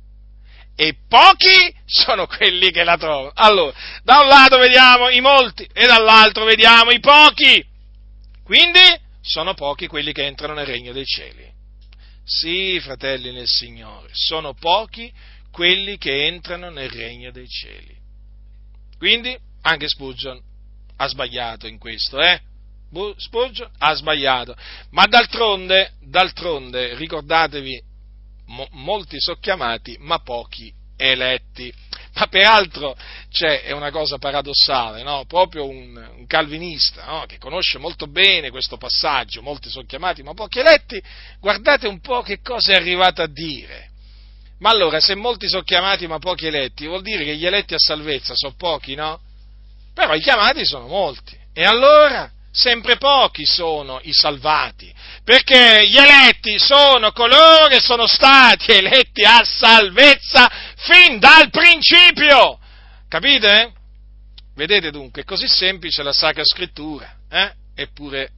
[0.74, 3.32] e pochi sono quelli che la trovano.
[3.34, 7.64] Allora, da un lato vediamo i molti e dall'altro vediamo i pochi.
[8.42, 8.80] Quindi
[9.20, 11.50] sono pochi quelli che entrano nel regno dei cieli.
[12.24, 15.12] Sì, fratelli nel Signore, sono pochi
[15.50, 17.94] quelli che entrano nel regno dei cieli.
[18.96, 20.40] Quindi anche Spurgeon
[20.96, 22.40] ha sbagliato in questo, eh?
[23.16, 24.56] Spurgeon ha sbagliato.
[24.90, 27.82] Ma d'altronde, d'altronde, ricordatevi,
[28.46, 31.72] mo, molti sono chiamati, ma pochi eletti.
[32.14, 32.94] Ma peraltro
[33.30, 35.24] c'è, è una cosa paradossale, no?
[35.26, 37.24] proprio un, un calvinista no?
[37.26, 41.02] che conosce molto bene questo passaggio, molti sono chiamati, ma pochi eletti,
[41.40, 43.90] guardate un po' che cosa è arrivato a dire.
[44.58, 47.78] Ma allora, se molti sono chiamati ma pochi eletti, vuol dire che gli eletti a
[47.78, 49.20] salvezza sono pochi, no?
[49.92, 51.36] Però i chiamati sono molti.
[51.52, 54.92] E allora, sempre pochi sono i salvati,
[55.24, 62.58] perché gli eletti sono coloro che sono stati eletti a salvezza fin dal principio.
[63.08, 63.72] Capite?
[64.54, 67.52] Vedete dunque, è così semplice la Sacra Scrittura, eh?
[67.74, 68.32] eppure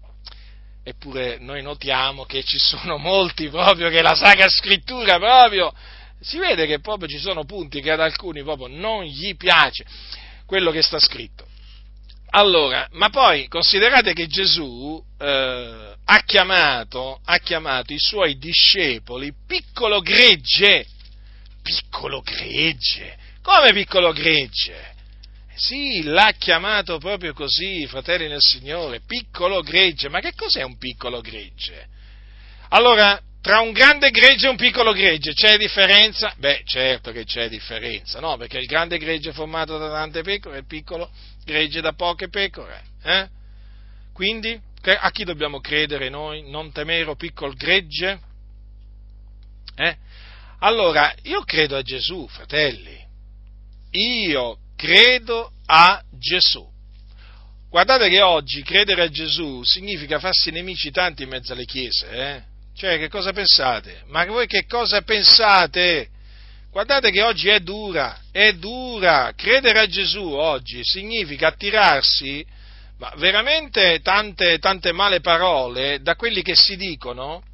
[0.86, 5.72] eppure noi notiamo che ci sono molti proprio che la Sacra Scrittura proprio,
[6.20, 9.84] si vede che proprio ci sono punti che ad alcuni proprio non gli piace
[10.46, 11.46] quello che sta scritto.
[12.36, 20.00] Allora, ma poi considerate che Gesù eh, ha, chiamato, ha chiamato i suoi discepoli piccolo
[20.00, 20.84] gregge,
[21.62, 24.94] piccolo gregge, come piccolo gregge?
[25.54, 30.08] Sì, l'ha chiamato proprio così, fratelli nel Signore, piccolo gregge.
[30.08, 31.86] Ma che cos'è un piccolo gregge?
[32.70, 36.34] Allora, tra un grande gregge e un piccolo gregge c'è differenza?
[36.38, 38.36] Beh, certo che c'è differenza, no?
[38.38, 41.08] Perché il grande gregge è formato da tante pecore e il piccolo
[41.44, 42.82] gregge da poche pecore.
[43.02, 43.28] Eh?
[44.12, 46.48] Quindi, a chi dobbiamo credere noi?
[46.50, 48.20] Non temere, o piccolo gregge?
[49.76, 49.96] Eh?
[50.60, 53.02] Allora, io credo a Gesù, fratelli.
[53.90, 56.66] Io credo a Gesù.
[57.68, 62.42] Guardate che oggi credere a Gesù significa farsi nemici tanti in mezzo alle chiese, eh?
[62.76, 64.02] Cioè, che cosa pensate?
[64.06, 66.08] Ma voi che cosa pensate?
[66.74, 69.32] Guardate che oggi è dura, è dura.
[69.36, 72.44] Credere a Gesù oggi significa attirarsi
[72.98, 77.44] ma veramente tante, tante male parole da quelli che si dicono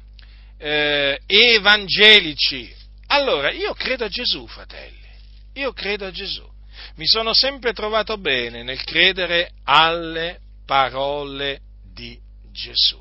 [0.57, 2.73] eh, evangelici.
[3.09, 5.07] Allora, io credo a Gesù, fratelli,
[5.53, 6.49] io credo a Gesù
[6.95, 11.59] mi sono sempre trovato bene nel credere alle parole
[11.93, 12.17] di
[12.51, 12.99] Gesù.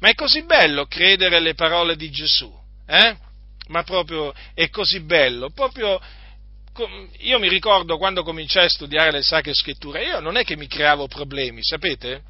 [0.00, 2.52] Ma è così bello credere alle parole di Gesù,
[2.88, 3.16] eh?
[3.70, 6.00] Ma proprio è così bello, proprio
[7.18, 10.66] io mi ricordo quando cominciai a studiare le sacre scritture, io non è che mi
[10.66, 12.22] creavo problemi, sapete?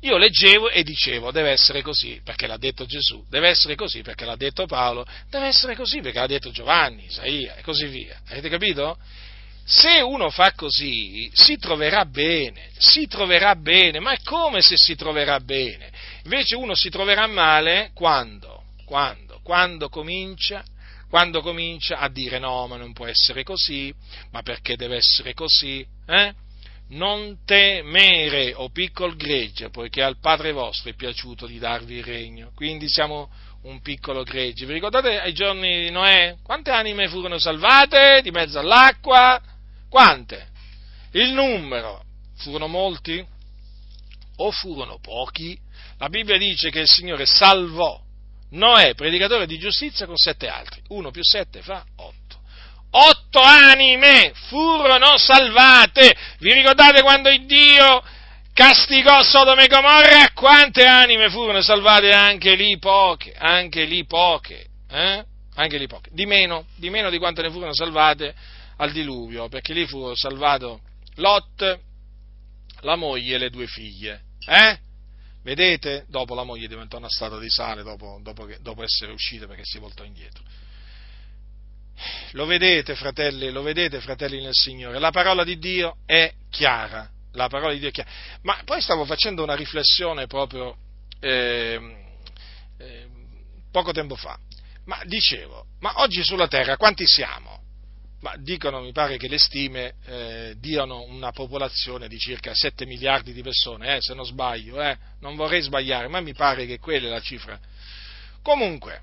[0.00, 4.24] Io leggevo e dicevo, deve essere così perché l'ha detto Gesù, deve essere così perché
[4.24, 8.20] l'ha detto Paolo, deve essere così perché l'ha detto Giovanni, Isaia e così via.
[8.28, 8.98] Avete capito?
[9.64, 14.94] Se uno fa così, si troverà bene, si troverà bene, ma è come se si
[14.94, 15.90] troverà bene?
[16.24, 18.63] Invece uno si troverà male quando?
[18.94, 19.40] Quando?
[19.42, 20.62] Quando comincia,
[21.10, 23.92] quando comincia a dire no, ma non può essere così,
[24.30, 25.84] ma perché deve essere così?
[26.06, 26.32] Eh?
[26.90, 32.52] Non temere, o piccol gregge, poiché al Padre vostro è piaciuto di darvi il regno.
[32.54, 34.64] Quindi siamo un piccolo gregge.
[34.64, 36.36] Vi ricordate ai giorni di Noè?
[36.44, 39.42] Quante anime furono salvate di mezzo all'acqua?
[39.88, 40.50] Quante?
[41.10, 42.04] Il numero.
[42.36, 43.26] Furono molti?
[44.36, 45.58] O furono pochi?
[45.98, 48.03] La Bibbia dice che il Signore salvò
[48.50, 50.82] Noè, predicatore di giustizia, con sette altri.
[50.88, 52.42] Uno più sette fa otto.
[52.90, 56.14] Otto anime furono salvate.
[56.38, 58.02] Vi ricordate quando il Dio
[58.52, 60.30] castigò Sodome e Gomorra?
[60.32, 62.12] Quante anime furono salvate?
[62.12, 64.66] Anche lì poche, anche lì poche.
[64.88, 65.24] Eh?
[65.56, 66.10] Anche lì poche.
[66.12, 68.34] Di meno, di meno di quante ne furono salvate
[68.76, 70.80] al diluvio, perché lì fu salvato
[71.16, 71.80] Lot,
[72.80, 74.22] la moglie e le due figlie.
[74.46, 74.78] Eh?
[75.44, 76.06] Vedete?
[76.08, 79.62] Dopo la moglie diventò una statua di sale, dopo, dopo, che, dopo essere uscita perché
[79.64, 80.42] si voltò indietro.
[82.32, 84.98] Lo vedete, fratelli, lo vedete, fratelli nel Signore.
[84.98, 87.08] La parola di Dio è chiara.
[87.32, 88.10] La parola di Dio è chiara.
[88.42, 90.76] Ma poi stavo facendo una riflessione proprio
[91.20, 91.78] eh,
[92.78, 93.08] eh,
[93.70, 94.38] poco tempo fa.
[94.86, 97.60] Ma dicevo, ma oggi sulla terra quanti siamo?
[98.24, 103.34] Ma dicono, mi pare che le stime eh, diano una popolazione di circa 7 miliardi
[103.34, 107.08] di persone, eh, se non sbaglio, eh, non vorrei sbagliare, ma mi pare che quella
[107.08, 107.60] è la cifra.
[108.42, 108.98] Comunque,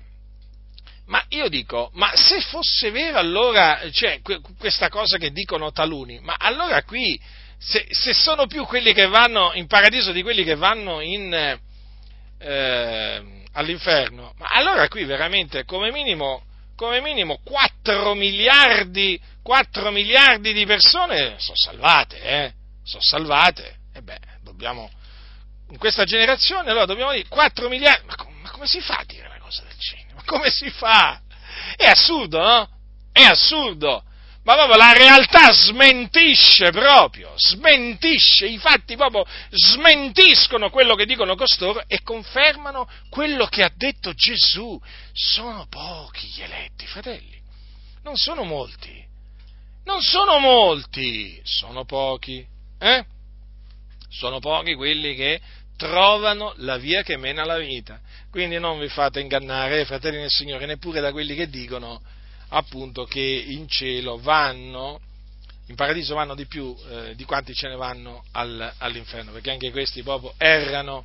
[1.06, 4.20] ma io dico, ma se fosse vero allora, cioè,
[4.58, 7.16] questa cosa che dicono taluni, ma allora qui,
[7.58, 11.32] se, se, sono più quelli che vanno in paradiso di quelli che vanno in,
[12.38, 13.22] eh,
[13.52, 16.42] all'inferno, ma allora qui veramente, come minimo,
[16.82, 22.52] come minimo 4 miliardi, 4 miliardi di persone sono salvate, eh?
[22.82, 23.76] Sono salvate.
[23.94, 24.90] E beh, dobbiamo,
[25.70, 29.04] in questa generazione allora dobbiamo dire 4 miliardi, ma, com- ma come si fa a
[29.06, 30.14] dire una cosa del genere?
[30.14, 31.20] Ma come si fa?
[31.76, 32.68] È assurdo, no?
[33.12, 34.02] È assurdo
[34.44, 41.82] ma proprio la realtà smentisce proprio, smentisce, i fatti proprio smentiscono quello che dicono costoro
[41.86, 44.80] e confermano quello che ha detto Gesù.
[45.12, 47.40] Sono pochi gli eletti, fratelli,
[48.02, 49.04] non sono molti,
[49.84, 52.44] non sono molti, sono pochi,
[52.80, 53.04] eh?
[54.08, 55.40] Sono pochi quelli che
[55.76, 58.00] trovano la via che mena alla vita.
[58.30, 62.00] Quindi non vi fate ingannare, fratelli del Signore, neppure da quelli che dicono
[62.52, 65.00] appunto che in cielo vanno,
[65.68, 69.70] in paradiso vanno di più eh, di quanti ce ne vanno al, all'inferno, perché anche
[69.70, 71.04] questi proprio errano.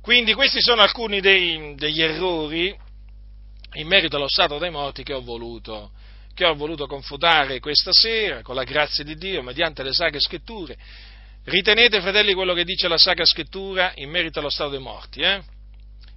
[0.00, 2.74] Quindi questi sono alcuni dei, degli errori
[3.74, 5.92] in merito allo stato dei morti che ho voluto,
[6.34, 10.76] che ho voluto confutare questa sera con la grazia di Dio mediante le sacre scritture
[11.44, 15.40] Ritenete, fratelli, quello che dice la Sacra Scrittura in merito allo stato dei morti, eh?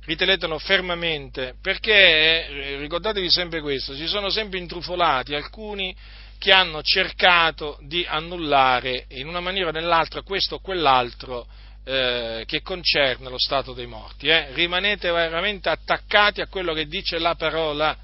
[0.06, 5.96] Ritenetelo fermamente, perché, eh, ricordatevi sempre questo, si sono sempre intrufolati alcuni
[6.38, 11.48] che hanno cercato di annullare in una maniera o nell'altra questo o quell'altro
[11.86, 14.28] eh, che concerne lo stato dei morti.
[14.28, 14.54] Eh?
[14.54, 17.98] Rimanete veramente attaccati a quello che dice la parola.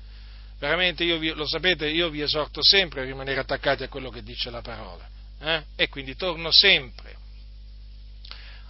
[0.58, 4.50] Veramente, vi, lo sapete, io vi esorto sempre a rimanere attaccati a quello che dice
[4.50, 5.06] la parola.
[5.42, 5.64] Eh?
[5.76, 7.18] E quindi torno sempre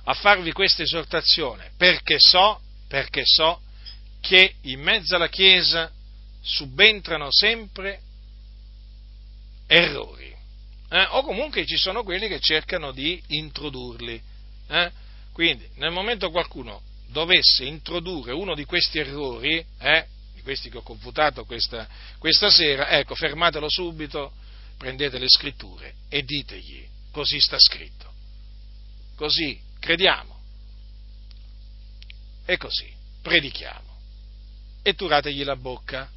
[0.03, 3.61] a farvi questa esortazione perché so, perché so
[4.19, 5.89] che in mezzo alla Chiesa
[6.41, 8.01] subentrano sempre
[9.67, 10.35] errori,
[10.89, 11.07] eh?
[11.11, 14.19] o comunque ci sono quelli che cercano di introdurli.
[14.67, 14.91] Eh?
[15.31, 20.81] Quindi, nel momento qualcuno dovesse introdurre uno di questi errori, eh, di questi che ho
[20.81, 21.87] confutato questa,
[22.17, 24.33] questa sera, ecco, fermatelo subito,
[24.77, 28.11] prendete le scritture e ditegli, così sta scritto.
[29.15, 30.38] Così crediamo.
[32.49, 33.95] E così predichiamo.
[34.81, 36.09] E turategli la bocca,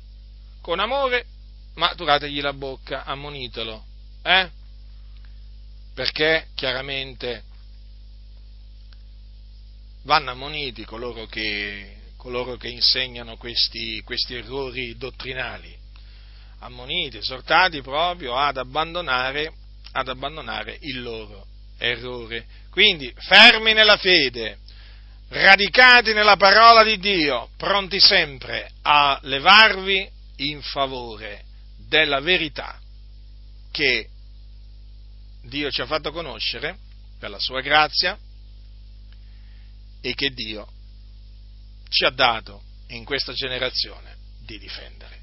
[0.62, 1.26] con amore
[1.74, 3.84] ma turategli la bocca, ammonitelo,
[4.22, 4.50] eh?
[5.92, 7.42] Perché chiaramente
[10.04, 15.76] vanno ammoniti coloro che, coloro che insegnano questi, questi errori dottrinali,
[16.60, 19.52] ammoniti, esortati proprio ad abbandonare,
[19.92, 21.46] ad abbandonare il loro
[21.76, 22.46] errore.
[22.70, 24.60] Quindi fermi nella fede,
[25.32, 31.44] radicati nella parola di Dio, pronti sempre a levarvi in favore
[31.88, 32.78] della verità
[33.70, 34.08] che
[35.42, 36.76] Dio ci ha fatto conoscere
[37.18, 38.18] per la sua grazia
[40.02, 40.68] e che Dio
[41.88, 45.20] ci ha dato in questa generazione di difendere.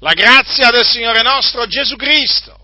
[0.00, 2.58] La grazia del Signore nostro Gesù Cristo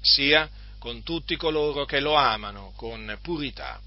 [0.00, 0.48] sia
[0.80, 3.80] con tutti coloro che lo amano con purità